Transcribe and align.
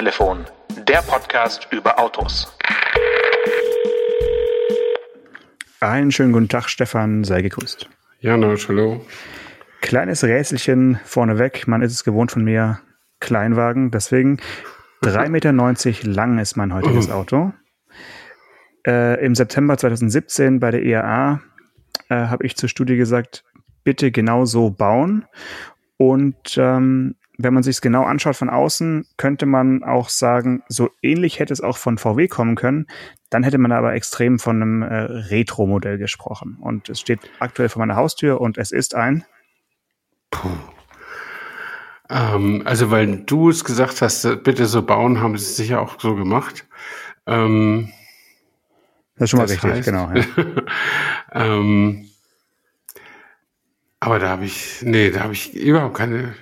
Autotelefon, 0.00 0.46
der 0.88 1.02
Podcast 1.02 1.68
über 1.70 1.98
Autos. 1.98 2.50
Einen 5.80 6.10
schönen 6.10 6.32
guten 6.32 6.48
Tag, 6.48 6.70
Stefan, 6.70 7.22
sei 7.22 7.42
gegrüßt. 7.42 7.86
Janosch, 8.20 8.68
hallo. 8.68 9.04
Kleines 9.82 10.24
Rätselchen 10.24 10.98
vorneweg, 11.04 11.68
man 11.68 11.82
ist 11.82 11.92
es 11.92 12.02
gewohnt 12.02 12.32
von 12.32 12.42
mir, 12.42 12.80
Kleinwagen, 13.20 13.90
deswegen 13.90 14.38
3,90 15.02 15.28
Meter 15.28 15.52
lang 16.08 16.38
ist 16.38 16.56
mein 16.56 16.72
heutiges 16.72 17.10
Auto. 17.10 17.52
Äh, 18.86 19.22
Im 19.22 19.34
September 19.34 19.76
2017 19.76 20.60
bei 20.60 20.70
der 20.70 20.82
IAA 20.82 21.42
e 22.08 22.14
äh, 22.14 22.28
habe 22.28 22.46
ich 22.46 22.56
zur 22.56 22.70
Studie 22.70 22.96
gesagt, 22.96 23.44
bitte 23.84 24.10
genau 24.10 24.46
so 24.46 24.70
bauen. 24.70 25.26
Und 25.98 26.56
ähm, 26.56 27.16
wenn 27.42 27.54
man 27.54 27.62
sich 27.62 27.76
es 27.76 27.80
genau 27.80 28.04
anschaut 28.04 28.36
von 28.36 28.50
außen, 28.50 29.06
könnte 29.16 29.46
man 29.46 29.82
auch 29.82 30.08
sagen, 30.08 30.62
so 30.68 30.90
ähnlich 31.02 31.38
hätte 31.38 31.52
es 31.52 31.60
auch 31.60 31.76
von 31.76 31.98
VW 31.98 32.28
kommen 32.28 32.56
können. 32.56 32.86
Dann 33.30 33.42
hätte 33.42 33.58
man 33.58 33.72
aber 33.72 33.94
extrem 33.94 34.38
von 34.38 34.56
einem 34.56 34.82
äh, 34.82 34.94
Retro-Modell 34.94 35.98
gesprochen. 35.98 36.58
Und 36.60 36.88
es 36.88 37.00
steht 37.00 37.20
aktuell 37.38 37.68
vor 37.68 37.80
meiner 37.80 37.96
Haustür 37.96 38.40
und 38.40 38.58
es 38.58 38.72
ist 38.72 38.94
ein. 38.94 39.24
Puh. 40.30 40.48
Ähm, 42.08 42.62
also, 42.64 42.90
weil 42.90 43.18
du 43.18 43.50
es 43.50 43.64
gesagt 43.64 44.02
hast, 44.02 44.24
äh, 44.24 44.36
bitte 44.36 44.66
so 44.66 44.82
bauen, 44.82 45.20
haben 45.20 45.38
sie 45.38 45.44
es 45.44 45.56
sicher 45.56 45.80
auch 45.80 46.00
so 46.00 46.16
gemacht. 46.16 46.66
Ähm, 47.26 47.92
das 49.14 49.24
ist 49.24 49.30
schon 49.30 49.38
mal 49.38 49.42
das 49.44 49.52
richtig, 49.52 49.70
heißt, 49.70 49.84
genau. 49.84 50.10
Ja. 51.34 51.56
ähm, 51.58 52.06
aber 54.00 54.18
da 54.18 54.30
habe 54.30 54.46
ich, 54.46 54.82
nee, 54.82 55.10
da 55.10 55.20
habe 55.20 55.34
ich 55.34 55.54
überhaupt 55.54 55.94
keine, 55.94 56.34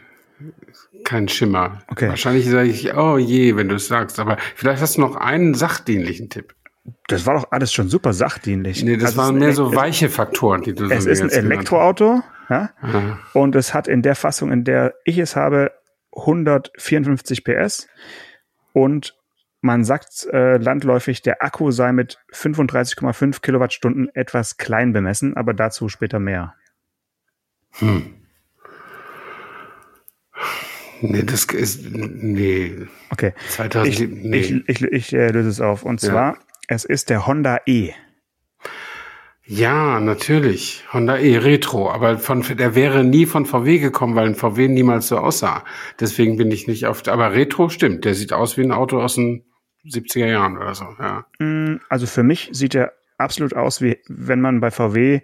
keinen 1.08 1.28
Schimmer. 1.28 1.82
Okay. 1.88 2.08
Wahrscheinlich 2.08 2.48
sage 2.48 2.68
ich, 2.68 2.94
oh 2.94 3.16
je, 3.16 3.56
wenn 3.56 3.68
du 3.68 3.76
es 3.76 3.88
sagst. 3.88 4.20
Aber 4.20 4.36
vielleicht 4.54 4.82
hast 4.82 4.98
du 4.98 5.00
noch 5.00 5.16
einen 5.16 5.54
sachdienlichen 5.54 6.28
Tipp. 6.28 6.54
Das 7.06 7.26
war 7.26 7.34
doch 7.34 7.50
alles 7.50 7.72
schon 7.72 7.88
super 7.88 8.12
sachdienlich. 8.12 8.84
Nee, 8.84 8.96
das 8.96 9.10
also 9.10 9.18
waren 9.18 9.38
mehr 9.38 9.54
so 9.54 9.74
weiche 9.74 10.10
Faktoren, 10.10 10.62
die 10.62 10.74
du 10.74 10.84
Es 10.90 11.04
so 11.04 11.10
ist 11.10 11.22
ein 11.22 11.30
Elektroauto 11.30 12.22
ja? 12.48 12.70
und 13.34 13.56
es 13.56 13.74
hat 13.74 13.88
in 13.88 14.02
der 14.02 14.14
Fassung, 14.14 14.52
in 14.52 14.64
der 14.64 14.94
ich 15.04 15.18
es 15.18 15.36
habe, 15.36 15.72
154 16.16 17.44
PS 17.44 17.88
und 18.72 19.14
man 19.60 19.84
sagt 19.84 20.26
äh, 20.32 20.56
landläufig, 20.56 21.22
der 21.22 21.42
Akku 21.42 21.70
sei 21.70 21.92
mit 21.92 22.18
35,5 22.32 23.40
Kilowattstunden 23.40 24.08
etwas 24.14 24.56
klein 24.56 24.92
bemessen, 24.92 25.36
aber 25.36 25.52
dazu 25.52 25.88
später 25.88 26.20
mehr. 26.20 26.54
Hm. 27.72 28.14
Nee, 31.00 31.22
das 31.22 31.44
ist, 31.44 31.92
nee. 31.92 32.74
Okay. 33.10 33.32
2000, 33.50 33.88
ich, 33.88 34.08
nee. 34.08 34.36
ich, 34.38 34.68
ich, 34.68 34.82
ich 34.82 35.12
äh, 35.12 35.30
löse 35.30 35.48
es 35.48 35.60
auf. 35.60 35.84
Und 35.84 36.00
zwar, 36.00 36.34
ja. 36.34 36.38
es 36.68 36.84
ist 36.84 37.10
der 37.10 37.26
Honda 37.26 37.60
E. 37.66 37.92
Ja, 39.50 39.98
natürlich. 39.98 40.84
Honda 40.92 41.16
E 41.16 41.38
Retro, 41.38 41.90
aber 41.90 42.18
von 42.18 42.42
der 42.42 42.74
wäre 42.74 43.02
nie 43.02 43.24
von 43.24 43.46
VW 43.46 43.78
gekommen, 43.78 44.14
weil 44.14 44.26
ein 44.26 44.34
VW 44.34 44.68
niemals 44.68 45.08
so 45.08 45.16
aussah. 45.16 45.64
Deswegen 45.98 46.36
bin 46.36 46.50
ich 46.50 46.66
nicht 46.66 46.84
auf. 46.84 47.08
Aber 47.08 47.32
Retro 47.32 47.70
stimmt. 47.70 48.04
Der 48.04 48.14
sieht 48.14 48.34
aus 48.34 48.58
wie 48.58 48.62
ein 48.62 48.72
Auto 48.72 49.00
aus 49.00 49.14
den 49.14 49.44
70er 49.86 50.26
Jahren 50.26 50.58
oder 50.58 50.74
so. 50.74 50.84
Ja. 50.98 51.24
Mm, 51.38 51.80
also 51.88 52.06
für 52.06 52.22
mich 52.22 52.50
sieht 52.52 52.74
er 52.74 52.92
absolut 53.16 53.54
aus, 53.54 53.80
wie 53.80 53.96
wenn 54.08 54.42
man 54.42 54.60
bei 54.60 54.70
VW 54.70 55.20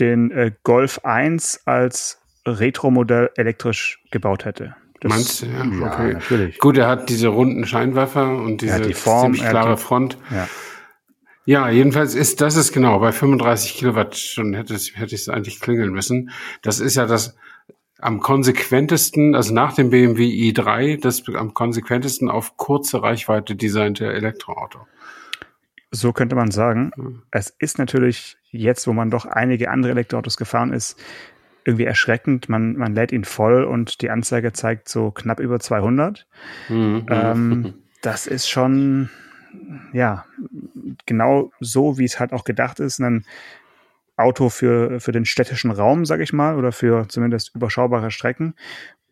den 0.00 0.30
äh, 0.32 0.52
Golf 0.64 1.00
1 1.04 1.62
als 1.66 2.20
Retro-Modell 2.46 3.30
elektrisch 3.36 4.02
gebaut 4.10 4.44
hätte. 4.44 4.76
Das, 5.02 5.10
Meinst 5.10 5.42
du? 5.42 5.46
Ja, 5.46 5.60
okay. 5.62 6.08
Ja, 6.08 6.12
natürlich. 6.14 6.58
Gut, 6.58 6.78
er 6.78 6.86
hat 6.86 7.08
diese 7.08 7.26
runden 7.26 7.66
Scheinwerfer 7.66 8.36
und 8.36 8.62
diese 8.62 8.80
die 8.82 8.94
Form, 8.94 9.34
ziemlich 9.34 9.50
klare 9.50 9.74
die, 9.74 9.82
Front. 9.82 10.16
Ja. 10.30 10.48
Ja, 11.44 11.68
jedenfalls 11.70 12.14
ist 12.14 12.40
das 12.40 12.54
ist 12.54 12.72
genau 12.72 13.00
bei 13.00 13.10
35 13.10 13.74
Kilowattstunden 13.74 14.54
hätte 14.54 14.74
es 14.74 14.92
hätte 14.94 15.16
ich 15.16 15.22
es 15.22 15.28
eigentlich 15.28 15.58
klingeln 15.58 15.92
müssen. 15.92 16.30
Das 16.62 16.78
ist 16.78 16.94
ja 16.94 17.06
das 17.06 17.36
am 17.98 18.20
konsequentesten, 18.20 19.34
also 19.34 19.52
nach 19.52 19.74
dem 19.74 19.90
BMW 19.90 20.24
i3, 20.24 21.00
das 21.00 21.24
am 21.34 21.52
konsequentesten 21.52 22.30
auf 22.30 22.56
kurze 22.56 23.02
Reichweite 23.02 23.56
designte 23.56 24.12
Elektroauto. 24.12 24.86
So 25.90 26.12
könnte 26.12 26.36
man 26.36 26.52
sagen. 26.52 27.22
Es 27.32 27.50
ist 27.58 27.78
natürlich 27.78 28.36
jetzt, 28.50 28.86
wo 28.86 28.92
man 28.92 29.10
doch 29.10 29.24
einige 29.24 29.68
andere 29.68 29.92
Elektroautos 29.92 30.36
gefahren 30.36 30.72
ist, 30.72 30.96
irgendwie 31.64 31.84
erschreckend. 31.84 32.48
Man, 32.48 32.76
man 32.76 32.94
lädt 32.94 33.12
ihn 33.12 33.24
voll 33.24 33.64
und 33.64 34.02
die 34.02 34.10
Anzeige 34.10 34.52
zeigt 34.52 34.88
so 34.88 35.10
knapp 35.10 35.40
über 35.40 35.60
200. 35.60 36.26
Mhm. 36.68 37.06
Ähm, 37.08 37.74
das 38.02 38.26
ist 38.26 38.48
schon, 38.48 39.10
ja, 39.92 40.24
genau 41.06 41.52
so, 41.60 41.98
wie 41.98 42.04
es 42.04 42.18
halt 42.20 42.32
auch 42.32 42.44
gedacht 42.44 42.80
ist. 42.80 43.00
Ein 43.00 43.24
Auto 44.16 44.48
für, 44.48 45.00
für 45.00 45.12
den 45.12 45.24
städtischen 45.24 45.70
Raum, 45.70 46.04
sag 46.04 46.20
ich 46.20 46.32
mal, 46.32 46.56
oder 46.56 46.72
für 46.72 47.08
zumindest 47.08 47.54
überschaubare 47.54 48.10
Strecken. 48.10 48.54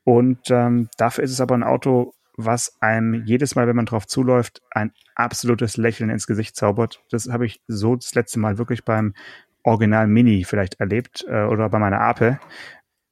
Und 0.05 0.51
ähm, 0.51 0.89
dafür 0.97 1.25
ist 1.25 1.33
es 1.33 1.41
aber 1.41 1.55
ein 1.55 1.63
Auto, 1.63 2.15
was 2.37 2.77
einem 2.81 3.25
jedes 3.25 3.55
Mal, 3.55 3.67
wenn 3.67 3.77
man 3.77 3.87
drauf 3.87 4.07
zuläuft, 4.07 4.63
ein 4.71 4.93
absolutes 5.15 5.77
Lächeln 5.77 6.11
ins 6.11 6.27
Gesicht 6.27 6.57
zaubert. 6.57 7.03
Das 7.11 7.29
habe 7.29 7.47
ich 7.47 7.61
so 7.67 7.97
das 7.97 8.15
letzte 8.15 8.39
Mal 8.39 8.59
wirklich 8.59 8.85
beim 8.85 9.15
Original 9.63 10.07
Mini 10.07 10.45
vielleicht 10.45 10.81
erlebt 10.81 11.25
äh, 11.29 11.45
oder 11.45 11.69
bei 11.69 11.79
meiner 11.79 12.01
Ape. 12.01 12.39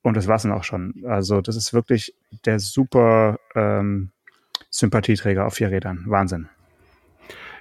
Und 0.03 0.17
das 0.17 0.27
war 0.27 0.37
es 0.37 0.43
dann 0.43 0.53
auch 0.53 0.65
schon. 0.65 1.03
Also 1.07 1.41
das 1.41 1.57
ist 1.57 1.75
wirklich 1.75 2.15
der 2.45 2.61
super 2.61 3.39
ähm, 3.55 4.11
Sympathieträger 4.71 5.47
auf 5.47 5.55
vier 5.55 5.71
Rädern. 5.71 6.05
Wahnsinn. 6.07 6.49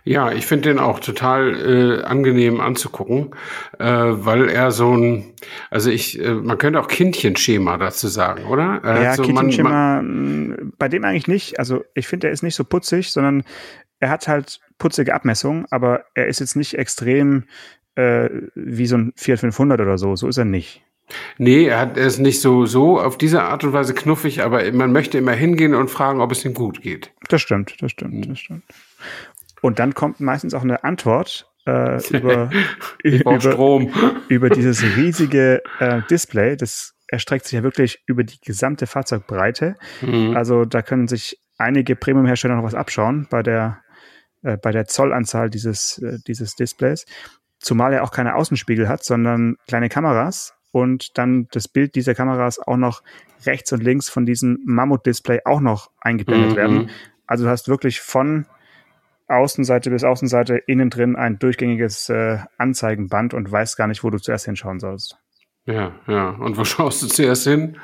Ja, 0.07 0.31
ich 0.31 0.45
finde 0.45 0.69
den 0.69 0.79
auch 0.79 1.01
total 1.01 1.99
äh, 1.99 2.03
angenehm 2.03 2.61
anzugucken, 2.61 3.31
äh, 3.77 3.85
weil 3.85 4.47
er 4.47 4.71
so 4.71 4.95
ein, 4.95 5.33
also 5.69 5.89
ich, 5.89 6.17
äh, 6.23 6.33
man 6.33 6.57
könnte 6.57 6.79
auch 6.79 6.87
Kindchenschema 6.87 7.77
dazu 7.77 8.07
sagen, 8.07 8.45
oder? 8.45 8.79
Er 8.85 9.03
ja, 9.03 9.15
so, 9.15 9.23
Kindchenschema, 9.23 9.69
man, 9.69 10.47
man, 10.47 10.73
bei 10.77 10.87
dem 10.87 11.03
eigentlich 11.03 11.27
nicht. 11.27 11.59
Also 11.59 11.83
ich 11.93 12.07
finde, 12.07 12.27
er 12.27 12.33
ist 12.33 12.41
nicht 12.41 12.55
so 12.55 12.63
putzig, 12.63 13.11
sondern 13.11 13.43
er 13.99 14.09
hat 14.09 14.29
halt 14.29 14.61
putzige 14.77 15.13
Abmessungen, 15.13 15.65
aber 15.71 16.05
er 16.13 16.27
ist 16.27 16.39
jetzt 16.39 16.55
nicht 16.55 16.75
extrem 16.75 17.43
äh, 17.97 18.29
wie 18.55 18.85
so 18.85 18.97
ein 18.97 19.13
Fiat 19.15 19.39
500 19.39 19.81
oder 19.81 19.97
so. 19.97 20.15
So 20.15 20.27
ist 20.27 20.37
er 20.37 20.45
nicht. 20.45 20.83
Nee, 21.37 21.65
er, 21.65 21.79
hat, 21.79 21.97
er 21.97 22.05
ist 22.05 22.19
nicht 22.19 22.41
so, 22.41 22.65
so 22.65 22.99
auf 22.99 23.17
diese 23.17 23.41
Art 23.43 23.63
und 23.63 23.73
Weise 23.73 23.93
knuffig, 23.93 24.41
aber 24.41 24.69
man 24.73 24.91
möchte 24.91 25.17
immer 25.17 25.31
hingehen 25.31 25.73
und 25.73 25.89
fragen, 25.89 26.21
ob 26.21 26.31
es 26.31 26.43
ihm 26.43 26.53
gut 26.53 26.81
geht. 26.81 27.13
Das 27.29 27.41
stimmt, 27.41 27.75
das 27.81 27.91
stimmt, 27.91 28.29
das 28.29 28.39
stimmt. 28.39 28.63
Und 29.61 29.79
dann 29.79 29.93
kommt 29.93 30.19
meistens 30.19 30.53
auch 30.53 30.63
eine 30.63 30.83
Antwort 30.83 31.49
äh, 31.65 31.97
über, 32.17 32.49
über, 33.03 33.39
Strom. 33.39 33.91
über 34.27 34.49
dieses 34.49 34.83
riesige 34.83 35.63
äh, 35.79 36.01
Display. 36.09 36.57
Das 36.57 36.93
erstreckt 37.07 37.45
sich 37.45 37.53
ja 37.53 37.63
wirklich 37.63 38.03
über 38.05 38.23
die 38.23 38.39
gesamte 38.41 38.85
Fahrzeugbreite. 38.85 39.77
Mhm. 40.01 40.35
Also 40.35 40.65
da 40.65 40.81
können 40.81 41.07
sich 41.07 41.39
einige 41.57 41.95
Premium-Hersteller 41.95 42.55
noch 42.55 42.63
was 42.63 42.75
abschauen 42.75 43.27
bei 43.29 43.43
der, 43.43 43.81
äh, 44.43 44.57
bei 44.57 44.71
der 44.71 44.85
Zollanzahl 44.85 45.49
dieses, 45.49 45.99
äh, 45.99 46.17
dieses 46.27 46.55
Displays. 46.55 47.05
Zumal 47.59 47.93
er 47.93 48.03
auch 48.03 48.11
keine 48.11 48.35
Außenspiegel 48.35 48.87
hat, 48.87 49.03
sondern 49.03 49.57
kleine 49.67 49.89
Kameras 49.89 50.53
und 50.71 51.17
dann 51.17 51.47
das 51.51 51.67
Bild 51.67 51.95
dieser 51.95 52.15
Kameras 52.15 52.59
auch 52.59 52.77
noch 52.77 53.01
rechts 53.45 53.71
und 53.71 53.83
links 53.83 54.09
von 54.09 54.25
diesem 54.25 54.59
Mammut-Display 54.65 55.41
auch 55.45 55.59
noch 55.59 55.91
eingeblendet 56.01 56.51
mhm. 56.51 56.55
werden. 56.55 56.89
Also 57.25 57.45
du 57.45 57.49
hast 57.49 57.67
wirklich 57.67 57.99
von 58.01 58.45
Außenseite 59.27 59.89
bis 59.89 60.03
Außenseite 60.03 60.57
innen 60.67 60.89
drin 60.89 61.15
ein 61.15 61.39
durchgängiges 61.39 62.09
äh, 62.09 62.39
Anzeigenband 62.57 63.33
und 63.33 63.51
weißt 63.51 63.75
gar 63.77 63.87
nicht, 63.87 64.03
wo 64.03 64.09
du 64.09 64.19
zuerst 64.19 64.45
hinschauen 64.45 64.79
sollst. 64.79 65.17
Ja, 65.65 65.93
ja. 66.07 66.29
Und 66.29 66.57
wo 66.57 66.63
schaust 66.65 67.03
du 67.03 67.07
zuerst 67.07 67.43
hin? 67.43 67.77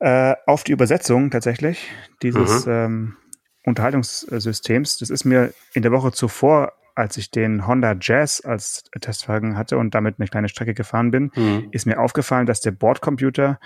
Äh, 0.00 0.34
auf 0.46 0.64
die 0.64 0.72
Übersetzung 0.72 1.30
tatsächlich 1.30 1.88
dieses 2.22 2.66
mhm. 2.66 2.72
ähm, 2.72 3.16
Unterhaltungssystems. 3.64 4.98
Das 4.98 5.10
ist 5.10 5.24
mir 5.24 5.52
in 5.74 5.82
der 5.82 5.92
Woche 5.92 6.12
zuvor, 6.12 6.72
als 7.00 7.16
ich 7.16 7.30
den 7.30 7.66
Honda 7.66 7.96
Jazz 8.00 8.40
als 8.44 8.84
Testwagen 9.00 9.56
hatte 9.56 9.78
und 9.78 9.94
damit 9.94 10.16
eine 10.18 10.28
kleine 10.28 10.48
Strecke 10.48 10.74
gefahren 10.74 11.10
bin, 11.10 11.32
mhm. 11.34 11.68
ist 11.72 11.86
mir 11.86 11.98
aufgefallen, 11.98 12.46
dass 12.46 12.60
der 12.60 12.72
Bordcomputer 12.72 13.58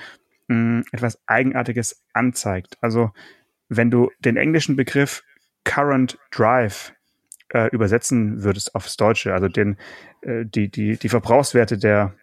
mh, 0.48 0.56
hm, 0.56 0.84
etwas 0.92 1.18
Eigenartiges 1.26 2.02
anzeigt. 2.12 2.78
Also 2.80 3.10
wenn 3.68 3.90
du 3.90 4.10
den 4.20 4.36
englischen 4.36 4.76
Begriff 4.76 5.22
Current 5.64 6.18
Drive 6.30 6.94
äh, 7.52 7.68
übersetzen 7.70 8.42
würdest 8.44 8.74
aufs 8.74 8.96
Deutsche, 8.96 9.32
also 9.32 9.48
den, 9.48 9.76
äh, 10.22 10.44
die, 10.44 10.70
die, 10.70 10.96
die 10.96 11.08
Verbrauchswerte 11.08 11.78
der, 11.78 12.14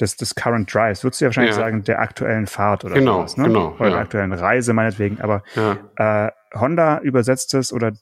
des, 0.00 0.16
des 0.16 0.34
Current 0.34 0.72
Drives, 0.72 1.04
würdest 1.04 1.20
du 1.20 1.24
ja 1.24 1.28
wahrscheinlich 1.28 1.56
ja. 1.56 1.62
sagen, 1.62 1.82
der 1.84 2.00
aktuellen 2.00 2.46
Fahrt 2.46 2.84
oder 2.84 2.94
genau, 2.94 3.18
sowas, 3.18 3.36
ne? 3.36 3.44
Genau, 3.44 3.74
oder 3.74 3.84
ja. 3.84 3.90
der 3.90 4.00
aktuellen 4.00 4.32
Reise 4.32 4.72
meinetwegen. 4.72 5.20
Aber 5.20 5.42
ja. 5.54 6.26
äh, 6.26 6.30
Honda 6.54 6.98
übersetzt 7.00 7.54
es 7.54 7.72
oder 7.72 7.92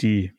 die 0.00 0.35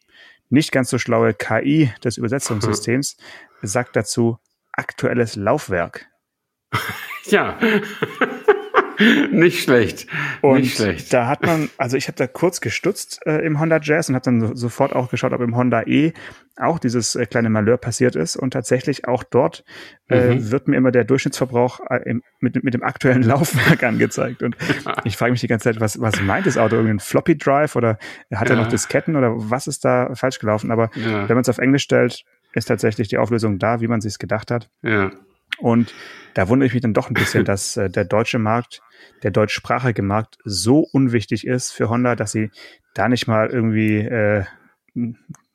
nicht 0.50 0.72
ganz 0.72 0.90
so 0.90 0.98
schlaue 0.98 1.34
KI 1.34 1.92
des 2.04 2.18
Übersetzungssystems 2.18 3.18
sagt 3.62 3.96
dazu 3.96 4.38
aktuelles 4.72 5.36
Laufwerk. 5.36 6.08
Ja. 7.26 7.58
nicht 9.32 9.64
schlecht. 9.64 10.08
Und 10.42 10.62
nicht 10.62 10.76
schlecht. 10.78 11.14
da 11.14 11.28
hat 11.28 11.44
man, 11.44 11.70
also 11.78 11.98
ich 11.98 12.08
habe 12.08 12.16
da 12.18 12.28
kurz 12.28 12.62
gestutzt 12.62 13.20
äh, 13.26 13.46
im 13.46 13.60
Honda 13.60 13.80
Jazz 13.82 14.10
und 14.10 14.16
habe 14.16 14.24
dann 14.26 14.42
so, 14.42 14.56
sofort 14.56 14.94
auch 14.94 15.10
geschaut, 15.10 15.34
ob 15.34 15.42
im 15.42 15.56
Honda 15.56 15.84
E 15.86 16.14
auch 16.60 16.80
dieses 16.80 17.16
äh, 17.16 17.26
kleine 17.28 17.50
Malheur 17.52 17.78
passiert 17.78 18.16
ist. 18.16 18.36
Und 18.36 18.52
tatsächlich 18.52 19.08
auch 19.08 19.24
dort 19.24 19.64
äh, 20.10 20.34
Mhm. 20.36 20.52
wird 20.52 20.68
mir 20.68 20.78
immer 20.78 20.92
der 20.92 21.04
Durchschnittsverbrauch 21.04 21.80
äh, 21.90 22.02
im, 22.10 22.24
mit, 22.40 22.64
mit 22.64 22.74
dem 22.74 22.84
aktuellen 22.84 23.22
Laufwerk 23.24 23.84
angezeigt. 23.84 24.42
Und 24.42 24.56
ich 25.04 25.18
frage 25.18 25.32
mich 25.32 25.42
die 25.42 25.48
ganze 25.48 25.66
Zeit, 25.66 25.80
was, 25.80 26.02
was 26.02 26.20
meint 26.22 26.48
das 26.48 26.58
Auto? 26.58 26.76
Irgendein 26.76 27.00
Floppy 27.00 27.38
Drive 27.38 27.76
oder 27.76 28.00
hat 28.34 28.50
er 28.50 28.56
Ja. 28.56 28.62
noch 28.64 28.68
Disketten 28.68 29.16
oder 29.16 29.34
was 29.36 29.68
ist 29.68 29.86
da 29.86 30.16
falsch 30.16 30.40
gelaufen? 30.40 30.72
Aber 30.72 30.90
Ja. 30.96 31.28
wenn 31.30 31.36
man 31.36 31.42
es 31.42 31.50
auf 31.50 31.60
Englisch 31.60 31.84
stellt, 31.84 32.24
ist 32.54 32.66
tatsächlich 32.66 33.08
die 33.10 33.18
Auflösung 33.20 33.60
da, 33.60 33.82
wie 33.82 33.88
man 33.88 34.02
sich 34.02 34.18
gedacht 34.18 34.50
hat. 34.50 34.70
Ja. 34.82 35.12
Und 35.60 35.94
da 36.34 36.50
wundere 36.50 36.68
ich 36.68 36.74
mich 36.74 36.82
dann 36.82 36.94
doch 36.94 37.10
ein 37.10 37.14
bisschen, 37.14 37.46
dass 37.46 37.78
äh, 37.78 37.90
der 37.90 38.06
deutsche 38.06 38.38
Markt, 38.40 38.82
der 39.24 39.32
deutschsprachige 39.32 40.02
Markt 40.02 40.38
so 40.44 40.80
unwichtig 40.80 41.46
ist 41.46 41.72
für 41.72 41.90
Honda, 41.90 42.16
dass 42.16 42.32
sie 42.32 42.52
da 42.94 43.10
nicht 43.10 43.28
mal 43.28 43.48
irgendwie 43.48 43.98
äh, 44.00 44.46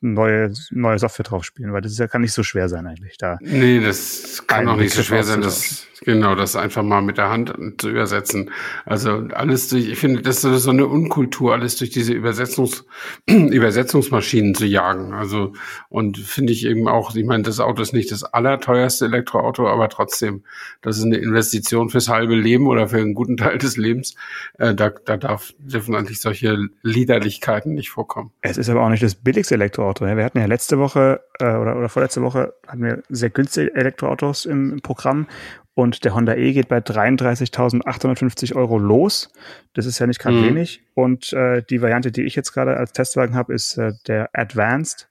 neue, 0.03 0.53
neue 0.71 0.99
Software 0.99 1.23
drauf 1.23 1.45
spielen, 1.45 1.71
weil 1.73 1.81
das 1.81 1.93
ist 1.93 1.97
ja, 1.97 2.07
kann 2.07 2.21
nicht 2.21 2.33
so 2.33 2.43
schwer 2.43 2.67
sein 2.67 2.85
eigentlich 2.85 3.17
da. 3.17 3.37
Nee, 3.41 3.79
das 3.79 4.43
kann 4.45 4.67
auch 4.67 4.75
nicht 4.75 4.93
so 4.93 5.01
schwer 5.01 5.23
sein, 5.23 5.41
das, 5.41 5.87
genau, 6.01 6.35
das 6.35 6.55
einfach 6.55 6.83
mal 6.83 7.01
mit 7.01 7.17
der 7.17 7.29
Hand 7.29 7.53
zu 7.77 7.89
übersetzen. 7.89 8.51
Also 8.85 9.27
alles 9.31 9.69
durch, 9.69 9.87
ich 9.87 9.97
finde, 9.97 10.21
das 10.21 10.43
ist 10.43 10.63
so 10.63 10.69
eine 10.69 10.87
Unkultur, 10.87 11.53
alles 11.53 11.77
durch 11.77 11.89
diese 11.89 12.13
Übersetzungs, 12.13 12.85
Übersetzungsmaschinen 13.27 14.53
zu 14.55 14.65
jagen. 14.65 15.13
Also, 15.13 15.53
und 15.89 16.17
finde 16.17 16.51
ich 16.51 16.65
eben 16.65 16.87
auch, 16.89 17.15
ich 17.15 17.25
meine, 17.25 17.43
das 17.43 17.61
Auto 17.61 17.81
ist 17.81 17.93
nicht 17.93 18.11
das 18.11 18.23
allerteuerste 18.23 19.05
Elektroauto, 19.05 19.67
aber 19.67 19.87
trotzdem, 19.87 20.43
das 20.81 20.97
ist 20.97 21.05
eine 21.05 21.17
Investition 21.17 21.89
fürs 21.89 22.09
halbe 22.09 22.35
Leben 22.35 22.67
oder 22.67 22.89
für 22.89 22.97
einen 22.97 23.13
guten 23.13 23.37
Teil 23.37 23.57
des 23.57 23.77
Lebens. 23.77 24.15
Äh, 24.59 24.75
da, 24.75 24.89
da 24.89 25.15
darf, 25.15 25.53
dürfen 25.59 25.95
eigentlich 25.95 26.19
solche 26.19 26.57
Liederlichkeiten 26.81 27.73
nicht 27.73 27.89
vorkommen. 27.89 28.31
Es 28.41 28.57
ist 28.57 28.69
aber 28.69 28.81
auch 28.83 28.89
nicht 28.89 29.03
das 29.03 29.15
billigste 29.15 29.55
Elektroauto. 29.55 29.92
Ja. 30.01 30.17
Wir 30.17 30.23
hatten 30.25 30.39
ja 30.39 30.45
letzte 30.45 30.79
Woche 30.79 31.21
äh, 31.39 31.45
oder, 31.55 31.75
oder 31.77 31.89
vorletzte 31.89 32.21
Woche 32.21 32.53
hatten 32.67 32.83
wir 32.83 33.03
sehr 33.09 33.29
günstige 33.29 33.73
Elektroautos 33.75 34.45
im, 34.45 34.73
im 34.73 34.81
Programm 34.81 35.27
und 35.75 36.03
der 36.05 36.13
Honda 36.13 36.35
E 36.35 36.53
geht 36.53 36.67
bei 36.67 36.77
33.850 36.79 38.55
Euro 38.55 38.77
los. 38.77 39.29
Das 39.73 39.85
ist 39.85 39.99
ja 39.99 40.07
nicht 40.07 40.19
gerade 40.19 40.37
Mhm. 40.37 40.43
wenig. 40.45 40.83
Und 40.93 41.33
äh, 41.33 41.63
die 41.67 41.81
Variante, 41.81 42.11
die 42.11 42.23
ich 42.23 42.35
jetzt 42.35 42.53
gerade 42.53 42.77
als 42.77 42.93
Testwagen 42.93 43.35
habe, 43.35 43.53
ist 43.53 43.77
äh, 43.77 43.93
der 44.07 44.29
Advanced 44.33 45.09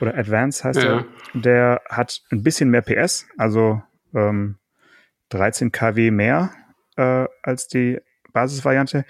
oder 0.00 0.16
Advanced 0.16 0.64
heißt 0.64 0.82
Ja. 0.82 0.98
er. 0.98 1.04
Der 1.34 1.80
hat 1.88 2.22
ein 2.30 2.42
bisschen 2.42 2.68
mehr 2.70 2.82
PS, 2.82 3.26
also 3.38 3.82
ähm, 4.14 4.56
13 5.30 5.72
kW 5.72 6.10
mehr 6.10 6.50
äh, 6.96 7.26
als 7.42 7.68
die 7.68 7.98
Basisvariante 8.34 9.04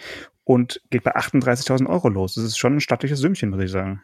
und 0.45 0.81
geht 0.91 1.03
bei 1.03 1.17
38.000 1.17 1.87
Euro 1.89 2.09
los. 2.09 2.35
Das 2.35 2.45
ist 2.45 2.59
schon 2.59 2.77
ein 2.77 2.81
stattliches 2.81 3.19
Sümmchen, 3.21 3.51
muss 3.51 3.61
ich 3.63 3.71
sagen. 3.71 4.03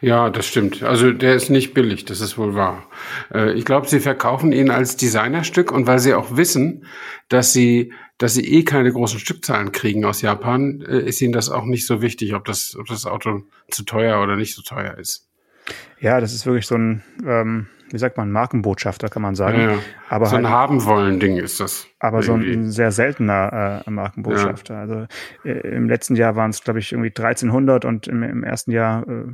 Ja, 0.00 0.30
das 0.30 0.46
stimmt. 0.46 0.82
Also 0.82 1.12
der 1.12 1.34
ist 1.34 1.50
nicht 1.50 1.74
billig, 1.74 2.04
das 2.04 2.20
ist 2.20 2.38
wohl 2.38 2.54
wahr. 2.54 2.88
Äh, 3.32 3.52
ich 3.52 3.64
glaube, 3.64 3.88
sie 3.88 4.00
verkaufen 4.00 4.52
ihn 4.52 4.70
als 4.70 4.96
Designerstück 4.96 5.72
und 5.72 5.86
weil 5.86 5.98
sie 5.98 6.14
auch 6.14 6.36
wissen, 6.36 6.86
dass 7.28 7.52
sie, 7.52 7.92
dass 8.18 8.34
sie 8.34 8.44
eh 8.44 8.64
keine 8.64 8.92
großen 8.92 9.18
Stückzahlen 9.18 9.72
kriegen 9.72 10.04
aus 10.04 10.22
Japan, 10.22 10.82
äh, 10.82 11.00
ist 11.00 11.20
ihnen 11.20 11.32
das 11.32 11.50
auch 11.50 11.64
nicht 11.64 11.86
so 11.86 12.02
wichtig, 12.02 12.34
ob 12.34 12.44
das, 12.44 12.76
ob 12.78 12.86
das 12.86 13.06
Auto 13.06 13.42
zu 13.70 13.84
teuer 13.84 14.22
oder 14.22 14.36
nicht 14.36 14.54
so 14.54 14.62
teuer 14.62 14.96
ist. 14.98 15.28
Ja, 16.00 16.20
das 16.20 16.32
ist 16.32 16.46
wirklich 16.46 16.66
so 16.66 16.76
ein, 16.76 17.02
ähm, 17.26 17.66
wie 17.92 17.98
sagt 17.98 18.16
man, 18.16 18.30
Markenbotschafter, 18.30 19.08
kann 19.08 19.22
man 19.22 19.34
sagen. 19.34 19.58
Ja, 19.60 19.70
ja. 19.72 19.78
Aber 20.08 20.26
so 20.26 20.36
ein 20.36 20.44
halt, 20.46 20.54
haben 20.54 20.84
wollen 20.84 21.20
Ding 21.20 21.36
ist 21.36 21.60
das. 21.60 21.86
aber 21.98 22.22
so 22.22 22.32
irgendwie. 22.32 22.52
ein 22.52 22.70
sehr 22.70 22.92
seltener 22.92 23.82
äh, 23.86 23.90
Markenbotschafter. 23.90 24.76
Also 24.76 25.06
äh, 25.44 25.50
im 25.68 25.88
letzten 25.88 26.16
Jahr 26.16 26.36
waren 26.36 26.50
es, 26.50 26.62
glaube 26.62 26.78
ich, 26.78 26.92
irgendwie 26.92 27.08
1300 27.10 27.84
und 27.84 28.08
im, 28.08 28.22
im 28.22 28.44
ersten 28.44 28.70
Jahr 28.70 29.06
äh, 29.08 29.24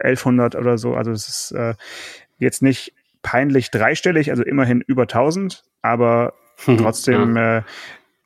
1100 0.00 0.54
oder 0.56 0.78
so. 0.78 0.94
Also 0.94 1.10
es 1.12 1.28
ist 1.28 1.52
äh, 1.52 1.74
jetzt 2.38 2.62
nicht 2.62 2.94
peinlich 3.22 3.70
dreistellig, 3.70 4.30
also 4.30 4.42
immerhin 4.42 4.80
über 4.82 5.02
1000, 5.02 5.64
aber 5.82 6.34
trotzdem 6.64 7.36
äh, 7.36 7.62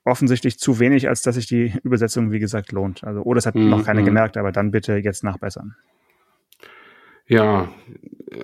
offensichtlich 0.05 0.59
zu 0.59 0.81
wenig, 0.81 1.09
als 1.09 1.23
dass 1.23 1.37
sich 1.37 1.47
die 1.47 1.75
Übersetzung, 1.85 2.33
wie 2.33 2.41
gesagt, 2.41 2.73
lohnt. 2.73 3.05
Also, 3.05 3.23
oder 3.23 3.39
es 3.39 3.47
hat 3.47 3.55
Mhm, 3.55 3.69
noch 3.71 3.85
keine 3.85 4.01
mhm. 4.01 4.07
gemerkt, 4.07 4.37
aber 4.37 4.51
dann 4.53 4.71
bitte 4.71 4.97
jetzt 4.97 5.23
nachbessern. 5.23 5.77
Ja, 7.27 7.69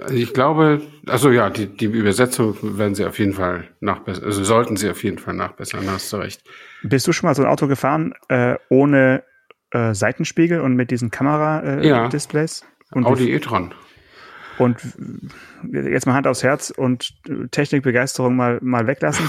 also 0.03 0.15
ich 0.15 0.33
glaube, 0.35 0.81
also 1.07 1.31
ja, 1.31 1.51
die, 1.51 1.67
die 1.67 1.87
Übersetzung 1.87 2.57
werden 2.79 2.95
sie 2.95 3.05
auf 3.05 3.19
jeden 3.19 3.33
Fall 3.33 3.69
nachbessern, 3.81 4.25
also 4.25 4.45
sollten 4.45 4.77
sie 4.77 4.91
auf 4.91 5.03
jeden 5.05 5.19
Fall 5.19 5.35
nachbessern, 5.35 5.89
hast 5.91 6.13
du 6.13 6.17
recht. 6.19 6.43
Bist 6.83 7.07
du 7.07 7.13
schon 7.13 7.29
mal 7.29 7.35
so 7.35 7.43
ein 7.43 7.49
Auto 7.49 7.67
gefahren 7.69 8.15
äh, 8.29 8.57
ohne 8.69 9.23
äh, 9.71 9.95
Seitenspiegel 9.95 10.61
und 10.61 10.75
mit 10.75 10.91
diesen 10.91 11.07
Ja. 11.09 11.19
Kamera-Displays? 11.19 12.65
und, 12.93 13.05
wie- 13.05 13.09
Audi 13.09 13.33
e-tron. 13.33 13.75
und 14.59 14.79
jetzt 15.73 16.07
mal 16.07 16.15
Hand 16.15 16.27
aufs 16.27 16.43
Herz 16.43 16.71
und 16.71 17.13
Technikbegeisterung 17.51 18.35
mal, 18.37 18.59
mal 18.63 18.87
weglassen. 18.87 19.29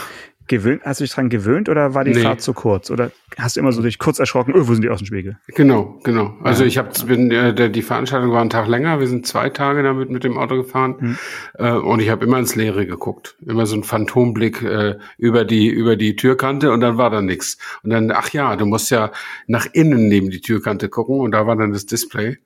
Gewöhnt, 0.50 0.82
hast 0.84 1.00
du 1.00 1.04
dich 1.04 1.14
dran 1.14 1.30
gewöhnt 1.30 1.70
oder 1.70 1.94
war 1.94 2.04
die 2.04 2.12
Nee. 2.12 2.22
Fahrt 2.22 2.42
zu 2.42 2.54
kurz? 2.54 2.90
Oder 2.90 3.12
hast 3.38 3.56
du 3.56 3.60
immer 3.60 3.72
so 3.72 3.84
dich 3.84 4.00
kurz 4.00 4.18
erschrocken, 4.18 4.54
oh, 4.56 4.68
wo 4.68 4.74
sind 4.74 4.82
die 4.82 4.90
Außenspiegel? 4.90 5.38
Genau, 5.48 6.00
genau. 6.04 6.34
Also 6.44 6.66
ich 6.66 6.80
habe 6.80 6.90
bin 7.06 7.30
äh, 7.30 7.70
die 7.70 7.82
Veranstaltung 7.84 8.32
war 8.32 8.42
einen 8.42 8.50
Tag 8.50 8.68
länger. 8.68 9.00
Wir 9.00 9.08
sind 9.08 9.28
zwei 9.28 9.50
Tage 9.50 9.84
damit 9.84 10.10
mit 10.10 10.24
dem 10.24 10.40
Auto 10.40 10.56
gefahren 10.56 11.20
äh, 11.54 11.72
und 11.72 12.02
ich 12.02 12.10
habe 12.10 12.26
immer 12.26 12.40
ins 12.40 12.56
Leere 12.56 12.88
geguckt, 12.88 13.38
immer 13.46 13.68
so 13.68 13.76
ein 13.76 13.84
Phantomblick 13.84 14.62
äh, 14.64 14.98
über 15.20 15.46
die 15.46 15.70
über 15.70 15.96
die 15.96 16.16
Türkante 16.16 16.72
und 16.72 16.82
dann 16.82 16.98
war 16.98 17.12
da 17.12 17.22
nichts. 17.22 17.60
Und 17.84 17.92
dann 17.92 18.12
ach 18.12 18.32
ja, 18.32 18.56
du 18.56 18.66
musst 18.66 18.90
ja 18.90 19.12
nach 19.46 19.68
innen 19.72 20.08
neben 20.08 20.32
die 20.32 20.42
Türkante 20.42 20.90
gucken 20.90 21.20
und 21.20 21.32
da 21.32 21.46
war 21.46 21.56
dann 21.56 21.72
das 21.72 21.86
Display. 21.86 22.40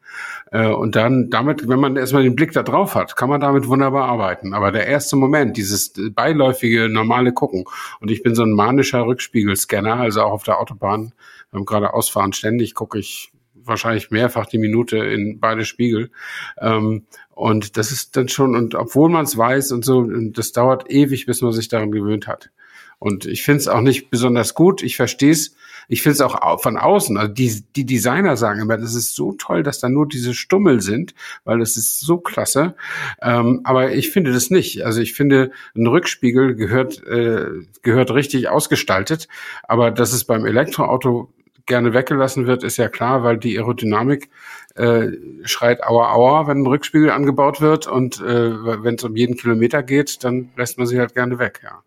Äh, 0.52 0.68
und 0.68 0.96
dann 0.96 1.30
damit, 1.30 1.68
wenn 1.68 1.80
man 1.80 1.96
erstmal 1.96 2.24
den 2.24 2.36
Blick 2.36 2.52
da 2.52 2.64
drauf 2.64 2.96
hat, 2.96 3.16
kann 3.16 3.30
man 3.30 3.42
damit 3.42 3.68
wunderbar 3.68 4.08
arbeiten. 4.08 4.54
Aber 4.54 4.72
der 4.72 4.88
erste 4.88 5.16
Moment, 5.16 5.58
dieses 5.58 5.94
beiläufige 6.12 6.90
normale 6.90 7.34
Gucken 7.34 7.66
und 8.00 8.12
ich 8.12 8.24
bin 8.24 8.36
so 8.36 8.44
ein 8.44 8.52
manischer 8.52 9.06
Rückspiegelscanner, 9.06 9.96
also 9.96 10.22
auch 10.22 10.32
auf 10.32 10.44
der 10.44 10.60
Autobahn 10.60 11.14
beim 11.52 11.66
geradeausfahren 11.66 12.34
ständig 12.34 12.74
gucke 12.74 13.00
ich 13.00 13.32
wahrscheinlich 13.66 14.12
mehrfach 14.12 14.46
die 14.46 14.58
Minute 14.58 14.98
in 14.98 15.40
beide 15.40 15.66
Spiegel. 15.66 16.12
Ähm, 16.60 17.06
und 17.32 17.78
das 17.78 17.92
ist 17.92 18.16
dann 18.18 18.28
schon, 18.28 18.56
und 18.56 18.76
obwohl 18.76 19.10
man 19.10 19.24
es 19.26 19.38
weiß 19.38 19.72
und 19.72 19.86
so, 19.86 20.04
das 20.04 20.52
dauert 20.52 20.90
ewig, 20.90 21.26
bis 21.26 21.42
man 21.42 21.52
sich 21.52 21.68
daran 21.68 21.92
gewöhnt 21.92 22.28
hat. 22.28 22.52
Und 23.00 23.26
ich 23.26 23.44
finde 23.44 23.60
es 23.60 23.68
auch 23.68 23.82
nicht 23.82 24.10
besonders 24.10 24.54
gut. 24.54 24.82
Ich 24.82 24.96
verstehe 24.96 25.32
es. 25.32 25.56
Ich 25.88 26.02
finde 26.02 26.14
es 26.14 26.22
auch 26.22 26.36
au- 26.42 26.58
von 26.58 26.78
außen. 26.78 27.18
Also 27.18 27.34
die, 27.34 27.64
die 27.76 27.86
Designer 27.86 28.38
sagen 28.38 28.60
immer, 28.62 28.78
das 28.78 28.96
ist 28.96 29.16
so 29.16 29.34
toll, 29.34 29.64
dass 29.64 29.80
da 29.80 29.90
nur 29.90 30.08
diese 30.08 30.34
Stummel 30.34 30.82
sind, 30.82 31.14
weil 31.44 31.60
das 31.60 31.78
ist 31.78 32.00
so 32.00 32.18
klasse. 32.18 32.76
Ähm, 33.22 33.62
aber 33.64 33.94
ich 33.94 34.12
finde 34.12 34.34
das 34.34 34.50
nicht. 34.50 34.86
Also 34.86 35.02
ich 35.02 35.14
finde, 35.14 35.52
ein 35.76 35.88
Rückspiegel 35.88 36.56
gehört, 36.56 37.06
äh, 37.06 37.48
gehört 37.82 38.12
richtig 38.12 38.50
ausgestaltet. 38.50 39.28
Aber 39.64 39.92
dass 39.92 40.14
es 40.14 40.24
beim 40.26 40.46
Elektroauto 40.46 41.34
gerne 41.66 41.94
weggelassen 41.94 42.46
wird, 42.48 42.64
ist 42.64 42.78
ja 42.78 42.90
klar, 42.90 43.24
weil 43.24 43.38
die 43.38 43.58
Aerodynamik 43.58 44.30
äh, 44.76 45.08
schreit 45.46 45.82
Aua 45.84 46.12
Aua, 46.14 46.48
wenn 46.48 46.60
ein 46.64 46.68
Rückspiegel 46.68 47.10
angebaut 47.10 47.62
wird 47.62 47.88
und 47.88 48.20
äh, 48.20 48.84
wenn 48.84 48.96
es 48.96 49.04
um 49.04 49.16
jeden 49.16 49.38
Kilometer 49.38 49.82
geht, 49.82 50.24
dann 50.26 50.50
lässt 50.58 50.78
man 50.78 50.88
sie 50.88 51.00
halt 51.00 51.14
gerne 51.14 51.40
weg, 51.40 51.62
ja. 51.64 51.82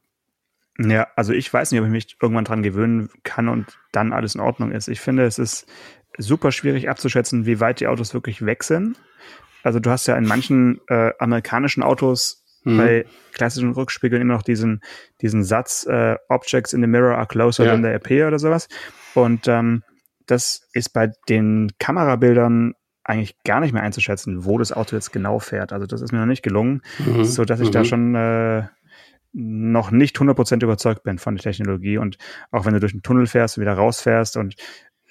Ja, 0.79 1.07
also 1.17 1.33
ich 1.33 1.53
weiß 1.53 1.73
nicht, 1.73 1.81
ob 1.81 1.87
ich 1.87 1.93
mich 1.93 2.17
irgendwann 2.21 2.45
dran 2.45 2.63
gewöhnen 2.63 3.09
kann 3.23 3.49
und 3.49 3.79
dann 3.93 4.13
alles 4.13 4.35
in 4.35 4.41
Ordnung 4.41 4.73
ist. 4.73 4.89
Ich 4.89 5.01
finde, 5.01 5.25
es 5.25 5.39
ist 5.39 5.67
super 6.19 6.53
schwierig 6.53 6.89
abzuschätzen, 6.91 7.47
wie 7.47 7.61
weit 7.61 7.81
die 7.81 7.87
Autos 7.87 8.13
wirklich 8.15 8.45
weg 8.45 8.63
sind. 8.65 9.01
Also 9.63 9.81
du 9.81 9.91
hast 9.91 10.07
ja 10.07 10.17
in 10.17 10.27
manchen 10.27 10.81
äh, 10.89 11.13
amerikanischen 11.19 11.83
Autos 11.83 12.43
Mhm. 12.65 12.77
bei 12.79 13.07
klassischen 13.33 13.71
Rückspiegeln 13.73 14.21
immer 14.21 14.35
noch 14.35 14.43
diesen, 14.43 14.81
diesen 15.23 15.45
Satz, 15.45 15.87
äh, 15.87 16.17
Objects 16.29 16.73
in 16.73 16.81
the 16.81 16.89
mirror 16.89 17.17
are 17.17 17.27
closer 17.29 17.65
Ja. 17.65 17.71
than 17.73 17.83
they 17.83 17.95
appear 17.95 18.27
oder 18.27 18.41
sowas. 18.41 18.67
Und 19.15 19.47
ähm, 19.47 19.85
das 20.27 20.67
ist 20.73 20.89
bei 20.93 21.13
den 21.29 21.71
Kamerabildern 21.79 22.75
eigentlich 23.05 23.37
gar 23.45 23.61
nicht 23.61 23.73
mehr 23.73 23.85
einzuschätzen, 23.85 24.45
wo 24.45 24.59
das 24.59 24.73
Auto 24.73 24.97
jetzt 24.97 25.13
genau 25.13 25.39
fährt. 25.39 25.73
Also 25.73 25.87
das 25.87 26.01
ist 26.03 26.11
mir 26.13 26.19
noch 26.19 26.27
nicht 26.27 26.43
gelungen, 26.43 26.83
Mhm. 26.99 27.23
so 27.25 27.45
dass 27.45 27.61
ich 27.61 27.71
da 27.71 27.81
Mhm. 27.81 27.85
schon 27.85 28.15
äh, 28.17 28.65
noch 29.39 29.91
nicht 29.91 30.17
100% 30.17 30.63
überzeugt 30.63 31.03
bin 31.03 31.19
von 31.19 31.37
der 31.37 31.43
Technologie 31.43 31.99
und 31.99 32.17
auch 32.51 32.65
wenn 32.65 32.73
du 32.73 32.81
durch 32.81 32.93
den 32.93 33.03
Tunnel 33.03 33.27
fährst 33.27 33.59
und 33.59 33.61
wieder 33.63 33.75
rausfährst 33.75 34.39
und 34.39 34.55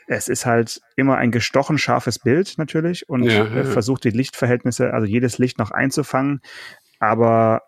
es 0.07 0.29
ist 0.29 0.47
halt 0.47 0.81
immer 0.95 1.17
ein 1.17 1.29
gestochen 1.29 1.77
scharfes 1.77 2.17
Bild 2.17 2.55
natürlich 2.57 3.07
und 3.07 3.23
Ja, 3.23 3.45
äh, 3.45 3.57
ja. 3.57 3.63
versucht 3.65 4.03
die 4.03 4.09
Lichtverhältnisse, 4.09 4.93
also 4.93 5.05
jedes 5.05 5.37
Licht 5.37 5.59
noch 5.59 5.69
einzufangen, 5.69 6.41
aber 6.99 7.61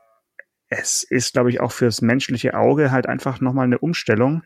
es 0.70 1.04
ist, 1.04 1.34
glaube 1.34 1.52
ich, 1.52 1.62
auch 1.62 1.72
fürs 1.72 2.02
menschliche 2.02 2.56
Auge 2.56 2.92
halt 2.92 3.08
einfach 3.08 3.40
nochmal 3.40 3.66
eine 3.66 3.78
Umstellung, 3.78 4.42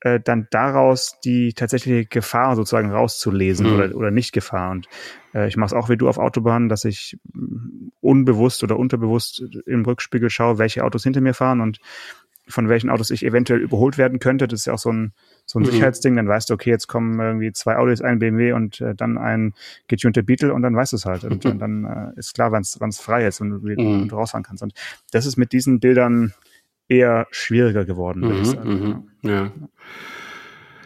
äh, 0.00 0.20
dann 0.20 0.48
daraus 0.50 1.18
die 1.24 1.52
tatsächliche 1.52 2.06
Gefahr 2.06 2.56
sozusagen 2.56 2.90
rauszulesen 2.90 3.66
Mhm. 3.66 3.74
oder, 3.74 3.94
oder 3.94 4.10
nicht 4.10 4.32
Gefahr. 4.32 4.70
Und 4.70 4.88
äh, 5.34 5.48
ich 5.48 5.56
mache 5.56 5.68
es 5.68 5.72
auch 5.72 5.88
wie 5.88 5.96
du 5.96 6.08
auf 6.08 6.18
Autobahnen, 6.18 6.68
dass 6.68 6.84
ich 6.84 7.18
mh, 7.32 7.90
unbewusst 8.00 8.62
oder 8.62 8.78
unterbewusst 8.78 9.42
im 9.66 9.84
Rückspiegel 9.84 10.30
schaue, 10.30 10.58
welche 10.58 10.84
Autos 10.84 11.04
hinter 11.04 11.20
mir 11.20 11.34
fahren 11.34 11.60
und 11.60 11.80
von 12.48 12.68
welchen 12.68 12.90
Autos 12.90 13.10
ich 13.10 13.24
eventuell 13.24 13.60
überholt 13.60 13.96
werden 13.96 14.18
könnte. 14.18 14.48
Das 14.48 14.60
ist 14.60 14.66
ja 14.66 14.72
auch 14.72 14.78
so 14.78 14.90
ein, 14.90 15.12
so 15.46 15.58
ein 15.58 15.62
mhm. 15.62 15.66
Sicherheitsding. 15.66 16.16
Dann 16.16 16.28
weißt 16.28 16.50
du, 16.50 16.54
okay, 16.54 16.70
jetzt 16.70 16.88
kommen 16.88 17.18
irgendwie 17.20 17.52
zwei 17.52 17.76
Audis, 17.76 18.02
ein 18.02 18.18
BMW 18.18 18.52
und 18.52 18.80
äh, 18.80 18.94
dann 18.94 19.18
ein 19.18 19.54
getunter 19.86 20.22
Beetle 20.22 20.52
und 20.52 20.62
dann 20.62 20.74
weißt 20.74 20.92
du 20.92 20.96
es 20.96 21.06
halt. 21.06 21.24
Und, 21.24 21.44
und 21.46 21.58
dann 21.58 21.84
äh, 21.84 22.18
ist 22.18 22.34
klar, 22.34 22.52
wann 22.52 22.62
es 22.62 23.00
frei 23.00 23.26
ist 23.26 23.40
und 23.40 23.62
mhm. 23.62 24.02
und 24.02 24.08
du 24.08 24.16
rausfahren 24.16 24.44
kannst. 24.44 24.62
Und 24.62 24.72
das 25.12 25.26
ist 25.26 25.36
mit 25.36 25.52
diesen 25.52 25.80
Bildern 25.80 26.34
eher 26.90 27.26
schwieriger 27.30 27.84
geworden, 27.84 28.22
würde 28.22 28.40
ich 28.40 28.48
mhm, 28.48 28.52
sagen. 28.52 29.04
Mhm. 29.22 29.30
Ja. 29.30 29.52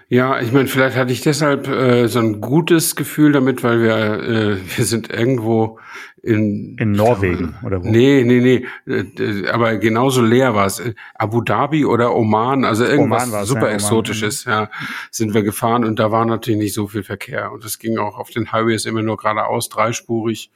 Ja, 0.08 0.40
ich 0.40 0.52
meine, 0.52 0.68
vielleicht 0.68 0.96
hatte 0.96 1.12
ich 1.12 1.22
deshalb 1.22 1.66
äh, 1.66 2.08
so 2.08 2.18
ein 2.18 2.40
gutes 2.40 2.94
Gefühl 2.94 3.32
damit, 3.32 3.62
weil 3.64 3.80
wir 3.80 3.96
äh, 3.96 4.76
wir 4.76 4.84
sind 4.84 5.10
irgendwo 5.10 5.78
in 6.22 6.76
in 6.78 6.92
Norwegen 6.92 7.54
oder 7.64 7.82
wo? 7.82 7.88
Nee, 7.88 8.22
nee, 8.24 8.40
nee, 8.86 8.92
äh, 8.92 9.48
aber 9.48 9.76
genauso 9.76 10.22
leer 10.22 10.54
war 10.54 10.66
es. 10.66 10.82
Abu 11.14 11.40
Dhabi 11.40 11.84
oder 11.86 12.14
Oman, 12.14 12.64
also 12.64 12.84
irgendwas 12.84 13.30
super 13.48 13.68
ja, 13.68 13.74
exotisches, 13.74 14.44
ja, 14.44 14.70
sind 15.10 15.32
wir 15.32 15.42
gefahren 15.42 15.84
und 15.84 15.98
da 15.98 16.10
war 16.10 16.24
natürlich 16.26 16.60
nicht 16.60 16.74
so 16.74 16.86
viel 16.86 17.02
Verkehr 17.02 17.50
und 17.52 17.64
es 17.64 17.78
ging 17.78 17.98
auch 17.98 18.18
auf 18.18 18.30
den 18.30 18.52
Highways 18.52 18.84
immer 18.84 19.02
nur 19.02 19.16
geradeaus, 19.16 19.68
dreispurig. 19.70 20.50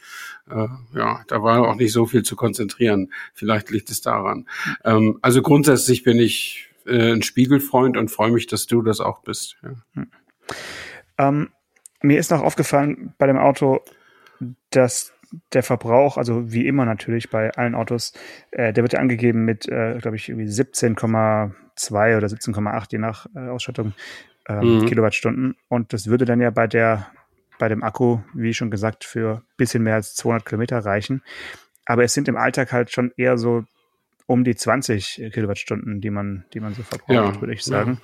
Äh, 0.51 0.69
ja, 0.95 1.21
da 1.27 1.43
war 1.43 1.67
auch 1.67 1.77
nicht 1.77 1.93
so 1.93 2.07
viel 2.07 2.23
zu 2.23 2.37
konzentrieren. 2.37 3.13
Vielleicht 3.35 3.71
liegt 3.71 3.91
es 3.91 4.01
daran. 4.01 4.47
Ähm, 4.85 5.19
also 5.21 5.43
grundsätzlich 5.43 6.03
bin 6.05 6.19
ich 6.19 6.68
äh, 6.89 7.13
ein 7.13 7.23
Spiegelfreund 7.23 7.97
und 7.97 8.11
freue 8.11 8.31
mich, 8.31 8.47
dass 8.47 8.67
du 8.67 8.83
das 8.83 9.01
auch 9.01 9.23
bist. 9.23 9.57
Ja. 9.63 9.71
Hm. 9.95 10.11
Ähm, 11.19 11.49
mir 12.01 12.19
ist 12.19 12.31
noch 12.31 12.43
aufgefallen 12.43 13.15
bei 13.19 13.27
dem 13.27 13.39
Auto, 13.39 13.81
dass 14.71 15.13
der 15.53 15.63
Verbrauch, 15.63 16.17
also 16.17 16.53
wie 16.53 16.67
immer 16.67 16.85
natürlich 16.85 17.29
bei 17.29 17.51
allen 17.53 17.75
Autos, 17.75 18.13
äh, 18.51 18.73
der 18.73 18.83
wird 18.85 18.95
ja 18.95 19.01
angegeben 19.01 19.45
mit, 19.45 19.69
äh, 19.69 19.99
glaube 20.01 20.17
ich, 20.17 20.29
irgendwie 20.29 20.49
17,2 20.49 22.17
oder 22.17 22.27
17,8 22.27 22.93
je 22.93 22.99
nach 22.99 23.27
äh, 23.35 23.49
Ausstattung 23.49 23.93
ähm, 24.49 24.79
mhm. 24.81 24.87
Kilowattstunden. 24.87 25.57
Und 25.69 25.93
das 25.93 26.07
würde 26.07 26.25
dann 26.25 26.41
ja 26.41 26.51
bei 26.51 26.67
der 26.67 27.09
bei 27.59 27.69
dem 27.69 27.83
Akku, 27.83 28.21
wie 28.35 28.55
schon 28.55 28.71
gesagt, 28.71 29.05
für 29.05 29.43
bisschen 29.57 29.83
mehr 29.83 29.95
als 29.95 30.15
200 30.15 30.47
Kilometer 30.47 30.79
reichen. 30.79 31.23
Aber 31.85 32.05
es 32.05 32.15
sind 32.15 32.29
im 32.29 32.37
Alltag 32.37 32.73
halt 32.73 32.91
schon 32.93 33.13
eher 33.17 33.37
so 33.37 33.65
um 34.29 34.45
die 34.45 34.55
20 34.55 35.31
Kilowattstunden, 35.33 36.03
die 36.03 36.11
man, 36.11 36.45
die 36.53 36.61
man 36.61 36.75
so 36.75 36.83
verbraucht, 36.83 37.11
ja, 37.11 37.41
würde 37.41 37.55
ich 37.55 37.65
sagen. 37.65 37.95
Ja. 37.95 38.01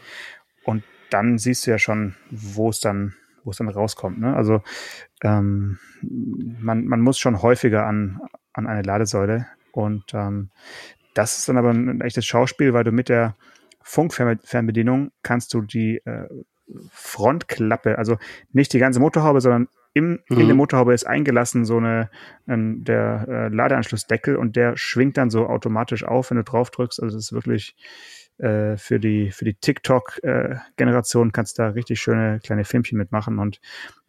Und 0.65 0.83
dann 1.11 1.37
siehst 1.37 1.67
du 1.67 1.71
ja 1.71 1.79
schon, 1.79 2.15
wo 2.31 2.71
es 2.71 2.81
dann, 2.81 3.15
wo 3.45 3.51
es 3.51 3.59
dann 3.59 3.69
rauskommt. 3.69 4.19
Ne? 4.19 4.35
Also 4.35 4.63
ähm, 5.23 5.79
man, 6.01 6.87
man 6.87 7.01
muss 7.03 7.19
schon 7.19 7.43
häufiger 7.43 7.87
an, 7.87 8.21
an 8.55 8.67
eine 8.67 8.81
Ladesäule. 8.81 9.47
Und 9.71 10.15
ähm, 10.15 10.51
das 11.13 11.39
ist 11.39 11.49
dann 11.51 11.59
aber 11.59 11.71
ein 11.71 12.01
echtes 12.01 12.25
Schauspiel, 12.25 12.73
weil 12.73 12.85
du 12.85 12.91
mit 12.91 13.11
der 13.11 13.37
Funkfernbedienung 13.83 15.13
kannst 15.23 15.53
du 15.53 15.61
die 15.61 16.01
äh, 16.07 16.27
Frontklappe, 16.91 17.99
also 17.99 18.17
nicht 18.51 18.73
die 18.73 18.79
ganze 18.79 18.99
Motorhaube, 18.99 19.43
sondern 19.43 19.69
im, 19.95 20.21
mhm. 20.29 20.41
in 20.41 20.47
der 20.47 20.57
Motorhaube 20.57 20.93
ist 20.93 21.07
eingelassen 21.07 21.65
so 21.65 21.79
eine, 21.79 22.11
ein, 22.47 22.85
der 22.85 23.27
äh, 23.29 23.49
Ladeanschlussdeckel 23.49 24.37
und 24.37 24.57
der 24.57 24.77
schwingt 24.77 25.17
dann 25.17 25.31
so 25.31 25.47
automatisch 25.47 26.05
auf, 26.05 26.31
wenn 26.31 26.37
du 26.37 26.45
drauf 26.45 26.71
drückst. 26.71 27.03
Also 27.03 27.17
das 27.17 27.27
ist 27.27 27.33
wirklich 27.33 27.77
äh, 28.39 28.77
für 28.77 28.99
die, 28.99 29.31
für 29.31 29.45
die 29.45 29.55
TikTok-Generation 29.55 31.29
äh, 31.29 31.33
kannst 31.33 31.59
du 31.59 31.63
da 31.63 31.69
richtig 31.71 32.01
schöne 32.01 32.41
kleine 32.43 32.65
Filmchen 32.65 32.99
mitmachen. 32.99 33.39
Und 33.39 33.61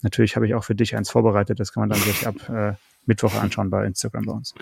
natürlich 0.01 0.35
habe 0.35 0.47
ich 0.47 0.55
auch 0.55 0.63
für 0.63 0.75
dich 0.75 0.95
eins 0.95 1.11
vorbereitet. 1.11 1.59
Das 1.59 1.71
kann 1.71 1.81
man 1.81 1.89
dann 1.89 1.99
sich 1.99 2.27
ab 2.27 2.35
äh, 2.49 2.73
Mittwoch 3.05 3.35
anschauen 3.35 3.69
bei 3.69 3.85
Instagram 3.85 4.25
bei 4.25 4.33
uns. 4.33 4.55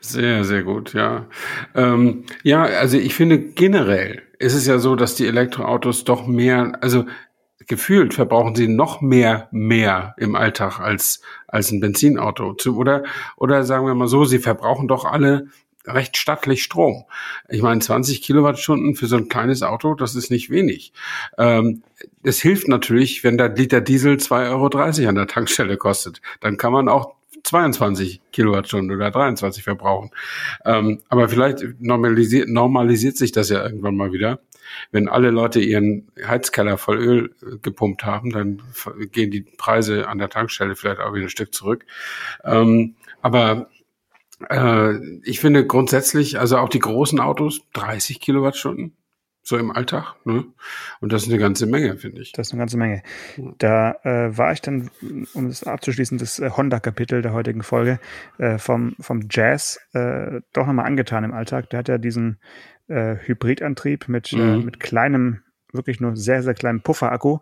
Sehr, 0.00 0.44
sehr 0.44 0.62
gut, 0.62 0.92
ja. 0.92 1.26
Ähm, 1.74 2.24
ja, 2.42 2.64
also 2.64 2.98
ich 2.98 3.14
finde 3.14 3.38
generell 3.38 4.20
ist 4.38 4.54
es 4.54 4.66
ja 4.66 4.78
so, 4.78 4.96
dass 4.96 5.14
die 5.14 5.26
Elektroautos 5.26 6.04
doch 6.04 6.26
mehr, 6.26 6.76
also 6.82 7.06
gefühlt 7.66 8.14
verbrauchen 8.14 8.54
sie 8.54 8.68
noch 8.68 9.00
mehr 9.00 9.48
mehr 9.50 10.14
im 10.18 10.34
Alltag 10.34 10.80
als 10.80 11.20
als 11.46 11.70
ein 11.70 11.80
Benzinauto 11.80 12.56
oder 12.68 13.04
oder 13.36 13.64
sagen 13.64 13.86
wir 13.86 13.94
mal 13.94 14.08
so 14.08 14.24
sie 14.24 14.38
verbrauchen 14.38 14.88
doch 14.88 15.04
alle 15.04 15.48
recht 15.86 16.16
stattlich 16.16 16.62
Strom. 16.62 17.04
Ich 17.48 17.62
meine, 17.62 17.80
20 17.80 18.22
Kilowattstunden 18.22 18.94
für 18.94 19.06
so 19.06 19.16
ein 19.16 19.28
kleines 19.28 19.62
Auto, 19.62 19.94
das 19.94 20.14
ist 20.14 20.30
nicht 20.30 20.50
wenig. 20.50 20.92
Ähm, 21.36 21.82
es 22.22 22.40
hilft 22.40 22.68
natürlich, 22.68 23.22
wenn 23.22 23.36
der 23.36 23.50
Liter 23.50 23.80
Diesel 23.80 24.16
2,30 24.16 24.50
Euro 24.50 25.08
an 25.08 25.14
der 25.14 25.26
Tankstelle 25.26 25.76
kostet. 25.76 26.22
Dann 26.40 26.56
kann 26.56 26.72
man 26.72 26.88
auch 26.88 27.14
22 27.42 28.22
Kilowattstunden 28.32 28.96
oder 28.96 29.10
23 29.10 29.62
verbrauchen. 29.62 30.10
Ähm, 30.64 31.02
aber 31.08 31.28
vielleicht 31.28 31.62
normalisiert, 31.80 32.48
normalisiert 32.48 33.18
sich 33.18 33.32
das 33.32 33.50
ja 33.50 33.62
irgendwann 33.62 33.96
mal 33.96 34.12
wieder 34.12 34.40
wenn 34.90 35.08
alle 35.08 35.30
Leute 35.30 35.60
ihren 35.60 36.10
Heizkeller 36.24 36.78
voll 36.78 36.98
Öl 36.98 37.34
äh, 37.42 37.58
gepumpt 37.58 38.04
haben, 38.04 38.30
dann 38.30 38.62
gehen 39.12 39.30
die 39.30 39.42
Preise 39.42 40.08
an 40.08 40.18
der 40.18 40.28
Tankstelle 40.28 40.76
vielleicht 40.76 41.00
auch 41.00 41.14
wieder 41.14 41.26
ein 41.26 41.30
Stück 41.30 41.54
zurück. 41.54 41.84
Ähm, 42.44 42.96
aber 43.22 43.68
äh, 44.50 44.96
ich 45.22 45.40
finde 45.40 45.66
grundsätzlich, 45.66 46.38
also 46.38 46.58
auch 46.58 46.68
die 46.68 46.78
großen 46.78 47.20
Autos, 47.20 47.60
30 47.72 48.20
Kilowattstunden, 48.20 48.96
so 49.44 49.58
im 49.58 49.70
Alltag. 49.70 50.14
Ne? 50.24 50.46
Und 51.00 51.12
das 51.12 51.24
ist 51.24 51.28
eine 51.28 51.38
ganze 51.38 51.66
Menge, 51.66 51.96
finde 51.98 52.22
ich. 52.22 52.32
Das 52.32 52.48
ist 52.48 52.52
eine 52.54 52.60
ganze 52.60 52.78
Menge. 52.78 53.02
Da 53.58 53.92
äh, 54.02 54.36
war 54.36 54.52
ich 54.52 54.62
dann, 54.62 54.90
um 55.34 55.48
das 55.48 55.64
abzuschließen, 55.64 56.16
das 56.16 56.38
äh, 56.38 56.50
Honda-Kapitel 56.50 57.20
der 57.20 57.34
heutigen 57.34 57.62
Folge 57.62 58.00
äh, 58.38 58.56
vom, 58.56 58.96
vom 58.98 59.28
Jazz 59.30 59.78
äh, 59.92 60.40
doch 60.54 60.66
nochmal 60.66 60.86
angetan 60.86 61.24
im 61.24 61.34
Alltag. 61.34 61.68
Der 61.70 61.80
hat 61.80 61.88
ja 61.88 61.98
diesen 61.98 62.40
äh, 62.88 63.16
Hybridantrieb 63.16 64.08
mit, 64.08 64.32
äh, 64.32 64.36
mhm. 64.36 64.60
äh, 64.60 64.64
mit 64.64 64.80
kleinem, 64.80 65.42
wirklich 65.72 66.00
nur 66.00 66.16
sehr, 66.16 66.42
sehr 66.42 66.54
kleinem 66.54 66.80
Pufferakku 66.80 67.40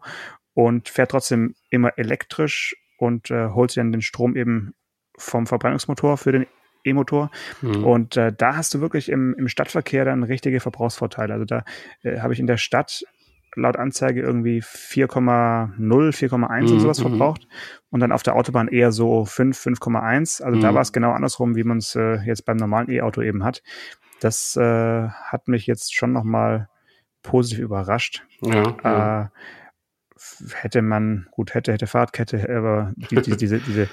und 0.55 0.89
fährt 0.89 1.13
trotzdem 1.13 1.55
immer 1.71 1.97
elektrisch 1.99 2.75
und 2.99 3.31
äh, 3.31 3.51
holt 3.51 3.71
sich 3.71 3.77
dann 3.77 3.93
den 3.93 4.03
Strom 4.03 4.35
eben 4.35 4.75
vom 5.17 5.47
Verbrennungsmotor 5.47 6.19
für 6.19 6.33
den 6.33 6.47
E-Motor. 6.85 7.31
Mhm. 7.61 7.85
Und 7.85 8.17
äh, 8.17 8.33
da 8.33 8.57
hast 8.57 8.75
du 8.75 8.81
wirklich 8.81 9.09
im, 9.09 9.35
im 9.35 9.49
Stadtverkehr 9.49 10.05
dann 10.05 10.23
richtige 10.23 10.61
Verbrauchsvorteile. 10.61 11.35
Also 11.35 11.45
da 11.45 11.65
äh, 12.03 12.21
habe 12.21 12.33
ich 12.33 12.41
in 12.41 12.47
der 12.47 12.57
Stadt 12.57 13.05
laut 13.55 13.77
Anzeige 13.77 14.23
irgendwie 14.23 14.61
4,0, 14.63 15.77
4,1 15.79 16.63
mhm. 16.63 16.73
und 16.73 16.81
sowas 16.81 16.99
mhm. 16.99 17.09
verbraucht. 17.09 17.47
Und 17.91 18.01
dann 18.01 18.13
auf 18.13 18.23
der 18.23 18.37
Autobahn 18.37 18.69
eher 18.69 18.93
so 18.93 19.25
5, 19.25 19.59
5,1. 19.59 20.43
Also 20.43 20.57
mhm. 20.57 20.63
da 20.63 20.75
war 20.75 20.83
es 20.83 20.93
genau 20.93 21.13
andersrum, 21.13 21.57
wie 21.57 21.65
man 21.65 21.79
es 21.79 21.95
äh, 21.95 22.17
jetzt 22.25 22.45
beim 22.45 22.57
normalen 22.57 22.91
E-Auto 22.91 23.23
eben 23.23 23.45
hat. 23.45 23.63
Das 24.21 24.57
äh, 24.57 25.09
hat 25.09 25.49
mich 25.49 25.67
jetzt 25.67 25.95
schon 25.95 26.13
nochmal 26.13 26.69
positiv 27.23 27.65
überrascht. 27.65 28.25
Ja. 28.41 29.25
Äh, 29.25 29.29
hätte 30.55 30.83
man, 30.83 31.27
gut, 31.33 31.55
hätte, 31.55 31.73
hätte 31.73 31.87
Fahrtkette, 31.87 32.49
aber 32.49 32.93
die, 32.97 33.21
die, 33.23 33.37
diese, 33.37 33.59
diese, 33.59 33.89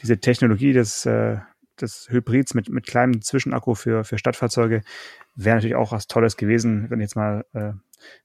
diese 0.00 0.18
Technologie 0.18 0.72
des, 0.72 1.06
äh, 1.06 1.38
des 1.80 2.08
Hybrids 2.10 2.54
mit, 2.54 2.68
mit 2.68 2.86
kleinem 2.86 3.22
Zwischenakku 3.22 3.74
für, 3.74 4.04
für 4.04 4.18
Stadtfahrzeuge 4.18 4.82
wäre 5.34 5.56
natürlich 5.56 5.76
auch 5.76 5.92
was 5.92 6.06
Tolles 6.06 6.36
gewesen, 6.36 6.90
wenn 6.90 7.00
ich 7.00 7.04
jetzt 7.04 7.16
mal 7.16 7.44
äh, 7.52 7.72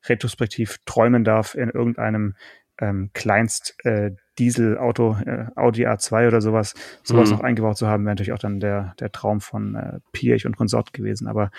retrospektiv 0.08 0.80
träumen 0.86 1.24
darf, 1.24 1.56
in 1.56 1.70
irgendeinem 1.70 2.36
ähm, 2.80 3.10
Kleinst 3.14 3.76
äh, 3.86 4.12
Dieselauto, 4.38 5.18
äh, 5.26 5.48
Audi 5.56 5.88
A2 5.88 6.28
oder 6.28 6.42
sowas, 6.42 6.74
sowas 7.04 7.30
mhm. 7.30 7.38
auch 7.38 7.42
eingebaut 7.42 7.78
zu 7.78 7.88
haben, 7.88 8.06
wäre 8.06 8.14
natürlich 8.14 8.34
auch 8.34 8.40
dann 8.40 8.60
der, 8.60 8.94
der 9.00 9.12
Traum 9.12 9.42
von 9.42 9.76
äh, 9.76 10.00
Piech 10.12 10.46
und 10.46 10.58
Konsort 10.58 10.94
gewesen. 10.94 11.28
Aber 11.28 11.50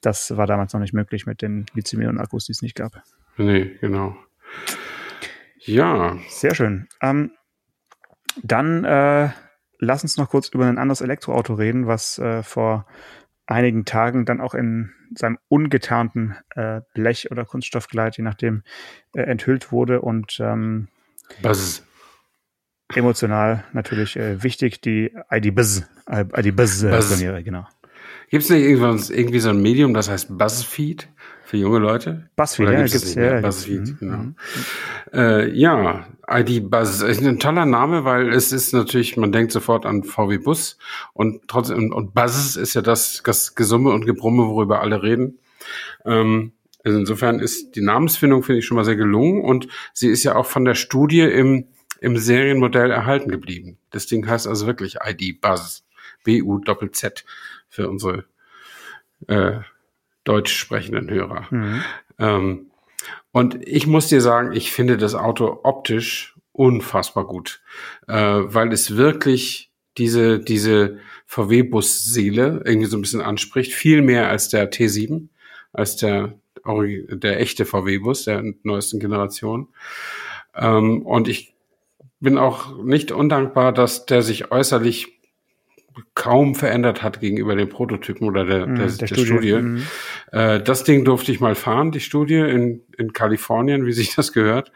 das 0.00 0.36
war 0.36 0.46
damals 0.46 0.72
noch 0.72 0.80
nicht 0.80 0.92
möglich 0.92 1.26
mit 1.26 1.42
den 1.42 1.66
Lithium-Ionen-Akkus, 1.74 2.46
die 2.46 2.52
es 2.52 2.62
nicht 2.62 2.76
gab. 2.76 3.02
Nee, 3.36 3.76
genau. 3.80 4.16
Ja. 5.60 6.16
Sehr 6.28 6.54
schön. 6.54 6.88
Ähm, 7.02 7.32
dann 8.42 8.84
äh, 8.84 9.30
lass 9.78 10.02
uns 10.02 10.16
noch 10.16 10.30
kurz 10.30 10.48
über 10.48 10.66
ein 10.66 10.78
anderes 10.78 11.00
Elektroauto 11.00 11.54
reden, 11.54 11.86
was 11.86 12.18
äh, 12.18 12.42
vor 12.42 12.86
einigen 13.46 13.84
Tagen 13.84 14.24
dann 14.24 14.40
auch 14.40 14.54
in 14.54 14.92
seinem 15.14 15.38
ungetarnten 15.48 16.36
äh, 16.54 16.82
Blech- 16.94 17.30
oder 17.30 17.44
Kunststoffkleid, 17.44 18.16
je 18.18 18.24
nachdem, 18.24 18.62
äh, 19.14 19.22
enthüllt 19.22 19.72
wurde 19.72 20.02
und 20.02 20.38
ähm, 20.40 20.88
Buzz. 21.42 21.82
emotional 22.94 23.64
natürlich 23.72 24.16
äh, 24.16 24.42
wichtig, 24.42 24.80
die 24.80 25.12
ID 25.30 25.54
Buzz, 25.54 25.88
ID 26.10 26.54
Buzz, 26.54 26.82
Buzz. 26.82 27.08
Turniere, 27.08 27.42
genau. 27.42 27.66
Gibt 28.30 28.44
es 28.44 28.50
nicht 28.50 28.62
irgendwie 28.62 29.38
so 29.38 29.50
ein 29.50 29.62
Medium, 29.62 29.94
das 29.94 30.10
heißt 30.10 30.36
BuzzFeed 30.36 31.08
für 31.44 31.56
junge 31.56 31.78
Leute? 31.78 32.28
BuzzFeed, 32.36 32.68
ja, 32.68 32.82
gibt's, 32.82 33.14
ja, 33.14 33.40
BuzzFeed, 33.40 33.80
mhm. 33.80 33.96
genau. 33.98 34.16
Mhm. 34.18 34.36
Äh, 35.14 35.48
ja, 35.54 36.06
ID 36.30 36.70
Buzz 36.70 37.00
ist 37.00 37.22
ein 37.22 37.38
toller 37.38 37.66
Name, 37.66 38.04
weil 38.04 38.32
es 38.32 38.52
ist 38.52 38.72
natürlich, 38.72 39.16
man 39.16 39.32
denkt 39.32 39.52
sofort 39.52 39.86
an 39.86 40.04
VW 40.04 40.38
Bus 40.38 40.78
und 41.12 41.48
trotzdem, 41.48 41.92
und 41.92 42.14
Buzz 42.14 42.56
ist 42.56 42.74
ja 42.74 42.82
das, 42.82 43.22
das 43.24 43.54
Gesumme 43.54 43.90
und 43.90 44.04
Gebrumme, 44.04 44.46
worüber 44.46 44.80
alle 44.80 45.02
reden. 45.02 45.38
Ähm, 46.04 46.52
also 46.84 46.98
insofern 46.98 47.40
ist 47.40 47.76
die 47.76 47.80
Namensfindung, 47.80 48.42
finde 48.42 48.60
ich, 48.60 48.66
schon 48.66 48.76
mal 48.76 48.84
sehr 48.84 48.96
gelungen 48.96 49.42
und 49.42 49.68
sie 49.92 50.08
ist 50.08 50.24
ja 50.24 50.36
auch 50.36 50.46
von 50.46 50.64
der 50.64 50.74
Studie 50.74 51.20
im, 51.20 51.68
im 52.00 52.16
Serienmodell 52.16 52.90
erhalten 52.90 53.30
geblieben. 53.30 53.78
Das 53.90 54.06
Ding 54.06 54.26
heißt 54.26 54.46
also 54.46 54.66
wirklich 54.66 54.98
ID 55.04 55.40
Buzz. 55.40 55.84
B-U-Z-Z 56.24 57.24
für 57.68 57.88
unsere 57.88 58.24
äh, 59.28 59.60
deutsch 60.24 60.54
sprechenden 60.54 61.08
Hörer. 61.08 61.46
Mhm. 61.50 61.82
Ähm, 62.18 62.66
und 63.32 63.58
ich 63.66 63.86
muss 63.86 64.08
dir 64.08 64.20
sagen, 64.20 64.52
ich 64.52 64.72
finde 64.72 64.96
das 64.96 65.14
Auto 65.14 65.60
optisch 65.62 66.36
unfassbar 66.52 67.26
gut, 67.26 67.62
äh, 68.08 68.14
weil 68.14 68.72
es 68.72 68.96
wirklich 68.96 69.70
diese, 69.96 70.38
diese 70.38 70.98
VW-Bus-Seele 71.26 72.62
irgendwie 72.64 72.88
so 72.88 72.96
ein 72.96 73.00
bisschen 73.00 73.20
anspricht, 73.20 73.72
viel 73.72 74.02
mehr 74.02 74.28
als 74.28 74.48
der 74.48 74.70
T7, 74.70 75.28
als 75.72 75.96
der, 75.96 76.34
der 76.64 77.40
echte 77.40 77.64
VW-Bus 77.64 78.24
der 78.24 78.42
neuesten 78.62 78.98
Generation. 78.98 79.68
Ähm, 80.54 81.02
und 81.02 81.28
ich 81.28 81.54
bin 82.20 82.38
auch 82.38 82.82
nicht 82.82 83.12
undankbar, 83.12 83.72
dass 83.72 84.06
der 84.06 84.22
sich 84.22 84.50
äußerlich 84.50 85.17
kaum 86.14 86.54
verändert 86.54 87.02
hat 87.02 87.20
gegenüber 87.20 87.56
den 87.56 87.68
Prototypen 87.68 88.26
oder 88.26 88.44
der, 88.44 88.66
mm, 88.66 88.76
der, 88.76 88.86
der, 88.86 88.96
der 88.96 89.06
Studie. 89.06 89.26
Studie. 89.26 89.54
Mm. 89.54 89.82
Äh, 90.32 90.62
das 90.62 90.84
Ding 90.84 91.04
durfte 91.04 91.32
ich 91.32 91.40
mal 91.40 91.54
fahren, 91.54 91.92
die 91.92 92.00
Studie 92.00 92.38
in, 92.38 92.82
in 92.96 93.12
Kalifornien, 93.12 93.86
wie 93.86 93.92
sich 93.92 94.14
das 94.14 94.32
gehört. 94.32 94.72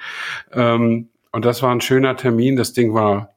Ähm, 0.53 1.09
und 1.33 1.45
das 1.45 1.63
war 1.63 1.75
ein 1.75 1.81
schöner 1.81 2.17
Termin. 2.17 2.57
Das 2.57 2.73
Ding 2.73 2.95
war 2.95 3.37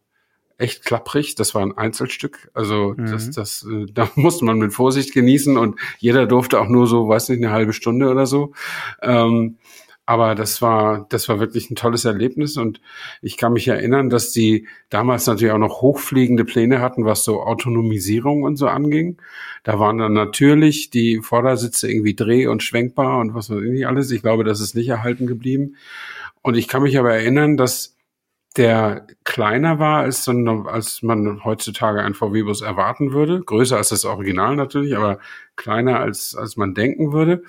echt 0.58 0.86
klapprig. 0.86 1.36
Das 1.36 1.56
war 1.56 1.62
ein 1.62 1.77
Einzelstück. 1.77 2.50
Also 2.54 2.94
mhm. 2.96 3.12
das, 3.12 3.32
das, 3.32 3.68
äh, 3.70 3.86
da 3.94 4.10
musste 4.15 4.46
man 4.46 4.58
mit 4.58 4.74
Vorsicht 4.74 5.13
genießen 5.13 5.58
und 5.58 5.80
jeder 5.98 6.25
durfte 6.25 6.60
auch 6.60 6.68
nur 6.70 6.88
so, 6.88 7.08
weiß 7.08 7.30
nicht, 7.30 7.44
eine 7.44 7.51
halbe 7.51 7.74
Stunde 7.74 8.10
oder 8.10 8.25
so. 8.25 8.54
Ähm, 9.01 9.58
aber 10.06 10.36
das 10.36 10.62
war, 10.62 11.08
das 11.10 11.28
war 11.30 11.40
wirklich 11.40 11.70
ein 11.72 11.76
tolles 11.76 12.06
Erlebnis 12.06 12.58
und 12.58 12.80
ich 13.22 13.38
kann 13.38 13.54
mich 13.54 13.68
erinnern, 13.68 14.10
dass 14.10 14.32
die 14.32 14.68
damals 14.90 15.26
natürlich 15.26 15.54
auch 15.54 15.58
noch 15.60 15.82
hochfliegende 15.82 16.46
Pläne 16.46 16.80
hatten, 16.80 17.06
was 17.06 17.24
so 17.24 17.42
Autonomisierung 17.42 18.44
und 18.44 18.56
so 18.56 18.68
anging. 18.68 19.18
Da 19.64 19.80
waren 19.80 19.98
dann 19.98 20.14
natürlich 20.14 20.92
die 20.92 21.22
Vordersitze 21.22 21.90
irgendwie 21.90 22.16
dreh- 22.16 22.48
und 22.48 22.62
schwenkbar 22.62 23.20
und 23.20 23.34
was 23.34 23.50
weiß 23.50 23.64
ich 23.64 23.72
nicht 23.72 23.88
alles. 23.88 24.12
Ich 24.12 24.22
glaube, 24.22 24.44
das 24.44 24.60
ist 24.62 24.76
nicht 24.76 24.90
erhalten 24.90 25.26
geblieben. 25.26 25.76
Und 26.44 26.56
ich 26.56 26.68
kann 26.68 26.84
mich 26.84 27.00
aber 27.00 27.14
erinnern, 27.14 27.58
dass 27.58 27.95
der 28.58 29.08
kleiner 29.24 29.80
war, 29.80 30.00
als, 30.02 30.26
dann, 30.26 30.48
als 30.68 31.02
man 31.02 31.44
heutzutage 31.44 32.02
ein 32.02 32.14
VW-Bus 32.14 32.62
erwarten 32.62 33.14
würde. 33.14 33.42
Größer 33.42 33.78
als 33.78 33.90
das 33.90 34.06
Original 34.06 34.56
natürlich, 34.56 34.96
aber 34.96 35.20
kleiner 35.56 36.00
als, 36.00 36.36
als 36.36 36.58
man 36.58 36.74
denken 36.74 37.12
würde 37.12 37.44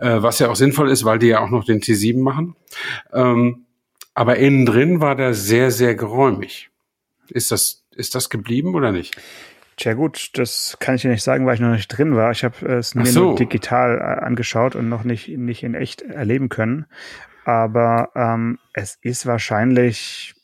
äh, 0.00 0.22
was 0.22 0.38
ja 0.38 0.48
auch 0.48 0.56
sinnvoll 0.56 0.90
ist, 0.90 1.04
weil 1.04 1.18
die 1.18 1.28
ja 1.28 1.40
auch 1.40 1.50
noch 1.50 1.64
den 1.64 1.80
T7 1.80 2.20
machen. 2.20 2.56
Ähm, 3.12 3.66
aber 4.14 4.36
innen 4.36 4.66
drin 4.66 5.00
war 5.00 5.14
der 5.14 5.34
sehr, 5.34 5.70
sehr 5.70 5.94
geräumig. 5.94 6.70
Ist 7.28 7.52
das, 7.52 7.84
ist 7.94 8.14
das 8.14 8.28
geblieben 8.28 8.74
oder 8.74 8.90
nicht? 8.90 9.16
Tja 9.76 9.94
gut, 9.94 10.30
das 10.34 10.76
kann 10.80 10.96
ich 10.96 11.02
dir 11.02 11.10
nicht 11.10 11.22
sagen, 11.22 11.46
weil 11.46 11.54
ich 11.54 11.60
noch 11.60 11.70
nicht 11.70 11.88
drin 11.88 12.16
war. 12.16 12.32
Ich 12.32 12.44
habe 12.44 12.66
es 12.66 12.94
mir 12.94 13.06
so. 13.06 13.26
nur 13.26 13.36
digital 13.36 13.98
äh, 13.98 14.24
angeschaut 14.24 14.74
und 14.74 14.88
noch 14.88 15.04
nicht, 15.04 15.28
nicht 15.28 15.62
in 15.62 15.74
echt 15.74 16.02
erleben 16.02 16.48
können. 16.48 16.86
Aber 17.44 18.10
ähm, 18.14 18.58
es 18.74 18.98
ist 19.02 19.26
wahrscheinlich, 19.26 20.34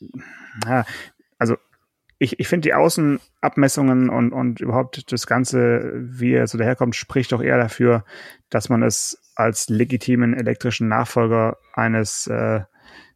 ja, 0.65 0.85
also 1.37 1.57
ich, 2.19 2.39
ich 2.39 2.47
finde 2.47 2.67
die 2.67 2.73
Außenabmessungen 2.73 4.09
und, 4.09 4.31
und 4.31 4.59
überhaupt 4.59 5.11
das 5.11 5.27
Ganze, 5.27 5.91
wie 5.95 6.33
er 6.33 6.47
so 6.47 6.57
daherkommt, 6.57 6.95
spricht 6.95 7.31
doch 7.31 7.41
eher 7.41 7.57
dafür, 7.57 8.03
dass 8.49 8.69
man 8.69 8.81
es 8.81 9.21
als 9.35 9.69
legitimen 9.69 10.33
elektrischen 10.33 10.87
Nachfolger 10.87 11.57
eines 11.73 12.25
äh, 12.27 12.61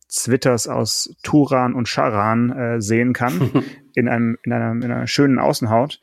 Zwitters 0.07 0.67
aus 0.67 1.15
Turan 1.23 1.73
und 1.73 1.87
Charan 1.87 2.51
äh, 2.51 2.81
sehen 2.81 3.13
kann, 3.13 3.63
in, 3.95 4.07
einem, 4.07 4.37
in, 4.43 4.53
einer, 4.53 4.71
in 4.71 4.91
einer 4.91 5.07
schönen 5.07 5.39
Außenhaut. 5.39 5.99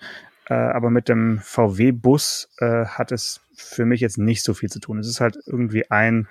Äh, 0.47 0.55
aber 0.55 0.91
mit 0.91 1.09
dem 1.09 1.39
VW-Bus 1.39 2.51
äh, 2.59 2.87
hat 2.87 3.13
es 3.13 3.43
für 3.55 3.85
mich 3.85 4.01
jetzt 4.01 4.19
nicht 4.19 4.43
so 4.43 4.55
viel 4.55 4.71
zu 4.71 4.81
tun. 4.81 4.99
Es 4.99 5.07
ist 5.07 5.21
halt 5.21 5.39
irgendwie 5.47 5.91
ein, 5.91 6.27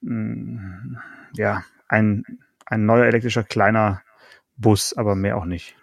mh, 0.00 0.60
mm, 0.60 0.98
ja, 1.34 1.64
ein, 1.88 2.24
ein 2.66 2.86
neuer 2.86 3.06
elektrischer 3.06 3.44
kleiner 3.44 4.02
Bus, 4.56 4.94
aber 4.96 5.14
mehr 5.14 5.36
auch 5.36 5.44
nicht. 5.44 5.76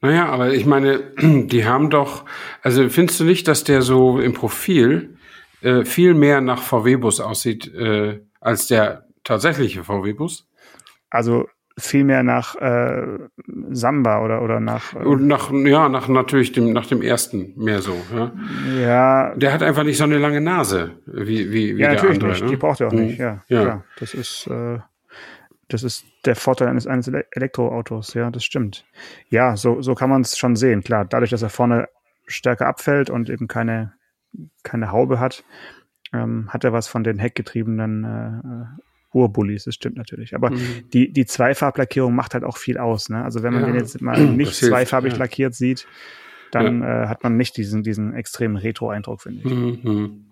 Naja, 0.00 0.26
aber 0.26 0.52
ich 0.52 0.66
meine, 0.66 0.98
die 1.22 1.64
haben 1.64 1.90
doch, 1.90 2.24
also 2.62 2.88
findest 2.88 3.20
du 3.20 3.24
nicht, 3.24 3.48
dass 3.48 3.64
der 3.64 3.82
so 3.82 4.20
im 4.20 4.34
Profil 4.34 5.16
äh, 5.62 5.84
viel 5.84 6.14
mehr 6.14 6.40
nach 6.40 6.62
VW-Bus 6.62 7.20
aussieht 7.20 7.72
äh, 7.74 8.20
als 8.40 8.66
der 8.66 9.06
tatsächliche 9.24 9.84
VW-Bus? 9.84 10.46
Also 11.10 11.48
viel 11.76 12.04
mehr 12.04 12.22
nach 12.22 12.54
äh, 12.56 13.18
Samba 13.70 14.22
oder 14.24 14.42
oder 14.42 14.60
nach 14.60 14.94
äh, 14.94 14.98
und 14.98 15.26
nach 15.26 15.50
ja 15.52 15.88
nach 15.88 16.08
natürlich 16.08 16.52
dem 16.52 16.72
nach 16.72 16.86
dem 16.86 17.02
ersten 17.02 17.52
mehr 17.56 17.82
so 17.82 17.96
ja. 18.14 18.32
ja 18.80 19.34
der 19.34 19.52
hat 19.52 19.62
einfach 19.62 19.82
nicht 19.82 19.98
so 19.98 20.04
eine 20.04 20.18
lange 20.18 20.40
Nase 20.40 20.92
wie 21.06 21.50
wie, 21.50 21.76
wie 21.76 21.80
ja, 21.80 21.88
der 21.88 21.94
natürlich 21.96 22.16
andere 22.16 22.30
nicht. 22.30 22.42
Ne? 22.44 22.50
die 22.50 22.56
braucht 22.56 22.80
er 22.80 22.88
auch 22.88 22.92
nicht 22.92 23.18
ja, 23.18 23.42
ja. 23.48 23.62
Klar. 23.62 23.84
das 23.98 24.14
ist 24.14 24.46
äh, 24.46 24.78
das 25.68 25.82
ist 25.82 26.04
der 26.24 26.36
Vorteil 26.36 26.68
eines, 26.68 26.86
eines 26.86 27.08
Elektroautos, 27.08 28.14
ja, 28.14 28.30
das 28.30 28.44
stimmt. 28.44 28.84
Ja, 29.28 29.56
so, 29.56 29.82
so 29.82 29.94
kann 29.94 30.10
man 30.10 30.22
es 30.22 30.38
schon 30.38 30.56
sehen. 30.56 30.82
Klar, 30.82 31.04
dadurch, 31.04 31.30
dass 31.30 31.42
er 31.42 31.48
vorne 31.48 31.88
stärker 32.26 32.66
abfällt 32.66 33.10
und 33.10 33.30
eben 33.30 33.48
keine, 33.48 33.94
keine 34.62 34.92
Haube 34.92 35.20
hat, 35.20 35.44
ähm, 36.12 36.48
hat 36.52 36.64
er 36.64 36.72
was 36.72 36.88
von 36.88 37.04
den 37.04 37.18
heckgetriebenen 37.18 38.04
äh, 38.04 38.82
Urbullis, 39.14 39.64
das 39.64 39.74
stimmt 39.74 39.96
natürlich. 39.96 40.34
Aber 40.34 40.50
mhm. 40.50 40.84
die, 40.92 41.12
die 41.12 41.24
Zweifarblackierung 41.24 42.14
macht 42.14 42.34
halt 42.34 42.44
auch 42.44 42.56
viel 42.56 42.78
aus. 42.78 43.08
Ne? 43.08 43.22
Also 43.24 43.42
wenn 43.42 43.52
man 43.52 43.62
ja. 43.62 43.68
den 43.68 43.76
jetzt 43.76 44.00
mal 44.02 44.20
nicht 44.26 44.54
zweifarbig 44.54 45.14
ja. 45.14 45.18
lackiert 45.20 45.54
sieht, 45.54 45.86
dann 46.50 46.82
ja. 46.82 47.04
äh, 47.04 47.08
hat 47.08 47.22
man 47.22 47.36
nicht 47.36 47.56
diesen, 47.56 47.82
diesen 47.82 48.14
extremen 48.14 48.56
Retro-Eindruck, 48.56 49.22
finde 49.22 49.40
ich. 49.44 49.54
Mhm. 49.84 50.24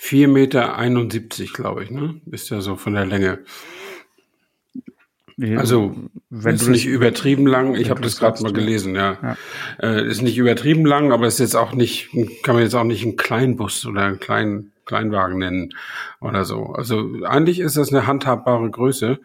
4,71 0.00 0.28
Meter, 0.28 1.52
glaube 1.52 1.84
ich, 1.84 1.90
ne? 1.90 2.20
Ist 2.30 2.50
ja 2.50 2.60
so 2.60 2.76
von 2.76 2.94
der 2.94 3.06
Länge. 3.06 3.40
Also, 5.56 5.96
wenn 6.30 6.54
ist 6.54 6.68
nicht 6.68 6.86
übertrieben 6.86 7.46
lang. 7.46 7.74
Ich 7.74 7.90
habe 7.90 8.00
das 8.00 8.18
gerade 8.18 8.40
mal 8.42 8.52
gelesen, 8.52 8.94
ja. 8.94 9.18
ja. 9.20 9.36
Äh, 9.82 10.06
ist 10.06 10.22
nicht 10.22 10.38
übertrieben 10.38 10.86
lang, 10.86 11.10
aber 11.10 11.26
ist 11.26 11.40
jetzt 11.40 11.56
auch 11.56 11.72
nicht, 11.72 12.10
kann 12.44 12.54
man 12.54 12.62
jetzt 12.62 12.74
auch 12.74 12.84
nicht 12.84 13.02
einen 13.02 13.16
Kleinbus 13.16 13.84
oder 13.84 14.02
einen 14.02 14.20
kleinen 14.20 14.72
Kleinwagen 14.84 15.38
nennen 15.38 15.74
oder 16.20 16.44
so. 16.44 16.66
Also 16.66 17.24
eigentlich 17.24 17.60
ist 17.60 17.76
das 17.76 17.92
eine 17.92 18.06
handhabbare 18.06 18.70
Größe. 18.70 19.18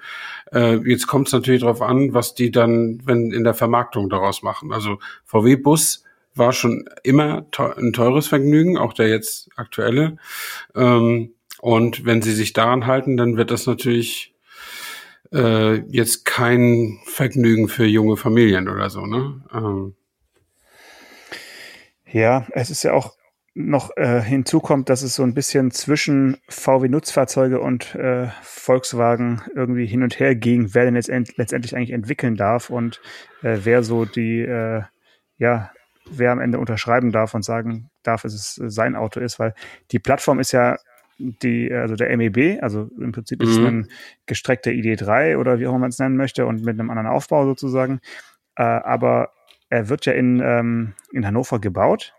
Äh, 0.53 0.77
jetzt 0.89 1.07
kommt 1.07 1.27
es 1.27 1.33
natürlich 1.33 1.61
darauf 1.61 1.81
an, 1.81 2.13
was 2.13 2.35
die 2.35 2.51
dann, 2.51 3.01
wenn 3.05 3.31
in 3.31 3.43
der 3.43 3.53
Vermarktung 3.53 4.09
daraus 4.09 4.41
machen. 4.41 4.71
Also 4.71 4.99
VW 5.25 5.55
Bus 5.55 6.03
war 6.35 6.53
schon 6.53 6.89
immer 7.03 7.45
ein 7.77 7.93
teures 7.93 8.27
Vergnügen, 8.27 8.77
auch 8.77 8.93
der 8.93 9.09
jetzt 9.09 9.49
aktuelle. 9.55 10.17
Ähm, 10.75 11.33
und 11.59 12.05
wenn 12.05 12.21
sie 12.21 12.33
sich 12.33 12.53
daran 12.53 12.87
halten, 12.87 13.17
dann 13.17 13.35
wird 13.37 13.51
das 13.51 13.67
natürlich 13.67 14.33
äh, 15.33 15.75
jetzt 15.89 16.25
kein 16.25 16.99
Vergnügen 17.05 17.67
für 17.67 17.85
junge 17.85 18.17
Familien 18.17 18.69
oder 18.69 18.89
so, 18.89 19.05
ne? 19.05 19.41
Ähm. 19.53 19.95
Ja, 22.11 22.47
es 22.51 22.69
ist 22.71 22.83
ja 22.83 22.93
auch 22.93 23.18
noch 23.59 23.95
äh, 23.97 24.21
hinzukommt, 24.21 24.87
dass 24.87 25.01
es 25.01 25.15
so 25.15 25.23
ein 25.23 25.33
bisschen 25.33 25.71
zwischen 25.71 26.37
VW-Nutzfahrzeuge 26.47 27.59
und 27.59 27.93
äh, 27.93 28.29
Volkswagen 28.41 29.41
irgendwie 29.53 29.85
hin 29.85 30.01
und 30.01 30.17
her 30.17 30.33
ging, 30.33 30.73
wer 30.73 30.85
denn 30.85 30.95
jetzt 30.95 31.09
letztendlich 31.09 31.75
eigentlich 31.75 31.91
entwickeln 31.91 32.35
darf 32.35 32.69
und 32.69 33.01
äh, 33.43 33.57
wer 33.63 33.83
so 33.83 34.05
die, 34.05 34.39
äh, 34.39 34.83
ja, 35.37 35.71
wer 36.09 36.31
am 36.31 36.39
Ende 36.39 36.57
unterschreiben 36.57 37.11
darf 37.11 37.33
und 37.33 37.43
sagen 37.43 37.89
darf, 38.01 38.21
dass 38.21 38.33
es 38.33 38.55
sein 38.73 38.95
Auto 38.95 39.19
ist, 39.19 39.39
weil 39.39 39.53
die 39.91 39.99
Plattform 39.99 40.39
ist 40.39 40.53
ja 40.53 40.77
die, 41.17 41.69
also 41.73 41.95
der 41.95 42.15
MEB, 42.15 42.63
also 42.63 42.89
im 42.97 43.11
Prinzip 43.11 43.43
ist 43.43 43.49
es 43.49 43.59
mhm. 43.59 43.65
ein 43.65 43.87
gestreckter 44.25 44.71
ID3 44.71 45.37
oder 45.37 45.59
wie 45.59 45.67
auch 45.67 45.71
immer 45.71 45.79
man 45.79 45.89
es 45.89 45.99
nennen 45.99 46.15
möchte 46.15 46.45
und 46.45 46.63
mit 46.63 46.79
einem 46.79 46.89
anderen 46.89 47.09
Aufbau 47.09 47.43
sozusagen. 47.43 47.99
Äh, 48.55 48.63
aber 48.63 49.33
er 49.69 49.89
wird 49.89 50.05
ja 50.05 50.13
in, 50.13 50.39
ähm, 50.41 50.93
in 51.11 51.27
Hannover 51.27 51.59
gebaut 51.59 52.13